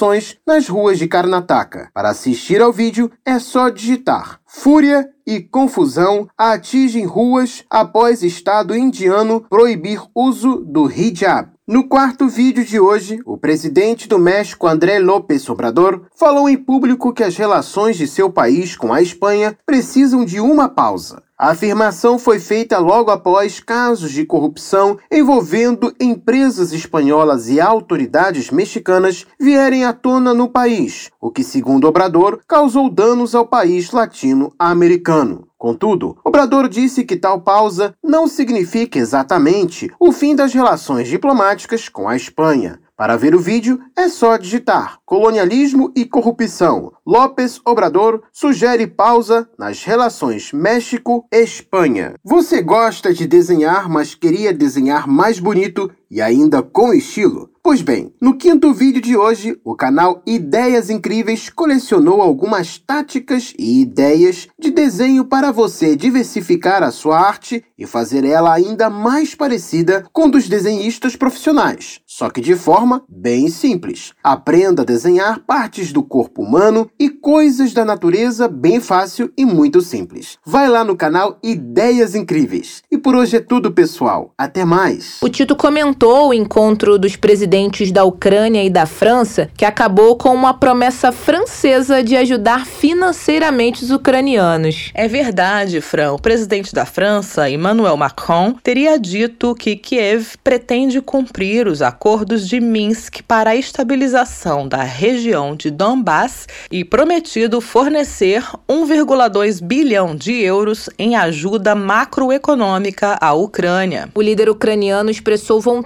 nas 0.47 0.69
ruas 0.69 0.99
de 0.99 1.07
Karnataka. 1.07 1.91
Para 1.95 2.11
assistir 2.11 2.61
ao 2.61 2.73
vídeo 2.73 3.11
é 3.25 3.39
só 3.39 3.69
digitar 3.69 4.41
Fúria 4.47 5.11
e 5.27 5.41
confusão 5.41 6.29
atingem 6.39 7.05
ruas 7.05 7.65
após 7.69 8.23
Estado 8.23 8.77
indiano 8.77 9.45
proibir 9.51 10.01
uso 10.15 10.57
do 10.57 10.89
hijab. 10.89 11.49
No 11.67 11.89
quarto 11.89 12.29
vídeo 12.29 12.65
de 12.65 12.79
hoje, 12.79 13.19
o 13.25 13.37
presidente 13.37 14.07
do 14.07 14.19
México, 14.19 14.69
André 14.69 15.01
López 15.01 15.49
Obrador, 15.49 16.03
falou 16.15 16.49
em 16.49 16.57
público 16.57 17.13
que 17.13 17.25
as 17.25 17.37
relações 17.37 17.97
de 17.97 18.07
seu 18.07 18.31
país 18.31 18.77
com 18.77 18.93
a 18.93 19.03
Espanha 19.03 19.59
precisam 19.67 20.25
de 20.25 20.39
uma 20.39 20.69
pausa. 20.69 21.24
A 21.37 21.51
afirmação 21.51 22.17
foi 22.17 22.39
feita 22.39 22.79
logo 22.79 23.11
após 23.11 23.59
casos 23.59 24.13
de 24.13 24.25
corrupção 24.25 24.99
envolvendo 25.11 25.93
empresas 26.01 26.73
espanholas 26.73 27.49
e 27.49 27.61
autoridades 27.61 28.53
mexicanas 28.53 29.27
vierem 29.39 29.85
à 29.85 29.93
tona 29.93 30.33
no 30.33 30.49
país, 30.49 31.11
o 31.21 31.33
que, 31.33 31.43
segundo 31.43 31.89
Obrador, 31.89 32.41
causou 32.47 32.89
danos 32.89 33.35
ao 33.35 33.45
país 33.45 33.91
latino-americano. 33.91 35.49
Contudo, 35.59 36.17
Obrador 36.23 36.69
disse 36.69 37.03
que 37.03 37.17
tal 37.17 37.41
pausa 37.41 37.95
não 38.01 38.29
significa 38.29 38.97
exatamente 38.97 39.91
o 39.99 40.13
fim 40.13 40.37
das 40.37 40.55
relações 40.55 41.09
diplomáticas 41.09 41.89
com 41.89 42.09
a 42.09 42.15
Espanha. 42.15 42.79
Para 42.97 43.17
ver 43.17 43.35
o 43.35 43.41
vídeo, 43.41 43.81
é 43.97 44.09
só 44.09 44.37
digitar 44.37 45.01
colonialismo 45.05 45.93
e 45.97 46.05
corrupção. 46.05 46.93
López 47.05 47.61
Obrador 47.67 48.23
sugere 48.33 48.87
pausa 48.87 49.49
nas 49.59 49.83
relações 49.83 50.53
México-Espanha. 50.53 52.15
Você 52.23 52.63
gosta 52.63 53.13
de 53.13 53.27
desenhar, 53.27 53.89
mas 53.89 54.15
queria 54.15 54.53
desenhar 54.53 55.09
mais 55.09 55.41
bonito 55.41 55.91
e 56.15 56.23
ainda 56.23 56.63
com 56.63 56.95
estilo? 56.95 57.51
Pois 57.61 57.81
bem, 57.81 58.13
no 58.21 58.37
quinto 58.37 58.75
vídeo 58.75 59.01
de 59.01 59.17
hoje, 59.17 59.59
o 59.65 59.75
canal 59.75 60.23
Ideias 60.27 60.91
Incríveis 60.91 61.49
colecionou 61.49 62.21
algumas 62.21 62.77
táticas 62.77 63.55
e 63.59 63.81
ideias 63.81 64.49
de 64.59 64.71
desenho 64.71 65.25
para 65.25 65.51
você 65.51 65.97
diversificar 65.97 66.83
a 66.83 66.91
sua 66.91 67.19
arte 67.19 67.65
e 67.79 67.87
fazer 67.87 68.23
ela 68.23 68.53
ainda 68.53 68.91
mais 68.91 69.35
parecida 69.35 70.05
com 70.13 70.29
dos 70.29 70.47
desenhistas 70.47 71.17
profissionais, 71.17 72.03
só 72.07 72.29
que 72.29 72.43
de 72.43 72.55
forma 72.55 73.03
bem 73.09 73.49
simples. 73.49 74.13
Aprenda 74.23 74.83
a 74.83 74.85
desenhar 74.85 75.41
partes 75.41 75.91
do 75.91 76.03
corpo 76.03 76.43
humano 76.43 76.91
e 77.01 77.09
coisas 77.09 77.73
da 77.73 77.83
natureza 77.83 78.47
bem 78.47 78.79
fácil 78.79 79.33
e 79.39 79.47
muito 79.47 79.81
simples. 79.81 80.37
Vai 80.45 80.69
lá 80.69 80.85
no 80.85 80.97
canal 80.97 81.39
Ideias 81.43 82.15
Incríveis. 82.15 82.83
E 82.91 82.99
por 82.99 83.17
hoje 83.17 83.39
é 83.39 83.41
tudo, 83.41 83.73
pessoal. 83.73 84.35
Até 84.37 84.67
mais. 84.67 85.19
O 85.23 85.31
Tito 85.31 85.57
comentou 85.57 86.04
o 86.05 86.35
encontro 86.35 86.99
dos 86.99 87.17
presidentes 87.17 87.45
presidentes 87.45 87.93
da 87.93 88.05
Ucrânia 88.05 88.65
e 88.65 88.71
da 88.71 88.87
França, 88.87 89.51
que 89.57 89.65
acabou 89.65 90.17
com 90.17 90.33
uma 90.35 90.55
promessa 90.55 91.13
francesa 91.13 92.03
de 92.03 92.17
ajudar 92.17 92.67
financeiramente 92.67 93.85
os 93.85 93.91
ucranianos. 93.91 94.91
É 94.95 95.07
verdade, 95.07 95.81
Fran. 95.81 96.13
O 96.13 96.19
presidente 96.19 96.75
da 96.75 96.87
França, 96.87 97.51
Emmanuel 97.51 97.97
Macron, 97.97 98.55
teria 98.63 98.99
dito 98.99 99.55
que 99.55 99.77
Kiev 99.77 100.37
pretende 100.43 101.01
cumprir 101.01 101.67
os 101.67 101.83
acordos 101.83 102.49
de 102.49 102.61
Minsk 102.61 103.23
para 103.27 103.51
a 103.51 103.57
estabilização 103.57 104.67
da 104.67 104.83
região 104.83 105.55
de 105.55 105.71
Donbass 105.71 106.47
e 106.71 106.85
prometido 106.85 107.61
fornecer 107.61 108.43
1,2 108.69 109.63
bilhão 109.63 110.17
de 110.17 110.33
euros 110.41 110.89
em 110.99 111.15
ajuda 111.17 111.75
macroeconômica 111.75 113.19
à 113.21 113.33
Ucrânia. 113.33 114.09
O 114.15 114.23
líder 114.23 114.49
ucraniano 114.49 115.11
expressou 115.11 115.61
vontade 115.61 115.84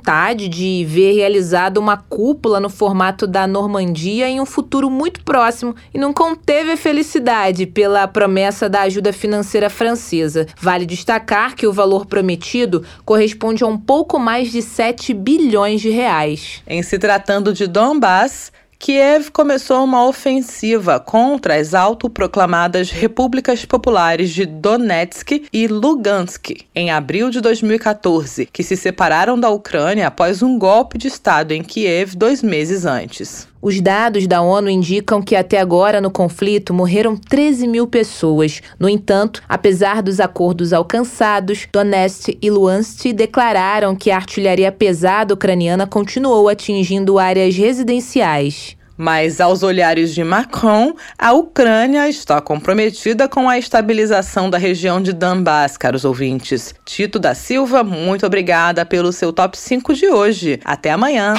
de 0.49 0.85
ver 0.85 1.13
realizar 1.15 1.77
uma 1.79 1.97
cúpula 1.97 2.59
no 2.59 2.71
formato 2.71 3.27
da 3.27 3.47
Normandia 3.47 4.29
em 4.29 4.41
um 4.41 4.47
futuro 4.47 4.89
muito 4.89 5.23
próximo 5.23 5.75
e 5.93 5.99
não 5.99 6.13
conteve 6.13 6.73
a 6.73 6.77
felicidade 6.77 7.67
pela 7.67 8.09
promessa 8.09 8.69
da 8.69 8.83
ajuda 8.83 9.13
financeira 9.13 9.69
francesa. 9.69 10.47
Vale 10.61 10.87
destacar 10.87 11.55
que 11.55 11.67
o 11.67 11.73
valor 11.73 12.07
prometido 12.07 12.85
corresponde 13.05 13.63
a 13.65 13.67
um 13.67 13.79
pouco 13.79 14.19
mais 14.19 14.51
de 14.51 14.63
7 14.63 15.13
bilhões 15.13 15.81
de 15.81 15.91
reais. 15.91 16.63
Em 16.67 16.83
se 16.83 16.99
tratando 16.99 17.53
de 17.53 17.67
Donbass, 17.67 18.53
Kiev 18.79 19.31
começou 19.33 19.83
uma 19.83 20.07
ofensiva 20.07 21.01
contra 21.01 21.57
as 21.57 21.75
autoproclamadas 21.75 22.91
repúblicas 22.91 23.65
populares 23.65 24.31
de 24.31 24.47
Donetsk 24.47 25.49
e 25.53 25.67
Lugansk 25.67 26.65
em 26.73 26.91
abril 26.91 27.29
de 27.29 27.41
2014, 27.41 28.47
que 28.47 28.63
se 28.63 28.77
separaram 28.77 29.39
da 29.39 29.51
Ucrânia 29.51 30.07
após 30.07 30.43
um 30.43 30.57
golpe 30.57 30.97
de 30.97 31.09
Estado 31.09 31.51
em 31.53 31.63
Kiev 31.63 32.15
dois 32.17 32.41
meses 32.41 32.87
antes. 32.87 33.49
Os 33.61 33.81
dados 33.81 34.27
da 34.27 34.41
ONU 34.41 34.71
indicam 34.71 35.21
que 35.21 35.35
até 35.35 35.59
agora 35.59 36.01
no 36.01 36.11
conflito 36.11 36.73
morreram 36.73 37.17
13 37.17 37.67
mil 37.67 37.87
pessoas. 37.89 38.61
No 38.79 38.89
entanto, 38.89 39.43
apesar 39.49 40.01
dos 40.01 40.21
acordos 40.21 40.73
alcançados, 40.73 41.67
Donetsk 41.73 42.39
e 42.41 42.51
Luhansk 42.51 43.13
declararam 43.13 43.97
que 43.97 44.11
a 44.11 44.17
artilharia 44.17 44.71
pesada 44.71 45.35
ucraniana 45.35 45.87
continuou 45.87 46.49
atingindo 46.49 47.19
áreas 47.19 47.57
residenciais. 47.57 48.77
Mas, 48.97 49.41
aos 49.41 49.63
olhares 49.63 50.13
de 50.13 50.25
Macron, 50.25 50.93
a 51.17 51.33
Ucrânia 51.33 52.09
está 52.09 52.41
comprometida 52.41 53.29
com 53.29 53.49
a 53.49 53.57
estabilização 53.57 54.51
da 54.51 54.59
região 54.59 55.01
de 55.01 55.13
Donbass, 55.13 55.77
caros 55.77 56.05
ouvintes. 56.05 56.75
Tito 56.85 57.21
da 57.21 57.33
Silva, 57.33 57.85
muito 57.85 58.27
obrigada 58.27 58.85
pelo 58.85 59.13
seu 59.13 59.33
top 59.33 59.57
5 59.57 59.95
de 59.95 60.09
hoje. 60.09 60.61
Até 60.65 60.91
amanhã. 60.91 61.35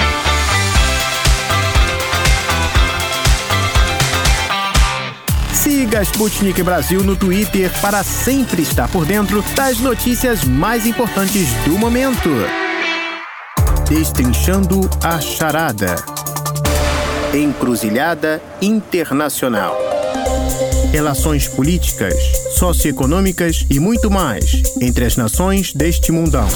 Siga 5.70 6.02
Sputnik 6.02 6.64
Brasil 6.64 7.04
no 7.04 7.14
Twitter 7.14 7.70
para 7.80 8.02
sempre 8.02 8.60
estar 8.60 8.88
por 8.88 9.06
dentro 9.06 9.40
das 9.54 9.78
notícias 9.78 10.42
mais 10.42 10.84
importantes 10.84 11.46
do 11.64 11.78
momento. 11.78 12.28
Destrinchando 13.88 14.80
a 15.00 15.20
charada. 15.20 15.94
Encruzilhada 17.32 18.42
Internacional. 18.60 19.78
Relações 20.90 21.46
políticas, 21.46 22.16
socioeconômicas 22.58 23.64
e 23.70 23.78
muito 23.78 24.10
mais 24.10 24.64
entre 24.80 25.04
as 25.04 25.16
nações 25.16 25.72
deste 25.72 26.10
mundão. 26.10 26.48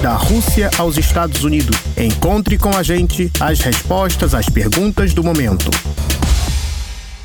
Da 0.00 0.14
Rússia 0.14 0.70
aos 0.78 0.96
Estados 0.96 1.42
Unidos. 1.42 1.76
Encontre 1.96 2.56
com 2.56 2.70
a 2.70 2.84
gente 2.84 3.32
as 3.40 3.58
respostas 3.58 4.32
às 4.32 4.48
perguntas 4.48 5.12
do 5.12 5.24
momento. 5.24 5.72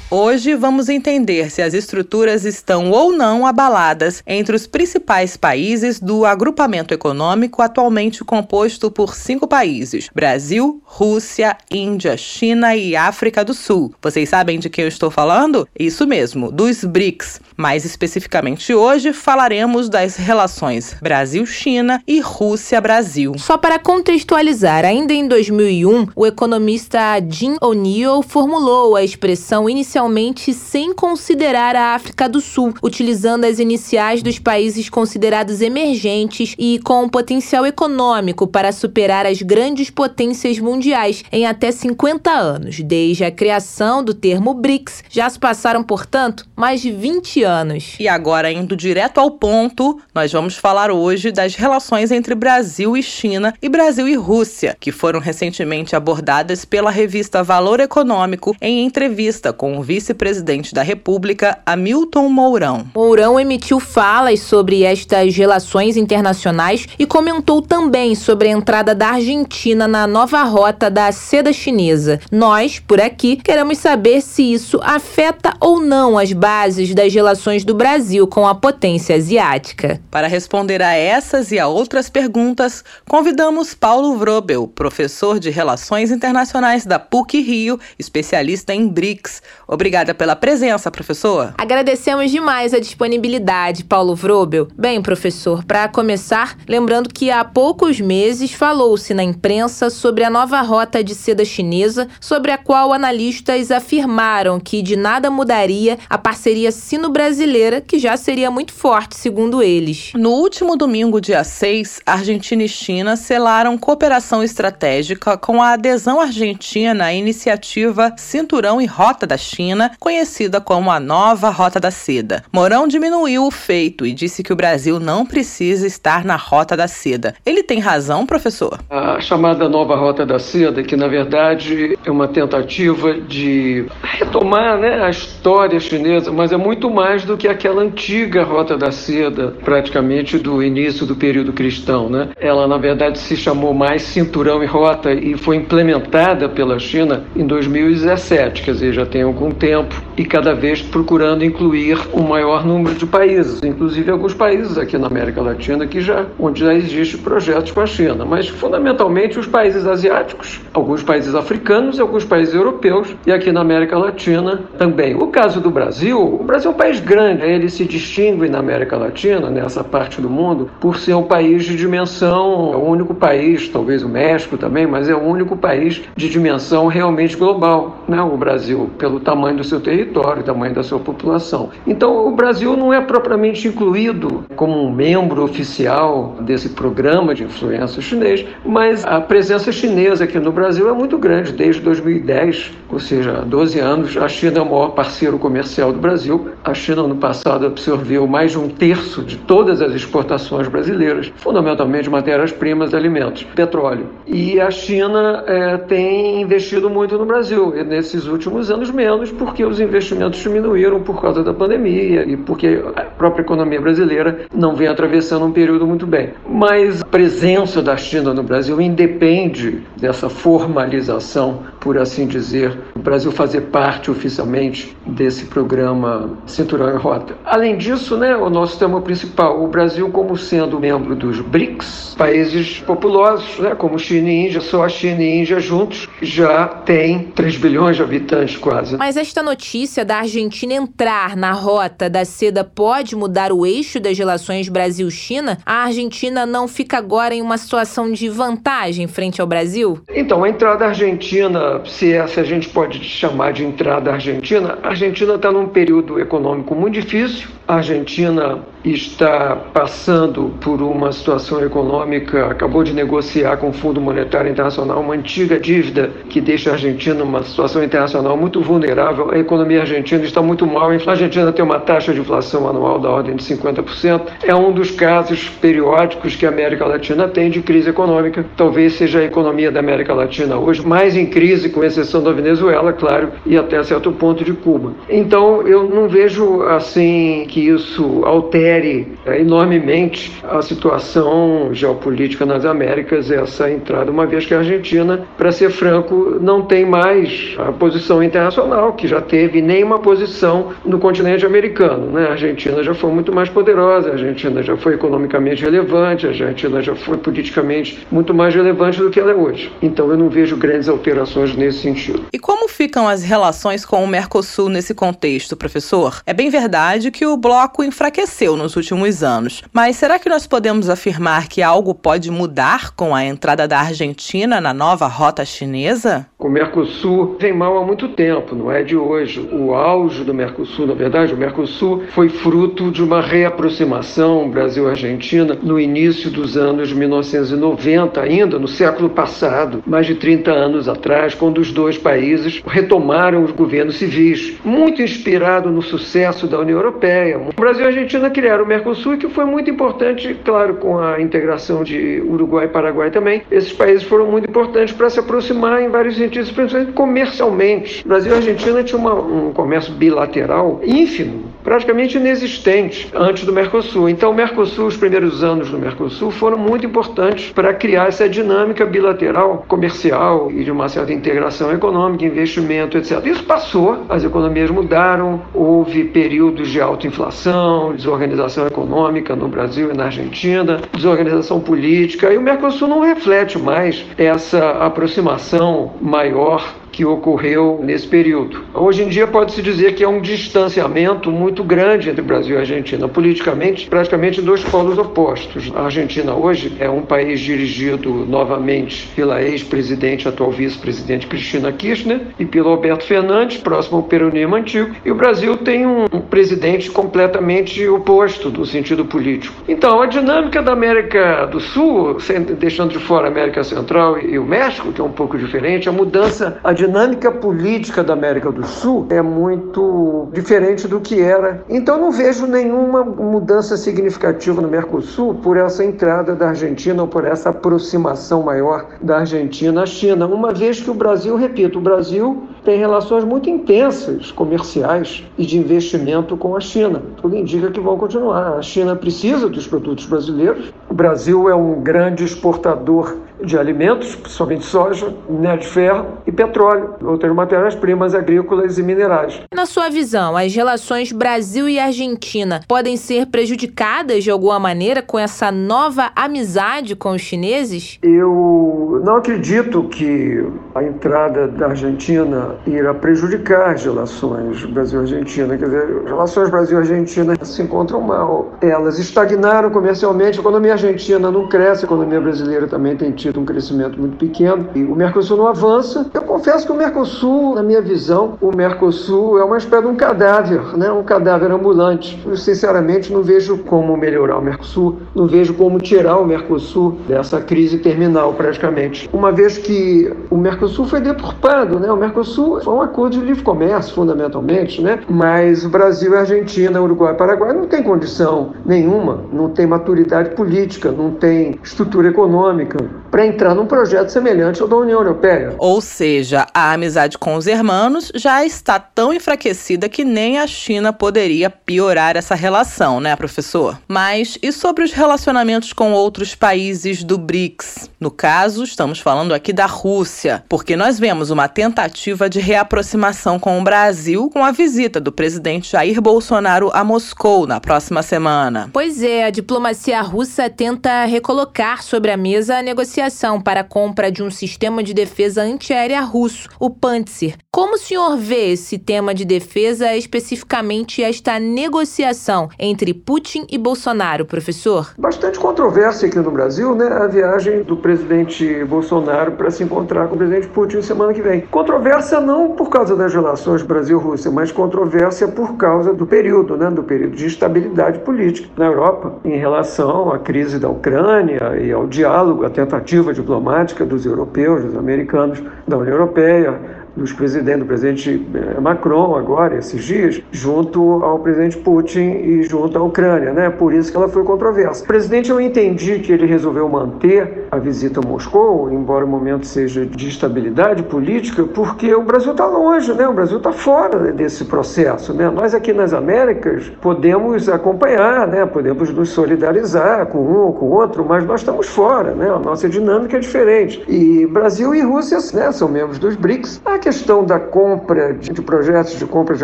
Hoje 0.09 0.55
vamos 0.55 0.87
entender 0.87 1.51
se 1.51 1.61
as 1.61 1.73
estruturas 1.73 2.45
estão 2.45 2.91
ou 2.91 3.11
não 3.11 3.45
abaladas 3.45 4.23
entre 4.25 4.55
os 4.55 4.65
principais 4.65 5.35
países 5.35 5.99
do 5.99 6.25
agrupamento 6.25 6.93
econômico 6.93 7.61
atualmente 7.61 8.23
composto 8.23 8.89
por 8.89 9.13
cinco 9.13 9.45
países: 9.45 10.09
Brasil, 10.15 10.81
Rússia, 10.85 11.57
Índia, 11.69 12.15
China 12.15 12.73
e 12.73 12.95
África 12.95 13.43
do 13.43 13.53
Sul. 13.53 13.93
Vocês 14.01 14.29
sabem 14.29 14.59
de 14.59 14.69
quem 14.69 14.83
eu 14.83 14.87
estou 14.87 15.11
falando? 15.11 15.67
Isso 15.77 16.07
mesmo, 16.07 16.53
dos 16.53 16.85
BRICS. 16.85 17.41
Mais 17.57 17.83
especificamente 17.83 18.73
hoje 18.73 19.11
falaremos 19.11 19.89
das 19.89 20.15
relações 20.15 20.95
Brasil-China 21.01 22.01
e 22.07 22.21
Rússia-Brasil. 22.21 23.33
Só 23.37 23.57
para 23.57 23.77
contextualizar, 23.77 24.85
ainda 24.85 25.11
em 25.11 25.27
2001, 25.27 26.07
o 26.15 26.25
economista 26.25 26.99
Jim 27.27 27.57
O'Neill 27.59 28.21
formulou 28.21 28.95
a 28.95 29.03
expressão 29.03 29.67
inicialmente 29.97 30.53
sem 30.53 30.93
considerar 30.93 31.75
a 31.75 31.95
África 31.95 32.29
do 32.29 32.39
Sul, 32.39 32.71
utilizando 32.83 33.45
as 33.45 33.57
iniciais 33.57 34.21
dos 34.21 34.37
países 34.37 34.89
considerados 34.89 35.59
emergentes 35.59 36.53
e 36.57 36.79
com 36.83 37.09
potencial 37.09 37.65
econômico 37.65 38.45
para 38.45 38.71
superar 38.71 39.25
as 39.25 39.41
grandes 39.41 39.89
potências 39.89 40.59
mundiais 40.59 41.23
em 41.31 41.47
até 41.47 41.71
50 41.71 42.29
anos. 42.29 42.79
Desde 42.79 43.23
a 43.23 43.31
criação 43.31 44.03
do 44.03 44.13
termo 44.13 44.53
BRICS, 44.53 45.03
já 45.09 45.27
se 45.27 45.39
passaram, 45.39 45.83
portanto, 45.83 46.45
mais 46.55 46.79
de 46.79 46.91
20 46.91 47.41
anos. 47.41 47.95
E 47.99 48.07
agora, 48.07 48.51
indo 48.51 48.75
direto 48.75 49.19
ao 49.19 49.31
ponto, 49.31 49.99
nós 50.13 50.31
vamos 50.31 50.55
falar 50.55 50.91
hoje 50.91 51.31
das 51.31 51.55
relações 51.55 52.11
entre 52.11 52.35
Brasil 52.35 52.95
e 52.95 53.01
China 53.01 53.51
e 53.59 53.67
Brasil 53.67 54.07
e 54.07 54.13
Rússia, 54.13 54.77
que 54.79 54.91
foram 54.91 55.19
recentemente 55.19 55.95
abordadas 55.95 56.65
pela 56.65 56.91
revista 56.91 57.41
Valor 57.41 57.79
Econômico 57.79 58.55
em 58.61 58.85
entrevista 58.85 59.51
com 59.51 59.77
o 59.79 59.86
vice-presidente 59.87 60.73
da 60.73 60.83
República, 60.83 61.59
Hamilton 61.65 62.27
Mourão. 62.27 62.87
Mourão 62.93 63.39
emitiu 63.39 63.79
falas 63.79 64.41
sobre 64.41 64.83
estas 64.83 65.33
relações 65.33 65.95
internacionais 65.95 66.85
e 66.99 67.05
comentou 67.05 67.61
também 67.61 68.13
sobre 68.13 68.49
a 68.49 68.51
entrada 68.51 68.93
da 68.93 69.11
Argentina 69.11 69.87
na 69.87 70.05
nova 70.05 70.43
rota 70.43 70.89
da 70.89 71.09
seda 71.13 71.53
chinesa. 71.53 72.19
Nós, 72.29 72.79
por 72.79 72.99
aqui, 72.99 73.37
queremos 73.37 73.77
saber 73.77 74.19
se 74.21 74.43
isso 74.51 74.77
afeta 74.83 75.53
ou 75.61 75.79
não 75.79 76.17
as 76.17 76.33
bases 76.33 76.93
das 76.93 77.13
relações 77.13 77.63
do 77.63 77.73
Brasil 77.73 78.27
com 78.27 78.45
a 78.45 78.53
potência 78.53 79.15
asiática. 79.15 80.01
Para 80.11 80.27
responder 80.27 80.81
a 80.81 80.93
essas 80.93 81.53
e 81.53 81.59
a 81.59 81.67
outras 81.67 82.09
perguntas, 82.09 82.83
convidamos 83.07 83.73
Paulo 83.73 84.17
Vrobel, 84.17 84.67
professor 84.67 85.39
de 85.39 85.49
Relações 85.49 86.11
Internacionais 86.11 86.85
da 86.85 86.99
PUC 86.99 87.39
Rio, 87.39 87.79
especialista 87.97 88.73
em 88.73 88.85
BRICS. 88.85 89.41
Obrigada 89.77 90.15
pela 90.15 90.35
presença, 90.35 90.89
professor. 90.89 91.53
Agradecemos 91.55 92.31
demais 92.31 92.73
a 92.73 92.79
disponibilidade, 92.79 93.83
Paulo 93.83 94.15
Vrobel. 94.15 94.67
Bem, 94.75 94.99
professor, 95.03 95.63
para 95.63 95.87
começar, 95.87 96.57
lembrando 96.67 97.13
que 97.13 97.29
há 97.29 97.45
poucos 97.45 97.99
meses 98.01 98.51
falou-se 98.51 99.13
na 99.13 99.21
imprensa 99.21 99.91
sobre 99.91 100.23
a 100.23 100.31
nova 100.31 100.61
rota 100.61 101.03
de 101.03 101.13
seda 101.13 101.45
chinesa, 101.45 102.07
sobre 102.19 102.49
a 102.51 102.57
qual 102.57 102.91
analistas 102.91 103.69
afirmaram 103.69 104.59
que 104.59 104.81
de 104.81 104.95
nada 104.95 105.29
mudaria 105.29 105.99
a 106.09 106.17
parceria 106.17 106.71
sino-brasileira, 106.71 107.79
que 107.79 107.99
já 107.99 108.17
seria 108.17 108.49
muito 108.49 108.73
forte, 108.73 109.15
segundo 109.15 109.61
eles. 109.61 110.11
No 110.15 110.31
último 110.31 110.75
domingo, 110.75 111.21
dia 111.21 111.43
6, 111.43 112.01
Argentina 112.03 112.63
e 112.63 112.67
China 112.67 113.15
selaram 113.15 113.77
cooperação 113.77 114.43
estratégica 114.43 115.37
com 115.37 115.61
a 115.61 115.73
adesão 115.73 116.19
argentina 116.19 117.05
à 117.05 117.13
iniciativa 117.13 118.11
Cinturão 118.17 118.81
e 118.81 118.87
Rota 118.87 119.27
da 119.27 119.37
China, 119.37 119.66
conhecida 119.99 120.61
como 120.61 120.91
a 120.91 120.99
Nova 120.99 121.49
Rota 121.49 121.79
da 121.79 121.91
Seda. 121.91 122.43
Mourão 122.51 122.87
diminuiu 122.87 123.45
o 123.45 123.51
feito 123.51 124.05
e 124.05 124.13
disse 124.13 124.43
que 124.43 124.53
o 124.53 124.55
Brasil 124.55 124.99
não 124.99 125.25
precisa 125.25 125.85
estar 125.85 126.23
na 126.23 126.35
Rota 126.35 126.77
da 126.77 126.87
Seda. 126.87 127.35
Ele 127.45 127.63
tem 127.63 127.79
razão, 127.79 128.25
professor? 128.25 128.79
A 128.89 129.19
chamada 129.19 129.67
Nova 129.67 129.95
Rota 129.95 130.25
da 130.25 130.39
Seda, 130.39 130.83
que 130.83 130.95
na 130.95 131.07
verdade 131.07 131.97
é 132.05 132.11
uma 132.11 132.27
tentativa 132.27 133.13
de 133.13 133.85
retomar 134.03 134.77
né, 134.77 135.03
a 135.03 135.09
história 135.09 135.79
chinesa, 135.79 136.31
mas 136.31 136.51
é 136.51 136.57
muito 136.57 136.89
mais 136.89 137.23
do 137.23 137.37
que 137.37 137.47
aquela 137.47 137.81
antiga 137.81 138.43
Rota 138.43 138.77
da 138.77 138.91
Seda, 138.91 139.53
praticamente 139.63 140.37
do 140.37 140.63
início 140.63 141.05
do 141.05 141.15
período 141.15 141.53
cristão. 141.53 142.09
Né? 142.09 142.29
Ela, 142.39 142.67
na 142.67 142.77
verdade, 142.77 143.19
se 143.19 143.35
chamou 143.35 143.73
mais 143.73 144.01
Cinturão 144.01 144.63
e 144.63 144.65
Rota 144.65 145.11
e 145.11 145.37
foi 145.37 145.55
implementada 145.55 146.49
pela 146.49 146.79
China 146.79 147.23
em 147.35 147.45
2017, 147.45 148.63
quer 148.63 148.71
dizer, 148.71 148.93
já 148.93 149.05
tem 149.05 149.21
algum 149.21 149.51
tempo, 149.57 150.01
e 150.15 150.25
cada 150.25 150.53
vez 150.53 150.81
procurando 150.81 151.43
incluir 151.43 151.99
um 152.13 152.23
maior 152.23 152.65
número 152.65 152.95
de 152.95 153.05
países, 153.05 153.61
inclusive 153.63 154.09
alguns 154.09 154.33
países 154.33 154.77
aqui 154.77 154.97
na 154.97 155.07
América 155.07 155.41
Latina 155.41 155.85
que 155.85 156.01
já, 156.01 156.25
onde 156.39 156.61
já 156.61 156.73
existe 156.73 157.17
projetos 157.17 157.71
com 157.71 157.81
a 157.81 157.85
China, 157.85 158.25
mas 158.25 158.47
fundamentalmente 158.47 159.37
os 159.37 159.47
países 159.47 159.85
asiáticos, 159.85 160.61
alguns 160.73 161.03
países 161.03 161.35
africanos 161.35 161.99
alguns 161.99 162.25
países 162.25 162.53
europeus, 162.53 163.15
e 163.25 163.31
aqui 163.31 163.51
na 163.51 163.61
América 163.61 163.97
Latina 163.97 164.61
também. 164.77 165.15
O 165.15 165.27
caso 165.27 165.59
do 165.59 165.69
Brasil, 165.69 166.19
o 166.19 166.43
Brasil 166.43 166.71
é 166.71 166.73
um 166.73 166.77
país 166.77 166.99
grande, 166.99 167.43
ele 167.43 167.69
se 167.69 167.85
distingue 167.85 168.49
na 168.49 168.59
América 168.59 168.97
Latina, 168.97 169.49
nessa 169.49 169.83
parte 169.83 170.21
do 170.21 170.29
mundo, 170.29 170.69
por 170.79 170.97
ser 170.97 171.13
um 171.13 171.23
país 171.23 171.65
de 171.65 171.75
dimensão, 171.75 172.73
é 172.73 172.77
o 172.77 172.83
único 172.83 173.13
país, 173.13 173.67
talvez 173.69 174.03
o 174.03 174.09
México 174.09 174.57
também, 174.57 174.87
mas 174.87 175.09
é 175.09 175.15
o 175.15 175.21
único 175.21 175.55
país 175.55 176.01
de 176.15 176.29
dimensão 176.29 176.87
realmente 176.87 177.35
global, 177.35 178.03
né? 178.07 178.21
O 178.21 178.37
Brasil, 178.37 178.89
pelo 178.97 179.19
tamanho 179.19 179.46
do 179.55 179.63
seu 179.63 179.79
território, 179.79 180.43
tamanho 180.43 180.73
da 180.73 180.83
sua 180.83 180.99
população. 180.99 181.69
Então, 181.85 182.27
o 182.27 182.31
Brasil 182.31 182.75
não 182.75 182.93
é 182.93 183.01
propriamente 183.01 183.67
incluído 183.67 184.45
como 184.55 184.83
um 184.83 184.91
membro 184.91 185.43
oficial 185.43 186.35
desse 186.41 186.69
programa 186.69 187.33
de 187.33 187.43
influência 187.43 188.01
chinês, 188.01 188.45
mas 188.65 189.05
a 189.05 189.21
presença 189.21 189.71
chinesa 189.71 190.23
aqui 190.23 190.39
no 190.39 190.51
Brasil 190.51 190.89
é 190.89 190.93
muito 190.93 191.17
grande 191.17 191.51
desde 191.51 191.81
2010, 191.81 192.71
ou 192.89 192.99
seja, 192.99 193.39
há 193.39 193.41
12 193.41 193.79
anos. 193.79 194.17
A 194.17 194.27
China 194.27 194.59
é 194.59 194.61
o 194.61 194.65
maior 194.65 194.89
parceiro 194.89 195.37
comercial 195.37 195.91
do 195.91 195.99
Brasil. 195.99 196.49
A 196.63 196.73
China, 196.73 197.03
no 197.03 197.15
passado, 197.15 197.65
absorveu 197.65 198.27
mais 198.27 198.51
de 198.51 198.59
um 198.59 198.69
terço 198.69 199.23
de 199.23 199.37
todas 199.37 199.81
as 199.81 199.93
exportações 199.93 200.67
brasileiras, 200.67 201.31
fundamentalmente 201.37 202.09
matérias-primas 202.09 202.93
alimentos, 202.93 203.43
petróleo. 203.43 204.07
E 204.25 204.59
a 204.59 204.71
China 204.71 205.43
é, 205.47 205.77
tem 205.77 206.41
investido 206.41 206.89
muito 206.89 207.17
no 207.17 207.25
Brasil, 207.25 207.73
nesses 207.85 208.27
últimos 208.27 208.71
anos 208.71 208.91
menos, 208.91 209.31
porque 209.37 209.63
os 209.63 209.79
investimentos 209.79 210.39
diminuíram 210.39 211.01
por 211.01 211.21
causa 211.21 211.43
da 211.43 211.53
pandemia 211.53 212.23
e 212.25 212.35
porque 212.35 212.81
a 212.95 213.01
própria 213.03 213.43
economia 213.43 213.79
brasileira 213.79 214.41
não 214.53 214.75
vem 214.75 214.87
atravessando 214.87 215.45
um 215.45 215.51
período 215.51 215.85
muito 215.85 216.05
bem. 216.05 216.31
Mas 216.49 217.01
a 217.01 217.05
presença 217.05 217.81
da 217.81 217.95
China 217.95 218.33
no 218.33 218.43
Brasil 218.43 218.79
independe 218.81 219.83
dessa 219.95 220.29
formalização, 220.29 221.63
por 221.79 221.97
assim 221.97 222.27
dizer, 222.27 222.77
o 222.95 222.99
Brasil 222.99 223.31
fazer 223.31 223.61
parte 223.61 224.09
oficialmente 224.09 224.95
desse 225.05 225.45
programa 225.45 226.31
Cinturão 226.45 226.89
e 226.89 226.97
Rota. 226.97 227.35
Além 227.45 227.77
disso, 227.77 228.17
né, 228.17 228.35
o 228.35 228.49
nosso 228.49 228.79
tema 228.79 229.01
principal, 229.01 229.63
o 229.63 229.67
Brasil 229.67 230.09
como 230.09 230.37
sendo 230.37 230.79
membro 230.79 231.15
dos 231.15 231.39
BRICS, 231.41 232.15
países 232.17 232.79
populosos, 232.79 233.59
né, 233.59 233.75
como 233.75 233.99
China 233.99 234.29
e 234.29 234.47
Índia, 234.47 234.61
só 234.61 234.83
a 234.83 234.89
China 234.89 235.21
e 235.21 235.31
a 235.31 235.35
Índia 235.41 235.59
juntos 235.59 236.09
já 236.21 236.67
tem 236.67 237.19
3 237.35 237.57
bilhões 237.57 237.95
de 237.95 238.03
habitantes 238.03 238.57
quase. 238.57 238.97
Mas 238.97 239.16
esta 239.17 239.41
notícia 239.41 240.05
da 240.05 240.17
Argentina 240.19 240.73
entrar 240.73 241.35
na 241.35 241.51
rota 241.51 242.09
da 242.09 242.23
seda 242.23 242.63
pode 242.63 243.15
mudar 243.15 243.51
o 243.51 243.65
eixo 243.65 243.99
das 243.99 244.17
relações 244.17 244.69
Brasil-China? 244.69 245.57
A 245.65 245.85
Argentina 245.85 246.45
não 246.45 246.67
fica 246.67 246.97
agora 246.97 247.33
em 247.33 247.41
uma 247.41 247.57
situação 247.57 248.11
de 248.11 248.29
vantagem 248.29 249.07
frente 249.07 249.41
ao 249.41 249.47
Brasil? 249.47 249.99
Então, 250.09 250.43
a 250.43 250.49
entrada 250.49 250.85
argentina, 250.85 251.81
se 251.85 252.13
essa 252.13 252.41
a 252.41 252.43
gente 252.43 252.69
pode 252.69 253.03
chamar 253.03 253.53
de 253.53 253.65
entrada 253.65 254.11
argentina, 254.11 254.77
a 254.83 254.89
Argentina 254.89 255.35
está 255.35 255.51
num 255.51 255.67
período 255.67 256.19
econômico 256.19 256.75
muito 256.75 256.93
difícil. 256.93 257.49
A 257.67 257.75
Argentina 257.75 258.63
está 258.85 259.55
passando 259.73 260.53
por 260.61 260.81
uma 260.81 261.11
situação 261.11 261.61
econômica, 261.61 262.45
acabou 262.45 262.83
de 262.83 262.93
negociar 262.93 263.57
com 263.57 263.69
o 263.69 263.73
Fundo 263.73 263.99
Monetário 263.99 264.49
Internacional 264.49 265.01
uma 265.01 265.13
antiga 265.13 265.59
dívida 265.59 266.11
que 266.29 266.39
deixa 266.39 266.69
a 266.69 266.73
Argentina 266.73 267.15
numa 267.15 267.43
situação 267.43 267.83
internacional 267.83 268.37
muito 268.37 268.61
vulnerável. 268.61 269.06
A 269.09 269.37
economia 269.37 269.81
argentina 269.81 270.23
está 270.23 270.41
muito 270.41 270.65
mal. 270.65 270.89
A 270.89 271.11
Argentina 271.11 271.51
tem 271.51 271.63
uma 271.63 271.79
taxa 271.79 272.13
de 272.13 272.19
inflação 272.19 272.67
anual 272.67 272.99
da 272.99 273.09
ordem 273.09 273.35
de 273.35 273.43
50%. 273.43 274.21
É 274.43 274.55
um 274.55 274.71
dos 274.71 274.91
casos 274.91 275.49
periódicos 275.49 276.35
que 276.35 276.45
a 276.45 276.49
América 276.49 276.85
Latina 276.85 277.27
tem 277.27 277.49
de 277.49 277.61
crise 277.61 277.89
econômica. 277.89 278.45
Talvez 278.55 278.93
seja 278.93 279.19
a 279.19 279.23
economia 279.23 279.71
da 279.71 279.79
América 279.79 280.13
Latina 280.13 280.57
hoje 280.57 280.85
mais 280.85 281.15
em 281.15 281.25
crise, 281.25 281.69
com 281.69 281.83
exceção 281.83 282.21
da 282.21 282.31
Venezuela, 282.31 282.93
claro, 282.93 283.29
e 283.45 283.57
até 283.57 283.81
certo 283.83 284.11
ponto 284.11 284.43
de 284.43 284.53
Cuba. 284.53 284.93
Então, 285.09 285.61
eu 285.61 285.83
não 285.83 286.07
vejo 286.07 286.61
assim 286.63 287.45
que 287.47 287.67
isso 287.67 288.21
altere 288.25 289.13
é, 289.25 289.39
enormemente 289.39 290.31
a 290.43 290.61
situação 290.61 291.69
geopolítica 291.71 292.45
nas 292.45 292.65
Américas, 292.65 293.31
essa 293.31 293.69
entrada, 293.71 294.11
uma 294.11 294.25
vez 294.25 294.45
que 294.45 294.53
a 294.53 294.59
Argentina, 294.59 295.25
para 295.37 295.51
ser 295.51 295.69
franco, 295.69 296.37
não 296.41 296.61
tem 296.61 296.85
mais 296.85 297.55
a 297.57 297.71
posição 297.71 298.21
internacional, 298.21 298.93
que 298.97 299.07
já 299.07 299.21
teve 299.21 299.61
nenhuma 299.61 299.99
posição 299.99 300.73
no 300.83 300.99
continente 300.99 301.45
americano. 301.45 302.11
Né? 302.11 302.27
A 302.27 302.31
Argentina 302.31 302.83
já 302.83 302.93
foi 302.93 303.11
muito 303.11 303.33
mais 303.33 303.47
poderosa, 303.47 304.09
a 304.09 304.13
Argentina 304.13 304.61
já 304.61 304.75
foi 304.75 304.95
economicamente 304.95 305.63
relevante, 305.63 306.25
a 306.25 306.29
Argentina 306.29 306.81
já 306.81 306.95
foi 306.95 307.17
politicamente 307.17 308.05
muito 308.11 308.33
mais 308.33 308.53
relevante 308.53 308.99
do 308.99 309.09
que 309.09 309.19
ela 309.19 309.31
é 309.31 309.35
hoje. 309.35 309.71
Então 309.81 310.09
eu 310.09 310.17
não 310.17 310.29
vejo 310.29 310.57
grandes 310.57 310.89
alterações 310.89 311.55
nesse 311.55 311.79
sentido. 311.79 312.25
E 312.33 312.39
como 312.39 312.67
ficam 312.67 313.07
as 313.07 313.23
relações 313.23 313.85
com 313.85 314.03
o 314.03 314.07
Mercosul 314.07 314.69
nesse 314.69 314.93
contexto, 314.93 315.55
professor? 315.55 316.21
É 316.25 316.33
bem 316.33 316.49
verdade 316.49 317.11
que 317.11 317.25
o 317.25 317.37
bloco 317.37 317.83
enfraqueceu 317.83 318.57
nos 318.57 318.75
últimos 318.75 319.23
anos. 319.23 319.63
Mas 319.71 319.95
será 319.95 320.17
que 320.17 320.29
nós 320.29 320.47
podemos 320.47 320.89
afirmar 320.89 321.47
que 321.47 321.61
algo 321.61 321.93
pode 321.93 322.31
mudar 322.31 322.91
com 322.95 323.13
a 323.13 323.23
entrada 323.23 323.67
da 323.67 323.79
Argentina 323.79 324.59
na 324.59 324.73
nova 324.73 325.07
rota 325.07 325.45
chinesa? 325.45 326.25
O 326.39 326.49
Mercosul 326.49 327.37
vem 327.39 327.53
mal 327.53 327.77
há 327.77 327.85
muito 327.85 328.09
tempo, 328.09 328.55
não 328.55 328.71
é 328.71 328.83
de 328.87 328.95
hoje. 328.95 329.47
O 329.51 329.73
auge 329.73 330.23
do 330.23 330.33
Mercosul, 330.33 330.87
na 330.87 330.93
verdade, 330.93 331.33
o 331.33 331.37
Mercosul 331.37 332.03
foi 332.09 332.29
fruto 332.29 332.89
de 332.89 333.03
uma 333.03 333.21
reaproximação 333.21 334.49
Brasil-Argentina 334.49 335.57
no 335.61 335.79
início 335.79 336.31
dos 336.31 336.57
anos 336.57 336.91
1990, 336.93 338.21
ainda 338.21 338.57
no 338.57 338.67
século 338.67 339.09
passado, 339.09 339.83
mais 339.85 340.07
de 340.07 340.15
30 340.15 340.51
anos 340.51 340.87
atrás, 340.87 341.35
quando 341.35 341.59
os 341.59 341.71
dois 341.71 341.97
países 341.97 342.63
retomaram 342.65 343.43
os 343.43 343.51
governos 343.51 343.97
civis, 343.97 344.57
muito 344.63 345.01
inspirado 345.01 345.69
no 345.69 345.81
sucesso 345.81 346.47
da 346.47 346.59
União 346.59 346.77
Europeia. 346.77 347.37
O 347.37 347.59
Brasil 347.59 347.81
e 347.81 347.85
a 347.85 347.87
Argentina 347.87 348.29
criaram 348.29 348.63
o 348.63 348.67
Mercosul 348.67 349.17
que 349.17 349.27
foi 349.27 349.45
muito 349.45 349.69
importante, 349.69 350.35
claro, 350.45 350.75
com 350.75 350.97
a 350.97 351.21
integração 351.21 351.83
de 351.83 352.21
Uruguai 352.25 352.65
e 352.65 352.69
Paraguai 352.69 353.11
também. 353.11 353.41
Esses 353.51 353.73
países 353.73 354.03
foram 354.03 354.31
muito 354.31 354.49
importantes 354.49 354.93
para 354.93 355.09
se 355.09 355.19
aproximar 355.19 355.81
em 355.81 355.89
vários 355.89 356.15
sentidos, 356.15 356.51
principalmente 356.51 356.93
comercialmente. 356.93 358.03
O 358.05 358.07
Brasil 358.07 358.31
e 358.31 358.35
a 358.35 358.37
Argentina 358.37 358.76
uma, 358.95 359.13
um 359.13 359.51
comércio 359.53 359.93
bilateral 359.93 360.79
ínfimo, 360.83 361.45
praticamente 361.63 362.17
inexistente 362.17 363.09
antes 363.13 363.45
do 363.45 363.53
Mercosul. 363.53 364.09
Então, 364.09 364.31
o 364.31 364.35
Mercosul, 364.35 364.87
os 364.87 364.97
primeiros 364.97 365.43
anos 365.43 365.69
do 365.69 365.77
Mercosul 365.77 366.31
foram 366.31 366.57
muito 366.57 366.85
importantes 366.85 367.51
para 367.51 367.73
criar 367.73 368.07
essa 368.07 368.27
dinâmica 368.27 368.85
bilateral, 368.85 369.65
comercial 369.67 370.51
e 370.51 370.63
de 370.63 370.71
uma 370.71 370.89
certa 370.89 371.13
integração 371.13 371.71
econômica, 371.71 372.25
investimento, 372.25 372.97
etc. 372.97 373.25
Isso 373.25 373.43
passou, 373.43 374.05
as 374.09 374.23
economias 374.23 374.69
mudaram, 374.69 375.41
houve 375.53 376.03
períodos 376.05 376.69
de 376.69 376.79
alta 376.81 377.07
inflação, 377.07 377.93
desorganização 377.93 378.67
econômica 378.67 379.35
no 379.35 379.47
Brasil 379.47 379.91
e 379.91 379.97
na 379.97 380.05
Argentina, 380.05 380.81
desorganização 380.93 381.59
política, 381.59 382.31
e 382.33 382.37
o 382.37 382.41
Mercosul 382.41 382.87
não 382.87 383.01
reflete 383.01 383.57
mais 383.57 384.05
essa 384.17 384.71
aproximação 384.71 385.93
maior 386.01 386.63
que 386.97 387.05
ocorreu 387.05 387.79
nesse 387.83 388.07
período. 388.07 388.63
Hoje 388.73 389.03
em 389.03 389.07
dia 389.07 389.27
pode-se 389.27 389.61
dizer 389.61 389.93
que 389.93 390.03
é 390.03 390.07
um 390.07 390.19
distanciamento 390.19 391.31
muito 391.31 391.63
grande 391.63 392.09
entre 392.09 392.23
Brasil 392.23 392.55
e 392.55 392.57
Argentina, 392.57 393.07
politicamente, 393.07 393.87
praticamente 393.87 394.41
dois 394.41 394.63
polos 394.63 394.97
opostos. 394.97 395.71
A 395.75 395.83
Argentina 395.83 396.33
hoje 396.33 396.75
é 396.79 396.89
um 396.89 397.03
país 397.03 397.39
dirigido 397.39 398.25
novamente 398.25 399.07
pela 399.15 399.43
ex-presidente, 399.43 400.27
atual 400.27 400.49
vice-presidente 400.49 401.27
Cristina 401.27 401.71
Kirchner 401.71 402.19
e 402.39 402.47
pelo 402.47 402.69
Alberto 402.69 403.05
Fernandes, 403.05 403.57
próximo 403.57 403.97
ao 403.97 404.03
peronismo 404.03 404.55
antigo, 404.55 404.95
e 405.05 405.11
o 405.11 405.15
Brasil 405.15 405.55
tem 405.55 405.85
um, 405.85 406.07
presidente 406.31 406.89
completamente 406.89 407.87
oposto 407.87 408.49
no 408.49 408.65
sentido 408.65 409.05
político. 409.05 409.53
Então, 409.67 410.01
a 410.01 410.07
dinâmica 410.07 410.63
da 410.63 410.73
América 410.73 411.45
do 411.45 411.59
Sul, 411.59 412.17
deixando 412.57 412.93
de 412.93 412.99
fora 412.99 413.27
a 413.27 413.29
América 413.29 413.63
Central 413.63 414.19
e 414.19 414.39
o 414.39 414.43
México, 414.43 414.91
que 414.91 414.99
é 414.99 415.03
um 415.03 415.11
pouco 415.11 415.37
diferente, 415.37 415.87
a 415.87 415.91
mudança, 415.91 416.59
a 416.63 416.73
dinâmica 416.73 416.86
dinâmica 416.87 417.29
política 417.29 418.01
da 418.01 418.13
América 418.13 418.49
do 418.49 418.65
Sul 418.65 419.05
é 419.09 419.21
muito 419.21 420.29
diferente 420.31 420.87
do 420.87 421.01
que 421.01 421.19
era. 421.19 421.61
Então 421.67 421.99
não 421.99 422.11
vejo 422.11 422.47
nenhuma 422.47 423.03
mudança 423.03 423.75
significativa 423.75 424.61
no 424.61 424.69
Mercosul 424.69 425.35
por 425.35 425.57
essa 425.57 425.83
entrada 425.83 426.33
da 426.33 426.49
Argentina 426.49 427.01
ou 427.01 427.07
por 427.07 427.25
essa 427.25 427.49
aproximação 427.49 428.41
maior 428.41 428.87
da 429.01 429.19
Argentina 429.19 429.83
à 429.83 429.85
China, 429.85 430.27
uma 430.27 430.53
vez 430.53 430.79
que 430.79 430.89
o 430.89 430.93
Brasil, 430.93 431.35
repito, 431.35 431.77
o 431.77 431.81
Brasil 431.81 432.47
tem 432.67 432.77
relações 432.77 433.23
muito 433.23 433.49
intensas 433.49 434.29
comerciais 434.29 435.23
e 435.37 435.45
de 435.45 435.57
investimento 435.57 436.35
com 436.35 436.53
a 436.53 436.59
China. 436.59 437.01
Tudo 437.15 437.33
indica 437.33 437.71
que 437.71 437.79
vão 437.79 437.97
continuar. 437.97 438.57
A 438.57 438.61
China 438.61 438.93
precisa 438.93 439.47
dos 439.47 439.65
produtos 439.65 440.05
brasileiros. 440.05 440.73
O 440.89 440.93
Brasil 440.93 441.47
é 441.47 441.55
um 441.55 441.81
grande 441.81 442.25
exportador 442.25 443.19
de 443.43 443.57
alimentos, 443.57 444.15
principalmente 444.15 444.65
soja, 444.65 445.13
minério 445.29 445.61
de 445.61 445.67
ferro 445.67 446.17
e 446.25 446.31
petróleo, 446.31 446.95
outras 447.03 447.33
matérias-primas 447.33 448.15
agrícolas 448.15 448.77
e 448.77 448.83
minerais. 448.83 449.39
Na 449.53 449.65
sua 449.65 449.89
visão, 449.89 450.35
as 450.35 450.53
relações 450.55 451.11
Brasil 451.11 451.69
e 451.69 451.79
Argentina 451.79 452.61
podem 452.67 452.97
ser 452.97 453.27
prejudicadas 453.27 454.23
de 454.23 454.31
alguma 454.31 454.59
maneira 454.59 455.01
com 455.01 455.19
essa 455.19 455.51
nova 455.51 456.11
amizade 456.15 456.95
com 456.95 457.11
os 457.11 457.21
chineses? 457.21 457.99
Eu 458.01 459.01
não 459.05 459.17
acredito 459.17 459.83
que 459.83 460.43
a 460.73 460.83
entrada 460.83 461.47
da 461.47 461.67
Argentina 461.67 462.55
irá 462.65 462.93
prejudicar 462.93 463.73
as 463.73 463.83
relações 463.83 464.65
Brasil-Argentina. 464.65 465.57
Quer 465.57 465.65
dizer, 465.65 466.01
as 466.03 466.05
relações 466.05 466.49
Brasil-Argentina 466.49 467.33
se 467.43 467.61
encontram 467.61 468.01
mal. 468.01 468.53
Elas 468.61 468.99
estagnaram 468.99 469.69
comercialmente, 469.69 470.39
a 470.39 470.41
economia 470.41 470.73
argentina 470.73 471.31
não 471.31 471.47
cresce, 471.47 471.85
a 471.85 471.87
economia 471.87 472.19
brasileira 472.19 472.67
também 472.67 472.95
tem 472.95 473.11
tido 473.11 473.39
um 473.39 473.45
crescimento 473.45 473.99
muito 473.99 474.17
pequeno 474.17 474.67
e 474.75 474.83
o 474.83 474.95
Mercosul 474.95 475.37
não 475.37 475.47
avança. 475.47 476.09
Eu 476.13 476.21
confesso 476.21 476.65
que 476.65 476.71
o 476.71 476.75
Mercosul, 476.75 477.55
na 477.55 477.63
minha 477.63 477.81
visão, 477.81 478.37
o 478.41 478.55
Mercosul 478.55 479.39
é 479.39 479.43
uma 479.43 479.57
espécie 479.57 479.83
de 479.83 479.87
um 479.87 479.95
cadáver, 479.95 480.77
né? 480.77 480.91
um 480.91 481.03
cadáver 481.03 481.51
ambulante. 481.51 482.21
Eu, 482.25 482.35
sinceramente, 482.35 483.11
não 483.11 483.21
vejo 483.21 483.57
como 483.59 483.95
melhorar 483.97 484.37
o 484.37 484.41
Mercosul, 484.41 484.97
não 485.15 485.27
vejo 485.27 485.53
como 485.53 485.79
tirar 485.79 486.17
o 486.17 486.25
Mercosul 486.25 486.97
dessa 487.07 487.41
crise 487.41 487.77
terminal, 487.79 488.33
praticamente. 488.33 489.09
Uma 489.11 489.31
vez 489.31 489.57
que 489.57 490.13
o 490.29 490.37
Mercosul 490.37 490.85
foi 490.85 491.01
deturpado, 491.01 491.79
né? 491.79 491.91
o 491.91 491.97
Mercosul 491.97 492.46
foi 492.63 492.73
um 492.73 492.81
acordo 492.81 493.19
de 493.19 493.25
livre 493.25 493.43
comércio, 493.43 493.93
fundamentalmente, 493.93 494.81
né? 494.81 494.99
mas 495.09 495.65
o 495.65 495.69
Brasil, 495.69 496.15
a 496.15 496.19
Argentina, 496.19 496.81
Uruguai 496.81 497.13
e 497.13 497.17
Paraguai 497.17 497.53
não 497.53 497.67
tem 497.67 497.83
condição 497.83 498.53
nenhuma, 498.65 499.23
não 499.31 499.49
tem 499.49 499.65
maturidade 499.65 500.35
política, 500.35 500.91
não 500.91 501.11
tem 501.11 501.59
estrutura 501.63 502.09
econômica 502.09 502.77
para 503.11 503.25
entrar 503.25 503.55
num 503.55 503.65
projeto 503.65 504.09
semelhante 504.09 504.61
ao 504.61 504.67
da 504.67 504.75
União 504.75 504.99
Europeia. 504.99 505.55
Ou 505.57 505.81
seja, 505.81 506.45
a 506.53 506.73
amizade 506.73 507.17
com 507.17 507.35
os 507.35 507.47
hermanos 507.47 508.11
já 508.15 508.45
está 508.45 508.79
tão 508.79 509.13
enfraquecida 509.13 509.89
que 509.89 510.03
nem 510.03 510.39
a 510.39 510.47
China 510.47 510.91
poderia 510.91 511.49
piorar 511.49 512.15
essa 512.17 512.35
relação, 512.35 512.99
né, 512.99 513.15
professor? 513.15 513.79
Mas 513.87 514.37
e 514.41 514.51
sobre 514.51 514.83
os 514.83 514.91
relacionamentos 514.91 515.73
com 515.73 515.93
outros 515.93 516.35
países 516.35 517.03
do 517.03 517.17
BRICS? 517.17 517.89
No 517.99 518.11
caso, 518.11 518.63
estamos 518.63 518.99
falando 518.99 519.33
aqui 519.33 519.51
da 519.51 519.65
Rússia, 519.65 520.43
porque 520.47 520.75
nós 520.75 520.99
vemos 520.99 521.29
uma 521.29 521.47
tentativa 521.47 522.26
tentativa 522.27 522.29
de 522.29 522.39
reaproximação 522.39 523.39
com 523.39 523.59
o 523.59 523.63
Brasil 523.63 524.29
com 524.31 524.43
a 524.43 524.51
visita 524.51 524.99
do 524.99 525.11
presidente 525.11 525.71
Jair 525.71 526.01
Bolsonaro 526.01 526.69
a 526.73 526.83
Moscou 526.83 527.47
na 527.47 527.59
próxima 527.59 528.03
semana. 528.03 528.69
Pois 528.71 529.01
é, 529.01 529.25
a 529.25 529.29
diplomacia 529.29 530.01
russa 530.01 530.49
tenta 530.49 531.05
recolocar 531.05 531.81
sobre 531.81 532.11
a 532.11 532.17
mesa 532.17 532.57
a 532.57 532.61
negociação 532.61 533.41
para 533.41 533.61
a 533.61 533.63
compra 533.63 534.11
de 534.11 534.21
um 534.21 534.29
sistema 534.29 534.83
de 534.83 534.93
defesa 534.93 535.41
antiaérea 535.41 536.01
russo, 536.01 536.49
o 536.59 536.69
Pantsir. 536.69 537.35
Como 537.51 537.75
o 537.75 537.77
senhor 537.77 538.15
vê 538.17 538.51
esse 538.51 538.77
tema 538.77 539.15
de 539.15 539.25
defesa, 539.25 539.95
especificamente 539.95 541.01
esta 541.01 541.39
negociação 541.39 542.49
entre 542.59 542.93
Putin 542.93 543.47
e 543.49 543.57
Bolsonaro, 543.57 544.25
professor? 544.25 544.93
Bastante 544.97 545.39
controvérsia 545.39 546.07
aqui 546.07 546.19
no 546.19 546.29
Brasil, 546.29 546.75
né? 546.75 546.87
A 546.87 547.07
viagem 547.07 547.63
do 547.63 547.77
presidente 547.77 548.63
Bolsonaro 548.65 549.31
para 549.31 549.49
se 549.49 549.63
encontrar 549.63 550.07
com 550.07 550.15
o 550.15 550.17
presidente 550.17 550.47
Putin 550.49 550.81
semana 550.81 551.13
que 551.13 551.21
vem. 551.21 551.41
Controvérsia 551.41 552.16
não 552.19 552.51
por 552.51 552.69
causa 552.69 552.95
das 552.95 553.13
relações 553.13 553.61
Brasil-Rússia, 553.61 554.31
mas 554.31 554.51
controvérsia 554.51 555.27
por 555.27 555.55
causa 555.55 555.93
do 555.93 556.05
período, 556.05 556.57
né? 556.57 556.69
Do 556.69 556.83
período 556.83 557.15
de 557.15 557.25
instabilidade 557.25 557.99
política 557.99 558.49
na 558.57 558.65
Europa 558.65 559.13
em 559.23 559.37
relação 559.37 560.11
à 560.11 560.19
crise 560.19 560.59
da 560.59 560.69
Ucrânia 560.69 561.57
e 561.59 561.71
ao 561.71 561.87
diálogo, 561.87 562.45
à 562.45 562.49
tentativa 562.49 563.13
diplomática 563.13 563.85
dos 563.85 564.05
europeus, 564.05 564.63
dos 564.63 564.75
americanos, 564.75 565.41
da 565.67 565.77
União 565.77 565.93
Europeia, 565.93 566.59
dos 566.97 567.13
presidentes, 567.13 567.59
do 567.59 567.65
presidente 567.65 568.27
eh, 568.33 568.59
Macron 568.59 569.15
agora, 569.15 569.57
esses 569.57 569.83
dias, 569.83 570.21
junto 570.31 571.03
ao 571.03 571.19
presidente 571.19 571.57
Putin 571.57 571.99
e 571.99 572.43
junto 572.43 572.77
à 572.77 572.81
Ucrânia, 572.81 573.31
né? 573.31 573.49
Por 573.49 573.73
isso 573.73 573.91
que 573.91 573.97
ela 573.97 574.09
foi 574.09 574.23
controversa. 574.23 574.83
O 574.83 574.87
presidente, 574.87 575.29
eu 575.29 575.39
entendi 575.39 575.99
que 575.99 576.11
ele 576.11 576.25
resolveu 576.25 576.67
manter 576.67 577.47
a 577.51 577.57
visita 577.57 577.99
a 577.99 578.05
Moscou, 578.05 578.71
embora 578.71 579.05
o 579.05 579.07
momento 579.07 579.45
seja 579.45 579.85
de 579.85 580.09
estabilidade 580.09 580.83
política, 580.83 581.43
porque 581.43 581.93
o 581.93 582.03
Brasil 582.03 582.31
está 582.31 582.47
longe, 582.47 582.93
né? 582.93 583.07
O 583.07 583.13
Brasil 583.13 583.37
está 583.37 583.51
fora 583.51 584.11
desse 584.11 584.45
processo, 584.45 585.13
né? 585.13 585.29
Nós 585.29 585.53
aqui 585.53 585.71
nas 585.73 585.93
Américas 585.93 586.71
podemos 586.81 587.47
acompanhar, 587.47 588.27
né? 588.27 588.45
Podemos 588.45 588.91
nos 588.91 589.09
solidarizar 589.09 590.07
com 590.07 590.19
um 590.19 590.37
ou 590.37 590.53
com 590.53 590.65
outro, 590.67 591.05
mas 591.05 591.25
nós 591.25 591.41
estamos 591.41 591.67
fora, 591.67 592.13
né? 592.13 592.29
A 592.29 592.39
nossa 592.39 592.67
dinâmica 592.67 593.17
é 593.17 593.19
diferente. 593.19 593.83
E 593.87 594.25
Brasil 594.25 594.73
e 594.73 594.81
Rússia, 594.81 595.19
né? 595.33 595.51
São 595.51 595.69
membros 595.69 595.99
dos 595.99 596.15
BRICS. 596.15 596.61
A 596.65 596.77
questão 596.87 597.25
da 597.25 597.37
compra 597.37 598.13
de 598.13 598.41
projetos 598.41 598.97
de 598.97 599.05
compra 599.05 599.35
de 599.35 599.43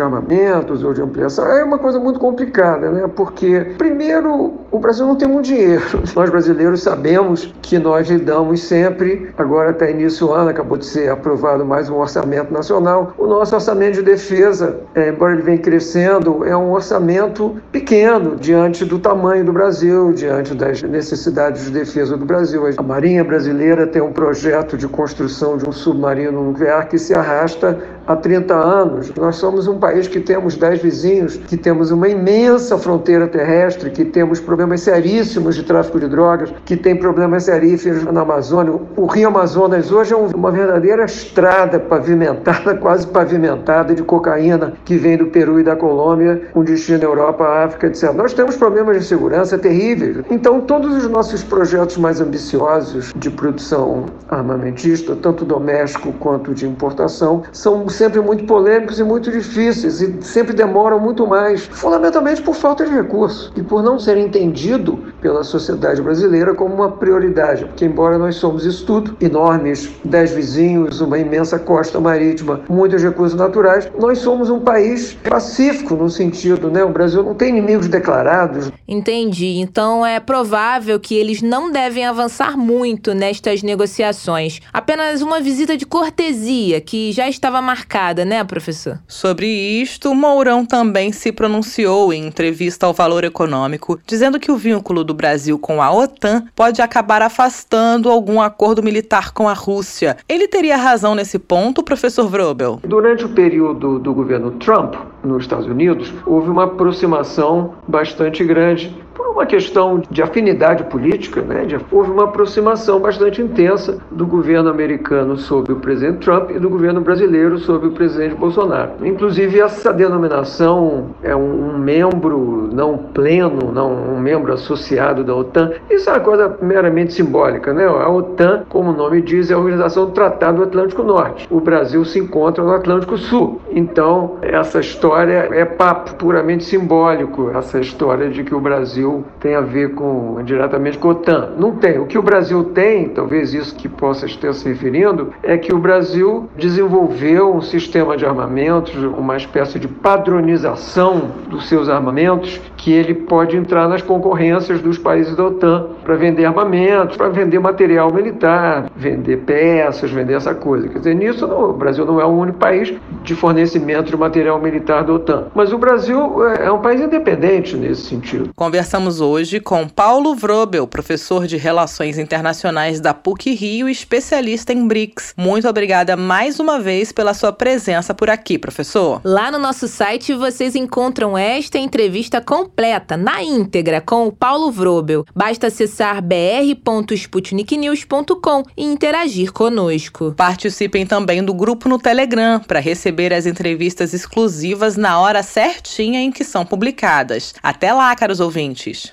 armamentos 0.00 0.82
ou 0.82 0.94
de 0.94 1.02
ampliação 1.02 1.46
é 1.46 1.62
uma 1.62 1.78
coisa 1.78 2.00
muito 2.00 2.18
complicada, 2.18 2.90
né? 2.90 3.06
Porque, 3.14 3.74
primeiro, 3.76 4.54
o 4.70 4.78
Brasil 4.78 5.06
não 5.06 5.14
tem 5.14 5.28
muito 5.28 5.44
dinheiro. 5.44 5.82
Nós 6.16 6.30
brasileiros 6.30 6.82
sabemos 6.82 7.54
que 7.60 7.78
nós 7.78 8.08
lidamos 8.08 8.62
sempre, 8.62 9.30
agora 9.36 9.70
até 9.70 9.90
início 9.90 10.26
do 10.26 10.32
ano, 10.32 10.48
acabou 10.48 10.78
de 10.78 10.86
ser 10.86 11.10
aprovado 11.10 11.66
mais 11.66 11.90
um 11.90 11.96
orçamento 11.96 12.50
nacional. 12.50 13.12
O 13.18 13.26
nosso 13.26 13.54
orçamento 13.54 13.96
de 13.96 14.02
defesa, 14.02 14.80
é, 14.94 15.10
embora 15.10 15.34
ele 15.34 15.42
venha 15.42 15.58
crescendo, 15.58 16.46
é 16.46 16.56
um 16.56 16.72
orçamento 16.72 17.56
pequeno 17.70 18.36
diante 18.36 18.86
do 18.86 18.98
tamanho 18.98 19.44
do 19.44 19.52
Brasil, 19.52 20.12
diante 20.14 20.54
das 20.54 20.82
necessidades 20.82 21.64
de 21.64 21.72
defesa 21.72 22.16
do 22.16 22.24
Brasil. 22.24 22.62
A 22.76 22.82
Marinha 22.82 23.22
brasileira 23.22 23.86
tem 23.86 24.00
um 24.00 24.12
projeto 24.12 24.78
de 24.78 24.88
construção 24.88 25.58
de 25.58 25.68
um 25.68 25.72
submarino 25.72 26.42
nuclear 26.42 26.88
que 26.88 26.96
se 26.96 27.12
arrasta 27.12 27.33
arrasta 27.34 27.78
há 28.06 28.16
30 28.16 28.54
anos. 28.54 29.12
Nós 29.14 29.36
somos 29.36 29.66
um 29.66 29.78
país 29.78 30.06
que 30.06 30.20
temos 30.20 30.56
10 30.56 30.82
vizinhos, 30.82 31.36
que 31.36 31.56
temos 31.56 31.90
uma 31.90 32.08
imensa 32.08 32.78
fronteira 32.78 33.26
terrestre, 33.26 33.90
que 33.90 34.04
temos 34.04 34.40
problemas 34.40 34.82
seríssimos 34.82 35.56
de 35.56 35.62
tráfico 35.62 35.98
de 35.98 36.08
drogas, 36.08 36.52
que 36.64 36.76
tem 36.76 36.96
problemas 36.96 37.44
seríssimos 37.44 38.04
na 38.04 38.20
Amazônia. 38.20 38.78
O 38.96 39.06
Rio 39.06 39.28
Amazonas 39.28 39.90
hoje 39.90 40.12
é 40.12 40.16
uma 40.16 40.50
verdadeira 40.50 41.04
estrada 41.04 41.78
pavimentada, 41.80 42.74
quase 42.78 43.06
pavimentada 43.06 43.94
de 43.94 44.02
cocaína 44.02 44.74
que 44.84 44.96
vem 44.96 45.16
do 45.16 45.26
Peru 45.26 45.60
e 45.60 45.64
da 45.64 45.76
Colômbia, 45.76 46.42
com 46.52 46.62
destino 46.62 47.00
à 47.00 47.04
Europa, 47.04 47.64
África, 47.64 47.86
etc. 47.86 48.12
Nós 48.12 48.34
temos 48.34 48.56
problemas 48.56 48.98
de 48.98 49.04
segurança 49.04 49.58
terríveis. 49.58 50.18
Então, 50.30 50.60
todos 50.60 50.94
os 50.94 51.08
nossos 51.08 51.42
projetos 51.42 51.96
mais 51.96 52.20
ambiciosos 52.20 53.12
de 53.16 53.30
produção 53.30 54.06
armamentista, 54.28 55.16
tanto 55.16 55.44
doméstico 55.44 56.12
quanto 56.14 56.54
de 56.54 56.66
importação, 56.66 57.23
são 57.52 57.88
sempre 57.88 58.20
muito 58.20 58.44
polêmicos 58.44 58.98
e 58.98 59.04
muito 59.04 59.30
difíceis 59.30 60.00
e 60.00 60.22
sempre 60.22 60.52
demoram 60.52 60.98
muito 60.98 61.26
mais, 61.26 61.66
fundamentalmente 61.66 62.42
por 62.42 62.54
falta 62.54 62.84
de 62.84 62.92
recursos 62.92 63.52
e 63.56 63.62
por 63.62 63.82
não 63.82 63.98
ser 63.98 64.16
entendido 64.16 64.98
pela 65.20 65.42
sociedade 65.42 66.02
brasileira 66.02 66.54
como 66.54 66.74
uma 66.74 66.92
prioridade, 66.92 67.64
porque 67.64 67.84
embora 67.84 68.18
nós 68.18 68.36
somos 68.36 68.64
isso 68.64 68.84
tudo, 68.84 69.16
enormes, 69.20 69.90
dez 70.04 70.32
vizinhos, 70.32 71.00
uma 71.00 71.18
imensa 71.18 71.58
costa 71.58 71.98
marítima, 72.00 72.60
muitos 72.68 73.02
recursos 73.02 73.38
naturais, 73.38 73.90
nós 73.98 74.18
somos 74.18 74.50
um 74.50 74.60
país 74.60 75.14
pacífico 75.14 75.94
no 75.94 76.10
sentido, 76.10 76.70
né? 76.70 76.84
O 76.84 76.90
Brasil 76.90 77.22
não 77.22 77.34
tem 77.34 77.48
inimigos 77.50 77.88
declarados. 77.88 78.70
Entendi. 78.86 79.58
Então 79.58 80.04
é 80.04 80.20
provável 80.20 81.00
que 81.00 81.14
eles 81.14 81.40
não 81.40 81.70
devem 81.70 82.04
avançar 82.04 82.56
muito 82.56 83.14
nestas 83.14 83.62
negociações. 83.62 84.60
Apenas 84.72 85.22
uma 85.22 85.40
visita 85.40 85.76
de 85.76 85.86
cortesia 85.86 86.80
que 86.80 87.03
já 87.12 87.28
estava 87.28 87.60
marcada, 87.60 88.24
né, 88.24 88.42
professor? 88.44 88.98
Sobre 89.06 89.46
isto, 89.46 90.14
Mourão 90.14 90.64
também 90.64 91.12
se 91.12 91.32
pronunciou 91.32 92.12
em 92.12 92.26
entrevista 92.26 92.86
ao 92.86 92.92
Valor 92.92 93.24
Econômico, 93.24 93.98
dizendo 94.06 94.38
que 94.38 94.50
o 94.50 94.56
vínculo 94.56 95.04
do 95.04 95.14
Brasil 95.14 95.58
com 95.58 95.82
a 95.82 95.90
OTAN 95.90 96.44
pode 96.54 96.80
acabar 96.80 97.22
afastando 97.22 98.10
algum 98.10 98.40
acordo 98.40 98.82
militar 98.82 99.32
com 99.32 99.48
a 99.48 99.52
Rússia. 99.52 100.16
Ele 100.28 100.48
teria 100.48 100.76
razão 100.76 101.14
nesse 101.14 101.38
ponto, 101.38 101.82
professor 101.82 102.28
Vrobel? 102.28 102.80
Durante 102.82 103.24
o 103.24 103.28
período 103.28 103.98
do 103.98 104.14
governo 104.14 104.52
Trump, 104.52 104.94
nos 105.22 105.44
Estados 105.44 105.66
Unidos, 105.66 106.12
houve 106.26 106.50
uma 106.50 106.64
aproximação 106.64 107.74
bastante 107.88 108.44
grande 108.44 109.03
por 109.14 109.28
uma 109.28 109.46
questão 109.46 110.02
de 110.10 110.22
afinidade 110.22 110.84
política, 110.84 111.40
né, 111.42 111.66
houve 111.90 112.10
uma 112.10 112.24
aproximação 112.24 113.00
bastante 113.00 113.40
intensa 113.40 113.98
do 114.10 114.26
governo 114.26 114.68
americano 114.68 115.36
sobre 115.36 115.72
o 115.72 115.76
presidente 115.76 116.18
Trump 116.18 116.50
e 116.50 116.58
do 116.58 116.68
governo 116.68 117.00
brasileiro 117.00 117.58
sobre 117.58 117.88
o 117.88 117.92
presidente 117.92 118.34
Bolsonaro. 118.34 118.92
Inclusive, 119.02 119.60
essa 119.60 119.92
denominação 119.92 121.10
é 121.22 121.34
um, 121.34 121.70
um 121.70 121.78
membro 121.78 122.68
não 122.72 122.98
pleno, 122.98 123.72
não 123.72 123.92
um 123.92 124.18
membro 124.18 124.52
associado 124.52 125.22
da 125.22 125.34
OTAN. 125.34 125.72
Isso 125.90 126.10
é 126.10 126.12
uma 126.12 126.20
coisa 126.20 126.58
meramente 126.60 127.12
simbólica. 127.12 127.72
Né? 127.72 127.84
A 127.84 128.08
OTAN, 128.08 128.64
como 128.68 128.90
o 128.90 128.96
nome 128.96 129.22
diz, 129.22 129.50
é 129.50 129.54
a 129.54 129.58
Organização 129.58 130.06
do 130.06 130.12
Tratado 130.12 130.58
do 130.58 130.62
Atlântico 130.64 131.02
Norte. 131.02 131.46
O 131.50 131.60
Brasil 131.60 132.04
se 132.04 132.18
encontra 132.18 132.62
no 132.62 132.72
Atlântico 132.72 133.16
Sul. 133.16 133.60
Então, 133.70 134.36
essa 134.42 134.80
história 134.80 135.48
é 135.52 135.64
papo 135.64 136.14
puramente 136.16 136.64
simbólico, 136.64 137.50
essa 137.50 137.78
história 137.78 138.28
de 138.28 138.42
que 138.42 138.54
o 138.54 138.60
Brasil 138.60 139.03
Brasil 139.04 139.24
tem 139.38 139.54
a 139.54 139.60
ver 139.60 139.94
com 139.94 140.42
diretamente 140.44 140.96
com 140.96 141.08
a 141.08 141.10
OTAN. 141.12 141.50
Não 141.58 141.76
tem. 141.76 141.98
O 141.98 142.06
que 142.06 142.18
o 142.18 142.22
Brasil 142.22 142.64
tem, 142.64 143.08
talvez 143.08 143.52
isso 143.52 143.74
que 143.76 143.88
possa 143.88 144.24
estar 144.24 144.52
se 144.54 144.66
referindo, 144.66 145.32
é 145.42 145.58
que 145.58 145.74
o 145.74 145.78
Brasil 145.78 146.48
desenvolveu 146.56 147.54
um 147.54 147.60
sistema 147.60 148.16
de 148.16 148.24
armamentos, 148.24 148.94
uma 148.94 149.36
espécie 149.36 149.78
de 149.78 149.86
padronização 149.86 151.32
dos 151.48 151.68
seus 151.68 151.88
armamentos, 151.88 152.60
que 152.76 152.92
ele 152.92 153.14
pode 153.14 153.56
entrar 153.56 153.88
nas 153.88 154.02
concorrências 154.02 154.80
dos 154.80 154.98
países 154.98 155.36
da 155.36 155.44
OTAN 155.44 155.88
para 156.04 156.16
vender 156.16 156.44
armamentos, 156.44 157.16
para 157.16 157.28
vender 157.28 157.58
material 157.58 158.12
militar, 158.12 158.90
vender 158.96 159.38
peças, 159.38 160.10
vender 160.10 160.34
essa 160.34 160.54
coisa. 160.54 160.88
Quer 160.88 160.98
dizer, 160.98 161.14
nisso 161.14 161.46
não, 161.46 161.70
o 161.70 161.72
Brasil 161.72 162.04
não 162.04 162.20
é 162.20 162.24
o 162.24 162.28
único 162.28 162.58
país 162.58 162.92
de 163.22 163.34
fornecimento 163.34 164.10
de 164.10 164.16
material 164.16 164.60
militar 164.60 165.04
da 165.04 165.12
OTAN. 165.12 165.46
Mas 165.54 165.72
o 165.72 165.78
Brasil 165.78 166.46
é, 166.48 166.66
é 166.66 166.72
um 166.72 166.80
país 166.80 167.00
independente 167.00 167.76
nesse 167.76 168.02
sentido. 168.02 168.50
Conversamos 168.54 168.84
Conversamos 168.84 169.20
hoje 169.20 169.60
com 169.60 169.88
Paulo 169.88 170.34
Vrobel, 170.34 170.86
professor 170.86 171.46
de 171.46 171.56
Relações 171.56 172.18
Internacionais 172.18 173.00
da 173.00 173.14
PUC 173.14 173.54
Rio 173.54 173.88
e 173.88 173.92
especialista 173.92 174.72
em 174.72 174.86
BRICS. 174.86 175.34
Muito 175.36 175.68
obrigada 175.68 176.16
mais 176.16 176.60
uma 176.60 176.78
vez 176.78 177.10
pela 177.12 177.34
sua 177.34 177.52
presença 177.52 178.12
por 178.12 178.28
aqui, 178.28 178.58
professor. 178.58 179.20
Lá 179.24 179.50
no 179.50 179.58
nosso 179.58 179.88
site 179.88 180.34
vocês 180.34 180.76
encontram 180.76 181.36
esta 181.36 181.78
entrevista 181.78 182.40
completa, 182.40 183.16
na 183.16 183.42
íntegra, 183.42 184.00
com 184.00 184.26
o 184.26 184.32
Paulo 184.32 184.70
Vrobel. 184.70 185.24
Basta 185.34 185.68
acessar 185.68 185.93
br.sputniknews.com 186.22 188.64
e 188.76 188.84
interagir 188.84 189.52
conosco. 189.52 190.34
Participem 190.36 191.06
também 191.06 191.42
do 191.42 191.54
grupo 191.54 191.88
no 191.88 191.98
Telegram 191.98 192.60
para 192.60 192.80
receber 192.80 193.32
as 193.32 193.46
entrevistas 193.46 194.12
exclusivas 194.12 194.96
na 194.96 195.20
hora 195.20 195.42
certinha 195.42 196.20
em 196.20 196.32
que 196.32 196.44
são 196.44 196.64
publicadas. 196.64 197.54
Até 197.62 197.92
lá, 197.92 198.16
caros 198.16 198.40
ouvintes. 198.40 199.12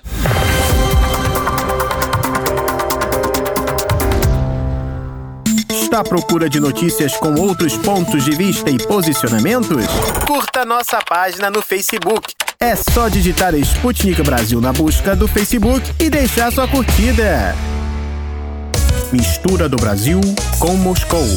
Está 5.92 6.00
à 6.00 6.04
procura 6.04 6.48
de 6.48 6.58
notícias 6.58 7.14
com 7.18 7.34
outros 7.34 7.76
pontos 7.76 8.24
de 8.24 8.30
vista 8.30 8.70
e 8.70 8.78
posicionamentos? 8.78 9.84
Curta 10.26 10.64
nossa 10.64 10.98
página 11.06 11.50
no 11.50 11.60
Facebook. 11.60 12.32
É 12.58 12.74
só 12.74 13.10
digitar 13.10 13.54
Sputnik 13.56 14.22
Brasil 14.22 14.58
na 14.58 14.72
busca 14.72 15.14
do 15.14 15.28
Facebook 15.28 15.86
e 16.00 16.08
deixar 16.08 16.50
sua 16.50 16.66
curtida. 16.66 17.54
Mistura 19.12 19.68
do 19.68 19.76
Brasil 19.76 20.18
com 20.58 20.76
Moscou. 20.76 21.28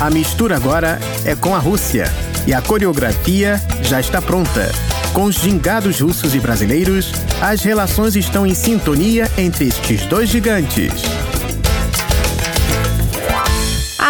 A 0.00 0.08
mistura 0.08 0.56
agora 0.56 0.98
é 1.22 1.36
com 1.36 1.54
a 1.54 1.58
Rússia 1.58 2.10
e 2.46 2.54
a 2.54 2.62
coreografia 2.62 3.60
já 3.82 4.00
está 4.00 4.22
pronta. 4.22 4.72
Com 5.12 5.24
os 5.24 5.36
gingados 5.36 6.00
russos 6.00 6.34
e 6.34 6.40
brasileiros, 6.40 7.12
as 7.42 7.62
relações 7.62 8.16
estão 8.16 8.46
em 8.46 8.54
sintonia 8.54 9.30
entre 9.36 9.66
estes 9.66 10.06
dois 10.06 10.30
gigantes. 10.30 11.25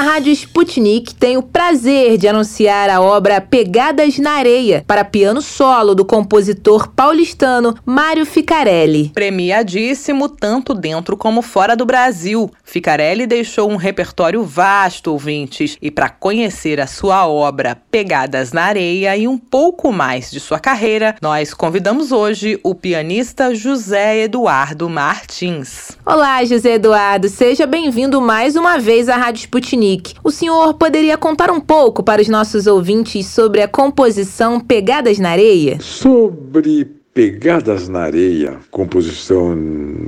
Rádio 0.06 0.32
Sputnik 0.32 1.12
tem 1.16 1.36
o 1.36 1.42
prazer 1.42 2.16
de 2.16 2.28
anunciar 2.28 2.88
a 2.88 3.00
obra 3.00 3.40
Pegadas 3.40 4.18
na 4.18 4.34
Areia, 4.34 4.84
para 4.86 5.04
piano 5.04 5.42
solo 5.42 5.96
do 5.96 6.04
compositor 6.04 6.86
paulistano 6.94 7.74
Mário 7.84 8.24
Ficarelli. 8.24 9.10
Premiadíssimo 9.12 10.28
tanto 10.28 10.74
dentro 10.74 11.16
como 11.16 11.42
fora 11.42 11.74
do 11.74 11.84
Brasil. 11.84 12.48
Ficarelli 12.62 13.26
deixou 13.26 13.68
um 13.68 13.74
repertório 13.74 14.44
vasto, 14.44 15.10
ouvintes, 15.10 15.76
e 15.82 15.90
para 15.90 16.08
conhecer 16.08 16.80
a 16.80 16.86
sua 16.86 17.26
obra 17.26 17.76
Pegadas 17.90 18.52
na 18.52 18.62
Areia 18.62 19.16
e 19.16 19.26
um 19.26 19.36
pouco 19.36 19.90
mais 19.90 20.30
de 20.30 20.38
sua 20.38 20.60
carreira, 20.60 21.16
nós 21.20 21.52
convidamos 21.52 22.12
hoje 22.12 22.60
o 22.62 22.76
pianista 22.76 23.52
José 23.52 24.22
Eduardo 24.22 24.88
Martins. 24.88 25.98
Olá, 26.06 26.44
José 26.44 26.74
Eduardo, 26.74 27.28
seja 27.28 27.66
bem-vindo 27.66 28.20
mais 28.20 28.54
uma 28.54 28.78
vez 28.78 29.08
à 29.08 29.16
Rádio 29.16 29.40
Sputnik 29.40 29.95
o 30.22 30.30
senhor 30.30 30.74
poderia 30.74 31.16
contar 31.16 31.50
um 31.50 31.60
pouco 31.60 32.02
para 32.02 32.22
os 32.22 32.28
nossos 32.28 32.66
ouvintes 32.66 33.26
sobre 33.26 33.62
a 33.62 33.68
composição 33.68 34.60
Pegadas 34.60 35.18
na 35.18 35.30
Areia? 35.30 35.78
Sobre 35.80 36.84
Pegadas 37.14 37.88
na 37.88 38.00
Areia, 38.00 38.58
composição 38.70 39.56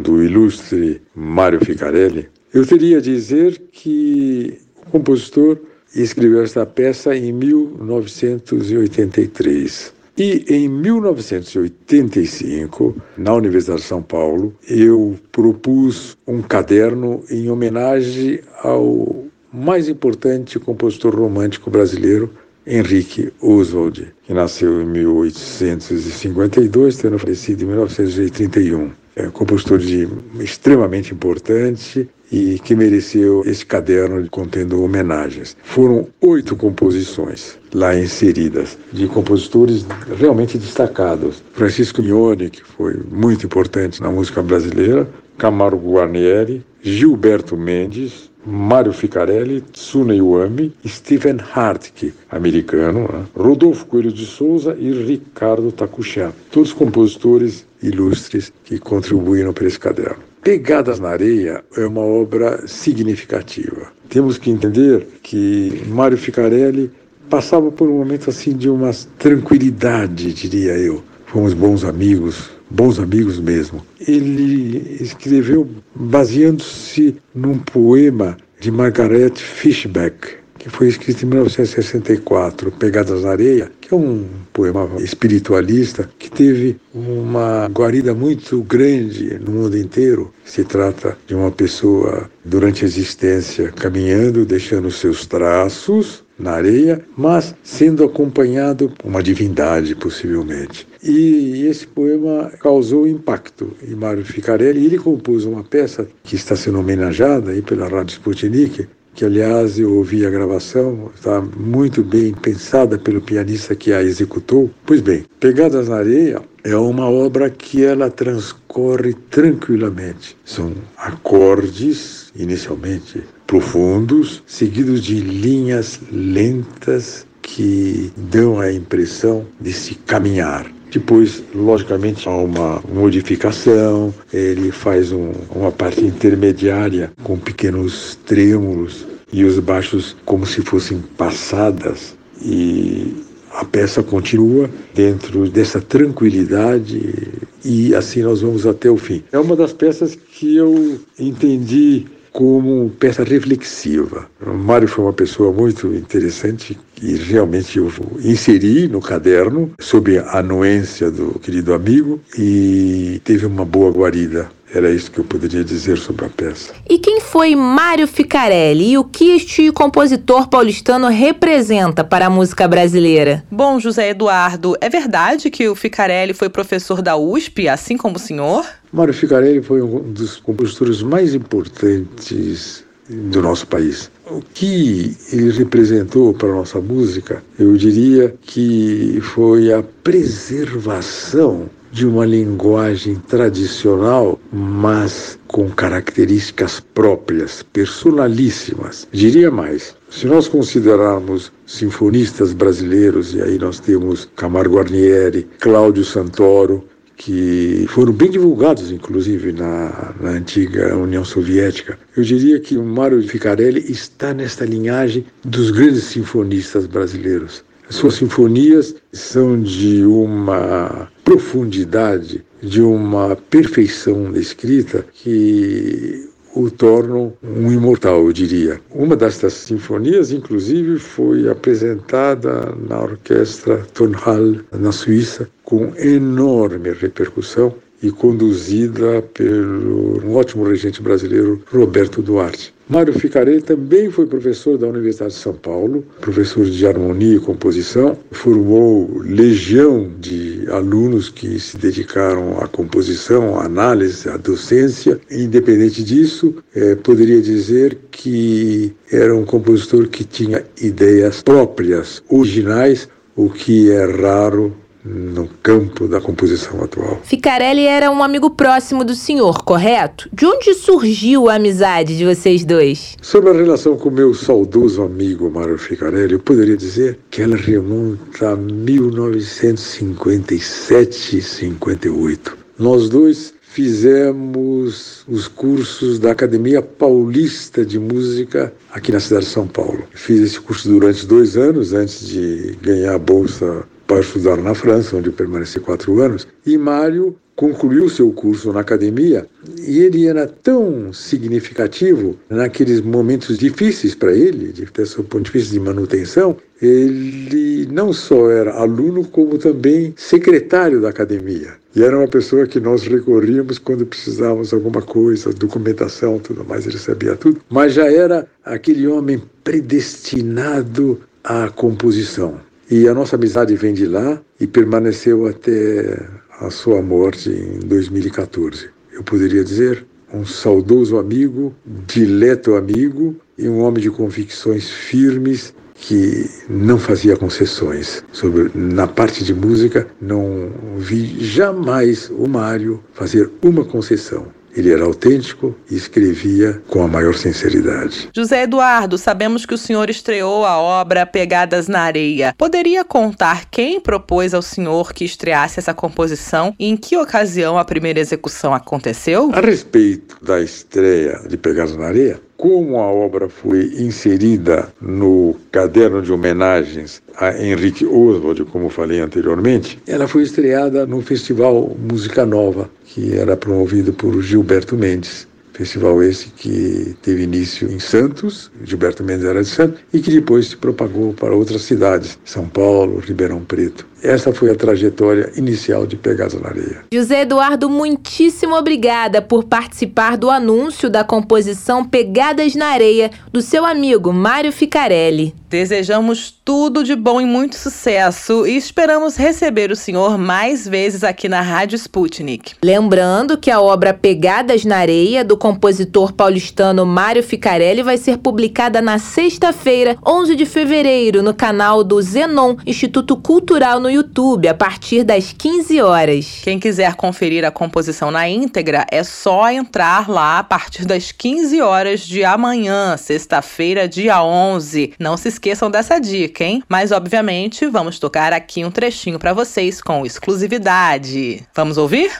do 0.02 0.22
ilustre 0.22 1.00
Mário 1.14 1.64
Ficarelli, 1.64 2.28
eu 2.52 2.66
teria 2.66 2.98
a 2.98 3.00
dizer 3.00 3.62
que 3.72 4.58
o 4.86 4.90
compositor 4.90 5.56
escreveu 5.94 6.42
esta 6.42 6.66
peça 6.66 7.16
em 7.16 7.32
1983. 7.32 9.96
E 10.18 10.44
em 10.48 10.68
1985, 10.68 12.96
na 13.16 13.32
Universidade 13.34 13.82
de 13.82 13.86
São 13.86 14.02
Paulo, 14.02 14.52
eu 14.68 15.14
propus 15.30 16.18
um 16.26 16.42
caderno 16.42 17.22
em 17.30 17.48
homenagem 17.48 18.40
ao 18.60 19.28
mais 19.52 19.88
importante 19.88 20.58
compositor 20.58 21.14
romântico 21.14 21.70
brasileiro, 21.70 22.30
Henrique 22.66 23.32
Oswald, 23.40 24.08
que 24.24 24.34
nasceu 24.34 24.82
em 24.82 24.86
1852, 24.86 26.98
tendo 26.98 27.18
falecido 27.18 27.64
em 27.64 27.68
1931. 27.68 28.90
É 29.16 29.26
um 29.26 29.30
compositor 29.30 29.78
de, 29.78 30.06
extremamente 30.38 31.12
importante 31.12 32.08
e 32.30 32.58
que 32.58 32.76
mereceu 32.76 33.42
esse 33.46 33.64
caderno 33.64 34.28
contendo 34.30 34.82
homenagens. 34.82 35.56
Foram 35.62 36.06
oito 36.20 36.54
composições 36.54 37.58
lá 37.72 37.98
inseridas, 37.98 38.78
de 38.92 39.08
compositores 39.08 39.86
realmente 40.18 40.58
destacados. 40.58 41.42
Francisco 41.54 42.02
Mione, 42.02 42.50
que 42.50 42.62
foi 42.62 43.00
muito 43.10 43.46
importante 43.46 44.02
na 44.02 44.10
música 44.10 44.42
brasileira, 44.42 45.08
Camargo 45.38 45.94
Guarnieri, 45.94 46.62
Gilberto 46.82 47.56
Mendes, 47.56 48.27
Mário 48.46 48.92
Ficarelli, 48.92 49.60
Tsune 49.72 50.16
Iwami, 50.16 50.72
Stephen 50.86 51.38
Hartke, 51.54 52.14
americano, 52.30 53.00
né? 53.12 53.24
Rodolfo 53.36 53.84
Coelho 53.86 54.12
de 54.12 54.24
Souza 54.24 54.76
e 54.78 54.90
Ricardo 54.90 55.72
Takuchá, 55.72 56.32
todos 56.50 56.72
compositores 56.72 57.66
ilustres 57.82 58.52
que 58.64 58.78
contribuíram 58.78 59.52
para 59.52 59.66
esse 59.66 59.78
caderno. 59.78 60.22
Pegadas 60.42 60.98
na 60.98 61.10
Areia 61.10 61.62
é 61.76 61.84
uma 61.84 62.00
obra 62.00 62.66
significativa. 62.66 63.92
Temos 64.08 64.38
que 64.38 64.50
entender 64.50 65.06
que 65.22 65.82
Mário 65.88 66.16
Ficarelli 66.16 66.90
passava 67.28 67.70
por 67.70 67.88
um 67.88 67.98
momento 67.98 68.30
assim 68.30 68.56
de 68.56 68.70
uma 68.70 68.90
tranquilidade, 69.18 70.32
diria 70.32 70.72
eu. 70.78 71.02
Fomos 71.26 71.52
bons 71.52 71.84
amigos, 71.84 72.50
bons 72.70 72.98
amigos 72.98 73.38
mesmo. 73.38 73.82
Ele 74.00 74.98
escreveu 75.00 75.68
baseando-se 75.94 77.16
num 77.34 77.58
poema 77.58 78.36
de 78.60 78.70
Margaret 78.70 79.34
Fishback, 79.36 80.36
que 80.58 80.68
foi 80.68 80.88
escrito 80.88 81.24
em 81.24 81.28
1964, 81.28 82.72
Pegadas 82.72 83.22
na 83.22 83.30
Areia, 83.30 83.70
que 83.80 83.94
é 83.94 83.96
um 83.96 84.26
poema 84.52 84.90
espiritualista 84.98 86.10
que 86.18 86.30
teve 86.30 86.76
uma 86.92 87.66
guarida 87.68 88.12
muito 88.12 88.60
grande 88.62 89.38
no 89.38 89.52
mundo 89.52 89.78
inteiro. 89.78 90.32
Se 90.44 90.64
trata 90.64 91.16
de 91.26 91.34
uma 91.34 91.50
pessoa 91.52 92.28
durante 92.44 92.84
a 92.84 92.88
existência 92.88 93.70
caminhando, 93.70 94.44
deixando 94.44 94.90
seus 94.90 95.26
traços 95.26 96.24
na 96.38 96.52
areia, 96.52 97.04
mas 97.16 97.54
sendo 97.62 98.04
acompanhado 98.04 98.90
por 98.90 99.08
uma 99.08 99.22
divindade, 99.22 99.94
possivelmente. 99.94 100.86
E 101.02 101.66
esse 101.66 101.86
poema 101.86 102.50
causou 102.60 103.06
impacto 103.06 103.72
em 103.86 103.94
Mário 103.94 104.24
Ficarelli. 104.24 104.84
Ele 104.84 104.98
compôs 104.98 105.44
uma 105.44 105.64
peça 105.64 106.08
que 106.22 106.36
está 106.36 106.54
sendo 106.54 106.78
homenageada 106.78 107.50
aí 107.50 107.62
pela 107.62 107.88
Rádio 107.88 108.12
Sputnik, 108.12 108.86
que 109.18 109.24
aliás 109.24 109.80
eu 109.80 109.96
ouvi 109.96 110.24
a 110.24 110.30
gravação, 110.30 111.10
está 111.12 111.40
muito 111.40 112.04
bem 112.04 112.32
pensada 112.32 112.96
pelo 112.96 113.20
pianista 113.20 113.74
que 113.74 113.92
a 113.92 114.00
executou. 114.00 114.70
Pois 114.86 115.00
bem, 115.00 115.24
Pegadas 115.40 115.88
na 115.88 115.96
Areia 115.96 116.40
é 116.62 116.76
uma 116.76 117.10
obra 117.10 117.50
que 117.50 117.84
ela 117.84 118.12
transcorre 118.12 119.14
tranquilamente. 119.28 120.36
São 120.44 120.72
acordes, 120.96 122.30
inicialmente 122.36 123.24
profundos, 123.44 124.40
seguidos 124.46 125.02
de 125.02 125.18
linhas 125.18 125.98
lentas 126.12 127.26
que 127.42 128.12
dão 128.16 128.60
a 128.60 128.72
impressão 128.72 129.44
de 129.60 129.72
se 129.72 129.96
caminhar. 129.96 130.77
Depois, 130.90 131.42
logicamente, 131.54 132.28
há 132.28 132.32
uma 132.32 132.82
modificação, 132.92 134.12
ele 134.32 134.70
faz 134.70 135.12
um, 135.12 135.32
uma 135.54 135.70
parte 135.70 136.04
intermediária 136.04 137.12
com 137.22 137.38
pequenos 137.38 138.18
trêmulos 138.26 139.06
e 139.32 139.44
os 139.44 139.58
baixos 139.58 140.16
como 140.24 140.46
se 140.46 140.62
fossem 140.62 141.02
passadas 141.16 142.16
e 142.42 143.14
a 143.52 143.64
peça 143.64 144.02
continua 144.02 144.70
dentro 144.94 145.48
dessa 145.48 145.80
tranquilidade 145.80 147.48
e 147.64 147.94
assim 147.94 148.22
nós 148.22 148.40
vamos 148.40 148.66
até 148.66 148.90
o 148.90 148.96
fim. 148.96 149.22
É 149.32 149.38
uma 149.38 149.56
das 149.56 149.72
peças 149.72 150.14
que 150.14 150.56
eu 150.56 150.98
entendi 151.18 152.06
como 152.32 152.90
peça 152.90 153.24
reflexiva. 153.24 154.30
O 154.40 154.52
Mário 154.52 154.86
foi 154.86 155.04
uma 155.04 155.12
pessoa 155.12 155.52
muito 155.52 155.88
interessante 155.88 156.78
e 157.02 157.16
realmente 157.16 157.78
eu 157.78 157.90
inseri 158.20 158.88
no 158.88 159.00
caderno 159.00 159.72
sob 159.80 160.18
a 160.18 160.38
anuência 160.38 161.10
do 161.10 161.38
querido 161.38 161.72
amigo 161.74 162.20
e 162.36 163.20
teve 163.24 163.46
uma 163.46 163.64
boa 163.64 163.90
guarida 163.90 164.50
era 164.74 164.90
isso 164.90 165.10
que 165.10 165.18
eu 165.18 165.24
poderia 165.24 165.64
dizer 165.64 165.96
sobre 165.96 166.26
a 166.26 166.28
peça. 166.28 166.74
E 166.88 166.98
quem 166.98 167.20
foi 167.20 167.54
Mário 167.54 168.06
Ficarelli 168.06 168.92
e 168.92 168.98
o 168.98 169.04
que 169.04 169.30
este 169.30 169.72
compositor 169.72 170.48
paulistano 170.48 171.08
representa 171.08 172.04
para 172.04 172.26
a 172.26 172.30
música 172.30 172.68
brasileira? 172.68 173.44
Bom, 173.50 173.80
José 173.80 174.10
Eduardo, 174.10 174.76
é 174.80 174.88
verdade 174.88 175.50
que 175.50 175.68
o 175.68 175.74
Ficarelli 175.74 176.34
foi 176.34 176.48
professor 176.48 177.00
da 177.00 177.16
USP, 177.16 177.68
assim 177.68 177.96
como 177.96 178.16
o 178.16 178.20
senhor? 178.20 178.64
Mário 178.92 179.14
Ficarelli 179.14 179.62
foi 179.62 179.80
um 179.80 180.12
dos 180.12 180.36
compositores 180.36 181.02
mais 181.02 181.34
importantes 181.34 182.84
do 183.08 183.42
nosso 183.42 183.66
país. 183.66 184.10
O 184.30 184.40
que 184.42 185.16
ele 185.32 185.50
representou 185.50 186.34
para 186.34 186.50
a 186.50 186.54
nossa 186.54 186.80
música, 186.80 187.42
eu 187.58 187.76
diria 187.76 188.34
que 188.42 189.18
foi 189.22 189.72
a 189.72 189.82
preservação 189.82 191.68
de 191.90 192.06
uma 192.06 192.26
linguagem 192.26 193.16
tradicional, 193.16 194.38
mas 194.52 195.38
com 195.46 195.70
características 195.70 196.80
próprias, 196.80 197.62
personalíssimas. 197.62 199.08
Diria 199.10 199.50
mais, 199.50 199.94
se 200.10 200.26
nós 200.26 200.48
considerarmos 200.48 201.50
sinfonistas 201.66 202.52
brasileiros, 202.52 203.34
e 203.34 203.40
aí 203.40 203.58
nós 203.58 203.80
temos 203.80 204.28
Camargo 204.36 204.76
Guarnieri, 204.76 205.48
Cláudio 205.58 206.04
Santoro, 206.04 206.84
que 207.18 207.84
foram 207.88 208.12
bem 208.12 208.30
divulgados, 208.30 208.92
inclusive, 208.92 209.52
na, 209.52 210.14
na, 210.20 210.30
antiga 210.30 210.96
União 210.96 211.24
Soviética. 211.24 211.98
Eu 212.16 212.22
diria 212.22 212.60
que 212.60 212.78
o 212.78 212.84
Mário 212.84 213.20
Ficarelli 213.22 213.80
está 213.90 214.32
nesta 214.32 214.64
linhagem 214.64 215.26
dos 215.44 215.72
grandes 215.72 216.04
sinfonistas 216.04 216.86
brasileiros. 216.86 217.64
Suas 217.90 218.14
sinfonias 218.14 218.94
são 219.12 219.60
de 219.60 220.04
uma 220.04 221.10
profundidade, 221.24 222.44
de 222.62 222.80
uma 222.80 223.34
perfeição 223.34 224.30
da 224.30 224.38
escrita 224.38 225.04
que 225.12 226.27
o 226.58 226.70
tornam 226.70 227.32
um 227.40 227.70
imortal, 227.70 228.26
eu 228.26 228.32
diria. 228.32 228.80
Uma 228.90 229.14
destas 229.14 229.52
sinfonias, 229.52 230.32
inclusive, 230.32 230.98
foi 230.98 231.48
apresentada 231.48 232.74
na 232.88 233.00
orquestra 233.00 233.86
Tonhall, 233.94 234.56
na 234.72 234.90
Suíça, 234.90 235.48
com 235.62 235.92
enorme 235.96 236.90
repercussão 236.90 237.72
e 238.02 238.10
conduzida 238.10 239.22
pelo 239.34 240.24
um 240.24 240.36
ótimo 240.36 240.64
regente 240.64 241.02
brasileiro, 241.02 241.62
Roberto 241.70 242.22
Duarte. 242.22 242.74
Mário 242.88 243.12
Ficarelli 243.12 243.60
também 243.60 244.10
foi 244.10 244.26
professor 244.26 244.78
da 244.78 244.86
Universidade 244.86 245.34
de 245.34 245.38
São 245.38 245.52
Paulo, 245.52 246.02
professor 246.22 246.64
de 246.64 246.86
harmonia 246.86 247.36
e 247.36 247.40
composição, 247.40 248.16
formou 248.30 249.20
legião 249.20 250.10
de 250.18 250.64
alunos 250.70 251.28
que 251.28 251.60
se 251.60 251.76
dedicaram 251.76 252.58
à 252.58 252.66
composição, 252.66 253.60
à 253.60 253.66
análise, 253.66 254.26
à 254.30 254.38
docência. 254.38 255.20
Independente 255.30 256.02
disso, 256.02 256.54
é, 256.74 256.94
poderia 256.94 257.42
dizer 257.42 257.98
que 258.10 258.94
era 259.12 259.36
um 259.36 259.44
compositor 259.44 260.08
que 260.08 260.24
tinha 260.24 260.64
ideias 260.80 261.42
próprias, 261.42 262.22
originais, 262.30 263.06
o 263.36 263.50
que 263.50 263.90
é 263.90 264.04
raro 264.06 264.74
no 265.04 265.46
campo 265.62 266.08
da 266.08 266.20
composição 266.20 266.82
atual. 266.82 267.20
Ficarelli 267.22 267.86
era 267.86 268.10
um 268.10 268.20
amigo 268.22 268.50
próximo 268.50 269.04
do 269.04 269.14
senhor, 269.14 269.62
correto? 269.62 270.28
De 270.32 270.44
onde 270.44 270.74
surgiu 270.74 271.48
a 271.48 271.54
amizade 271.54 272.16
de 272.16 272.24
vocês 272.24 272.64
dois? 272.64 273.16
Sobre 273.22 273.50
a 273.50 273.54
relação 273.54 273.96
com 273.96 274.10
meu 274.10 274.34
saudoso 274.34 275.02
amigo 275.02 275.48
Mário 275.50 275.78
Ficarelli, 275.78 276.32
eu 276.32 276.40
poderia 276.40 276.76
dizer 276.76 277.20
que 277.30 277.42
ela 277.42 277.56
remonta 277.56 278.50
a 278.50 278.56
1957 278.56 281.40
58. 281.40 282.58
Nós 282.78 283.08
dois 283.08 283.54
fizemos 283.60 285.24
os 285.28 285.46
cursos 285.46 286.18
da 286.18 286.32
Academia 286.32 286.82
Paulista 286.82 287.84
de 287.84 287.98
Música 287.98 288.72
aqui 288.90 289.12
na 289.12 289.20
cidade 289.20 289.44
de 289.44 289.52
São 289.52 289.66
Paulo. 289.66 290.04
Fiz 290.12 290.40
esse 290.40 290.60
curso 290.60 290.88
durante 290.88 291.26
dois 291.26 291.56
anos 291.56 291.92
antes 291.92 292.26
de 292.26 292.76
ganhar 292.80 293.14
a 293.14 293.18
bolsa 293.18 293.84
para 294.08 294.20
estudar 294.20 294.56
na 294.56 294.74
França, 294.74 295.16
onde 295.16 295.30
permaneci 295.30 295.78
quatro 295.78 296.20
anos. 296.20 296.48
E 296.66 296.76
Mário 296.76 297.36
concluiu 297.54 298.08
seu 298.08 298.30
curso 298.32 298.72
na 298.72 298.80
academia 298.80 299.46
e 299.84 299.98
ele 299.98 300.26
era 300.26 300.46
tão 300.46 301.12
significativo 301.12 302.36
naqueles 302.48 303.00
momentos 303.00 303.58
difíceis 303.58 304.14
para 304.14 304.32
ele, 304.32 304.72
de 304.72 304.86
seu 305.06 305.24
ponto 305.24 305.46
de 305.46 305.50
vista 305.50 305.72
de 305.72 305.80
manutenção, 305.80 306.56
ele 306.80 307.86
não 307.90 308.12
só 308.12 308.48
era 308.48 308.74
aluno, 308.74 309.24
como 309.24 309.58
também 309.58 310.14
secretário 310.16 311.00
da 311.00 311.08
academia. 311.08 311.74
E 311.96 312.02
era 312.02 312.16
uma 312.16 312.28
pessoa 312.28 312.64
que 312.64 312.78
nós 312.78 313.02
recorríamos 313.02 313.78
quando 313.78 314.06
precisávamos 314.06 314.72
alguma 314.72 315.02
coisa, 315.02 315.52
documentação, 315.52 316.38
tudo 316.38 316.64
mais, 316.64 316.86
ele 316.86 316.98
sabia 316.98 317.34
tudo. 317.34 317.60
Mas 317.68 317.94
já 317.94 318.10
era 318.10 318.46
aquele 318.64 319.06
homem 319.08 319.42
predestinado 319.64 321.20
à 321.42 321.68
composição. 321.70 322.67
E 322.90 323.06
a 323.06 323.12
nossa 323.12 323.36
amizade 323.36 323.74
vem 323.76 323.92
de 323.92 324.06
lá 324.06 324.40
e 324.58 324.66
permaneceu 324.66 325.46
até 325.46 326.26
a 326.58 326.70
sua 326.70 327.02
morte 327.02 327.50
em 327.50 327.80
2014. 327.80 328.88
Eu 329.12 329.22
poderia 329.22 329.62
dizer 329.62 330.06
um 330.32 330.46
saudoso 330.46 331.18
amigo, 331.18 331.74
dileto 332.06 332.76
amigo 332.76 333.36
e 333.58 333.68
um 333.68 333.80
homem 333.80 334.02
de 334.02 334.10
convicções 334.10 334.88
firmes 334.88 335.74
que 335.96 336.48
não 336.70 336.98
fazia 336.98 337.36
concessões. 337.36 338.24
Sobre, 338.32 338.70
na 338.74 339.06
parte 339.06 339.44
de 339.44 339.52
música, 339.52 340.06
não 340.18 340.70
vi 340.96 341.44
jamais 341.44 342.30
o 342.30 342.48
Mário 342.48 343.02
fazer 343.12 343.50
uma 343.62 343.84
concessão. 343.84 344.46
Ele 344.78 344.92
era 344.92 345.02
autêntico 345.02 345.74
e 345.90 345.96
escrevia 345.96 346.80
com 346.86 347.02
a 347.02 347.08
maior 347.08 347.34
sinceridade. 347.34 348.28
José 348.32 348.62
Eduardo, 348.62 349.18
sabemos 349.18 349.66
que 349.66 349.74
o 349.74 349.78
senhor 349.78 350.08
estreou 350.08 350.64
a 350.64 350.78
obra 350.78 351.26
Pegadas 351.26 351.88
na 351.88 352.02
Areia. 352.02 352.54
Poderia 352.56 353.04
contar 353.04 353.64
quem 353.68 354.00
propôs 354.00 354.54
ao 354.54 354.62
senhor 354.62 355.12
que 355.12 355.24
estreasse 355.24 355.80
essa 355.80 355.92
composição 355.92 356.76
e 356.78 356.86
em 356.86 356.96
que 356.96 357.16
ocasião 357.16 357.76
a 357.76 357.84
primeira 357.84 358.20
execução 358.20 358.72
aconteceu? 358.72 359.50
A 359.52 359.60
respeito 359.60 360.36
da 360.40 360.60
estreia 360.60 361.40
de 361.48 361.56
Pegadas 361.56 361.96
na 361.96 362.06
Areia, 362.06 362.40
como 362.58 362.98
a 362.98 363.06
obra 363.06 363.48
foi 363.48 363.84
inserida 363.98 364.92
no 365.00 365.54
caderno 365.70 366.20
de 366.20 366.32
homenagens 366.32 367.22
a 367.36 367.56
Henrique 367.56 368.04
Oswald, 368.04 368.64
como 368.64 368.90
falei 368.90 369.20
anteriormente, 369.20 369.96
ela 370.08 370.26
foi 370.26 370.42
estreada 370.42 371.06
no 371.06 371.22
Festival 371.22 371.96
Música 372.10 372.44
Nova, 372.44 372.90
que 373.04 373.38
era 373.38 373.56
promovido 373.56 374.12
por 374.12 374.42
Gilberto 374.42 374.96
Mendes. 374.96 375.46
Festival 375.72 376.20
esse 376.24 376.48
que 376.48 377.14
teve 377.22 377.44
início 377.44 377.88
em 377.88 378.00
Santos, 378.00 378.68
Gilberto 378.82 379.22
Mendes 379.22 379.44
era 379.44 379.62
de 379.62 379.68
Santos, 379.68 380.00
e 380.12 380.18
que 380.18 380.32
depois 380.32 380.66
se 380.66 380.76
propagou 380.76 381.32
para 381.32 381.54
outras 381.54 381.82
cidades, 381.82 382.36
São 382.44 382.68
Paulo, 382.68 383.20
Ribeirão 383.20 383.60
Preto. 383.60 384.04
Essa 384.22 384.52
foi 384.52 384.70
a 384.70 384.74
trajetória 384.74 385.52
inicial 385.56 386.06
de 386.06 386.16
Pegadas 386.16 386.60
na 386.60 386.68
Areia. 386.68 387.04
José 387.12 387.42
Eduardo, 387.42 387.88
muitíssimo 387.88 388.74
obrigada 388.74 389.40
por 389.40 389.64
participar 389.64 390.36
do 390.36 390.50
anúncio 390.50 391.08
da 391.08 391.22
composição 391.22 392.04
Pegadas 392.04 392.74
na 392.74 392.86
Areia 392.86 393.30
do 393.52 393.62
seu 393.62 393.84
amigo 393.84 394.32
Mário 394.32 394.72
Ficarelli. 394.72 395.54
Desejamos 395.70 396.50
tudo 396.64 397.04
de 397.04 397.14
bom 397.14 397.40
e 397.40 397.44
muito 397.44 397.76
sucesso 397.76 398.66
e 398.66 398.76
esperamos 398.76 399.36
receber 399.36 399.90
o 399.90 399.96
senhor 399.96 400.38
mais 400.38 400.88
vezes 400.88 401.22
aqui 401.22 401.46
na 401.46 401.60
Rádio 401.60 401.96
Sputnik. 401.96 402.74
Lembrando 402.82 403.58
que 403.58 403.70
a 403.70 403.80
obra 403.80 404.14
Pegadas 404.14 404.84
na 404.86 404.96
Areia 404.96 405.44
do 405.44 405.58
compositor 405.58 406.32
paulistano 406.32 407.04
Mário 407.04 407.42
Ficarelli 407.42 408.02
vai 408.02 408.16
ser 408.16 408.38
publicada 408.38 409.02
na 409.02 409.18
sexta-feira, 409.18 410.16
11 410.26 410.56
de 410.56 410.64
fevereiro, 410.64 411.42
no 411.42 411.52
canal 411.52 412.02
do 412.02 412.20
Zenon, 412.20 412.76
Instituto 412.86 413.36
Cultural 413.36 414.00
no 414.00 414.07
no 414.08 414.10
YouTube 414.10 414.66
a 414.66 414.74
partir 414.74 415.22
das 415.22 415.52
15 415.52 416.00
horas. 416.00 416.60
Quem 416.62 416.78
quiser 416.78 417.14
conferir 417.14 417.62
a 417.62 417.70
composição 417.70 418.30
na 418.30 418.48
íntegra 418.48 419.06
é 419.10 419.22
só 419.22 419.70
entrar 419.70 420.30
lá 420.30 420.58
a 420.58 420.64
partir 420.64 421.04
das 421.04 421.30
15 421.30 421.82
horas 421.82 422.20
de 422.20 422.42
amanhã, 422.42 423.18
sexta-feira, 423.18 424.08
dia 424.08 424.42
11. 424.42 425.12
Não 425.18 425.36
se 425.36 425.48
esqueçam 425.48 425.90
dessa 425.90 426.18
dica, 426.18 426.64
hein? 426.64 426.82
Mas 426.88 427.12
obviamente 427.12 427.86
vamos 427.86 428.18
tocar 428.18 428.54
aqui 428.54 428.82
um 428.82 428.90
trechinho 428.90 429.38
para 429.38 429.52
vocês 429.52 430.00
com 430.00 430.24
exclusividade. 430.24 431.62
Vamos 431.74 431.98
ouvir? 431.98 432.30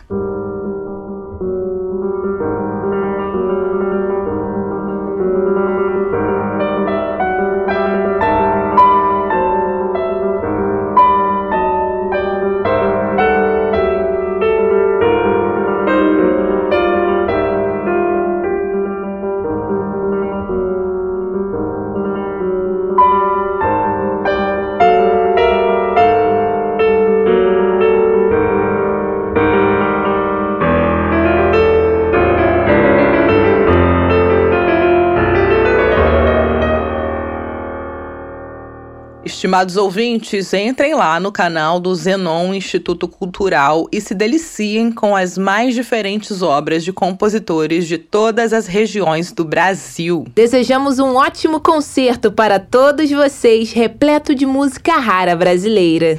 Estimados 39.39 39.76
ouvintes, 39.76 40.53
entrem 40.53 40.97
lá 40.97 41.20
no 41.20 41.30
canal 41.30 41.78
do 41.78 41.95
Zenon 41.95 42.53
Instituto 42.53 43.07
Cultural 43.07 43.86
e 43.93 44.01
se 44.01 44.12
deliciem 44.12 44.91
com 44.91 45.14
as 45.14 45.39
mais 45.39 45.76
diferentes 45.76 46.43
obras 46.43 46.82
de 46.82 46.93
compositores 46.93 47.86
de 47.86 47.99
todas 47.99 48.53
as 48.53 48.66
regiões 48.66 49.30
do 49.30 49.45
Brasil. 49.45 50.26
Desejamos 50.34 50.99
um 50.99 51.14
ótimo 51.14 51.61
concerto 51.61 52.32
para 52.32 52.59
todos 52.59 53.09
vocês, 53.12 53.70
repleto 53.70 54.34
de 54.34 54.45
música 54.45 54.97
rara 54.97 55.36
brasileira. 55.36 56.18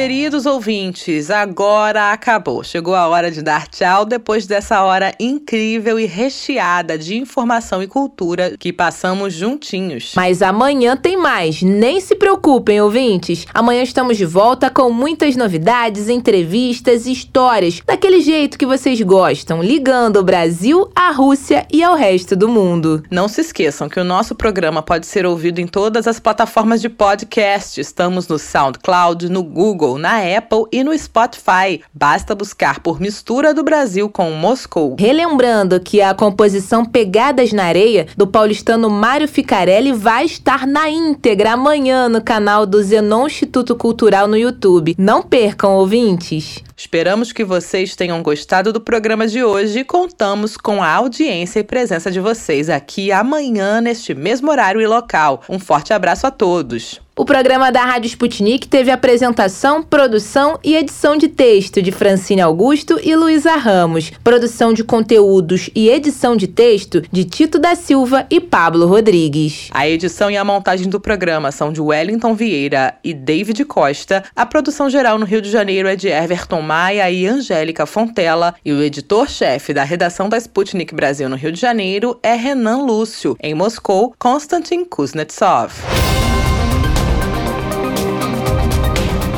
Queridos 0.00 0.46
ouvintes, 0.46 1.30
agora 1.30 2.10
acabou. 2.10 2.64
Chegou 2.64 2.94
a 2.94 3.06
hora 3.06 3.30
de 3.30 3.42
dar 3.42 3.68
tchau 3.68 4.06
depois 4.06 4.46
dessa 4.46 4.82
hora 4.82 5.14
incrível 5.20 6.00
e 6.00 6.06
recheada 6.06 6.96
de 6.96 7.18
informação 7.18 7.82
e 7.82 7.86
cultura 7.86 8.56
que 8.58 8.72
passamos 8.72 9.34
juntinhos. 9.34 10.12
Mas 10.16 10.40
amanhã 10.40 10.96
tem 10.96 11.18
mais, 11.18 11.60
nem 11.60 12.00
se 12.00 12.16
preocupem, 12.16 12.80
ouvintes. 12.80 13.44
Amanhã 13.52 13.82
estamos 13.82 14.16
de 14.16 14.24
volta 14.24 14.70
com 14.70 14.90
muitas 14.90 15.36
novidades, 15.36 16.08
entrevistas 16.08 17.04
e 17.04 17.12
histórias, 17.12 17.82
daquele 17.84 18.22
jeito 18.22 18.58
que 18.58 18.64
vocês 18.64 18.98
gostam, 19.02 19.62
ligando 19.62 20.16
o 20.16 20.24
Brasil 20.24 20.90
à 20.96 21.10
Rússia 21.10 21.66
e 21.70 21.82
ao 21.82 21.94
resto 21.94 22.34
do 22.34 22.48
mundo. 22.48 23.02
Não 23.10 23.28
se 23.28 23.42
esqueçam 23.42 23.86
que 23.86 24.00
o 24.00 24.04
nosso 24.04 24.34
programa 24.34 24.82
pode 24.82 25.06
ser 25.06 25.26
ouvido 25.26 25.60
em 25.60 25.66
todas 25.66 26.06
as 26.06 26.18
plataformas 26.18 26.80
de 26.80 26.88
podcast. 26.88 27.78
Estamos 27.78 28.26
no 28.26 28.38
SoundCloud, 28.38 29.28
no 29.28 29.42
Google 29.42 29.89
Google, 29.90 29.98
na 29.98 30.18
Apple 30.36 30.64
e 30.70 30.84
no 30.84 30.96
Spotify. 30.96 31.80
Basta 31.92 32.34
buscar 32.34 32.80
por 32.80 33.00
Mistura 33.00 33.52
do 33.52 33.62
Brasil 33.62 34.08
com 34.08 34.30
Moscou. 34.30 34.96
Relembrando 34.98 35.80
que 35.80 36.00
a 36.00 36.14
composição 36.14 36.84
Pegadas 36.84 37.52
na 37.52 37.64
Areia, 37.64 38.06
do 38.16 38.26
paulistano 38.26 38.88
Mário 38.88 39.26
Ficarelli, 39.26 39.92
vai 39.92 40.26
estar 40.26 40.66
na 40.66 40.88
íntegra 40.88 41.52
amanhã 41.52 42.08
no 42.08 42.22
canal 42.22 42.66
do 42.66 42.82
Zenon 42.82 43.26
Instituto 43.26 43.74
Cultural 43.74 44.28
no 44.28 44.36
YouTube. 44.36 44.94
Não 44.98 45.22
percam, 45.22 45.74
ouvintes! 45.74 46.62
Esperamos 46.80 47.30
que 47.30 47.44
vocês 47.44 47.94
tenham 47.94 48.22
gostado 48.22 48.72
do 48.72 48.80
programa 48.80 49.26
de 49.26 49.44
hoje 49.44 49.80
e 49.80 49.84
contamos 49.84 50.56
com 50.56 50.82
a 50.82 50.88
audiência 50.88 51.60
e 51.60 51.62
presença 51.62 52.10
de 52.10 52.18
vocês 52.20 52.70
aqui 52.70 53.12
amanhã, 53.12 53.82
neste 53.82 54.14
mesmo 54.14 54.50
horário 54.50 54.80
e 54.80 54.86
local. 54.86 55.42
Um 55.46 55.58
forte 55.58 55.92
abraço 55.92 56.26
a 56.26 56.30
todos! 56.30 56.98
O 57.20 57.24
programa 57.26 57.70
da 57.70 57.84
Rádio 57.84 58.08
Sputnik 58.08 58.66
teve 58.66 58.90
apresentação, 58.90 59.82
produção 59.82 60.58
e 60.64 60.74
edição 60.74 61.18
de 61.18 61.28
texto 61.28 61.82
de 61.82 61.92
Francine 61.92 62.40
Augusto 62.40 62.98
e 63.02 63.14
Luísa 63.14 63.56
Ramos, 63.56 64.10
produção 64.24 64.72
de 64.72 64.82
conteúdos 64.82 65.68
e 65.74 65.90
edição 65.90 66.34
de 66.34 66.46
texto 66.46 67.02
de 67.12 67.26
Tito 67.26 67.58
da 67.58 67.74
Silva 67.74 68.26
e 68.30 68.40
Pablo 68.40 68.86
Rodrigues. 68.86 69.68
A 69.72 69.86
edição 69.86 70.30
e 70.30 70.36
a 70.38 70.44
montagem 70.44 70.88
do 70.88 70.98
programa 70.98 71.52
são 71.52 71.70
de 71.70 71.82
Wellington 71.82 72.34
Vieira 72.34 72.94
e 73.04 73.12
David 73.12 73.66
Costa. 73.66 74.24
A 74.34 74.46
produção 74.46 74.88
geral 74.88 75.18
no 75.18 75.26
Rio 75.26 75.42
de 75.42 75.50
Janeiro 75.50 75.88
é 75.88 75.96
de 75.96 76.08
Everton 76.08 76.62
Maia 76.70 77.10
e 77.10 77.26
Angélica 77.26 77.84
Fontela. 77.84 78.54
E 78.64 78.72
o 78.72 78.80
editor-chefe 78.80 79.74
da 79.74 79.82
redação 79.82 80.28
da 80.28 80.38
Sputnik 80.38 80.94
Brasil 80.94 81.28
no 81.28 81.34
Rio 81.34 81.50
de 81.50 81.60
Janeiro 81.60 82.16
é 82.22 82.34
Renan 82.34 82.84
Lúcio. 82.84 83.36
Em 83.40 83.56
Moscou, 83.56 84.14
Konstantin 84.16 84.84
Kuznetsov. 84.84 85.72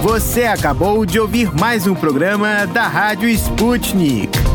Você 0.02 0.42
acabou 0.42 1.06
de 1.06 1.18
ouvir 1.18 1.50
mais 1.58 1.86
um 1.86 1.94
programa 1.94 2.66
da 2.66 2.86
Rádio 2.86 3.30
Sputnik. 3.30 4.51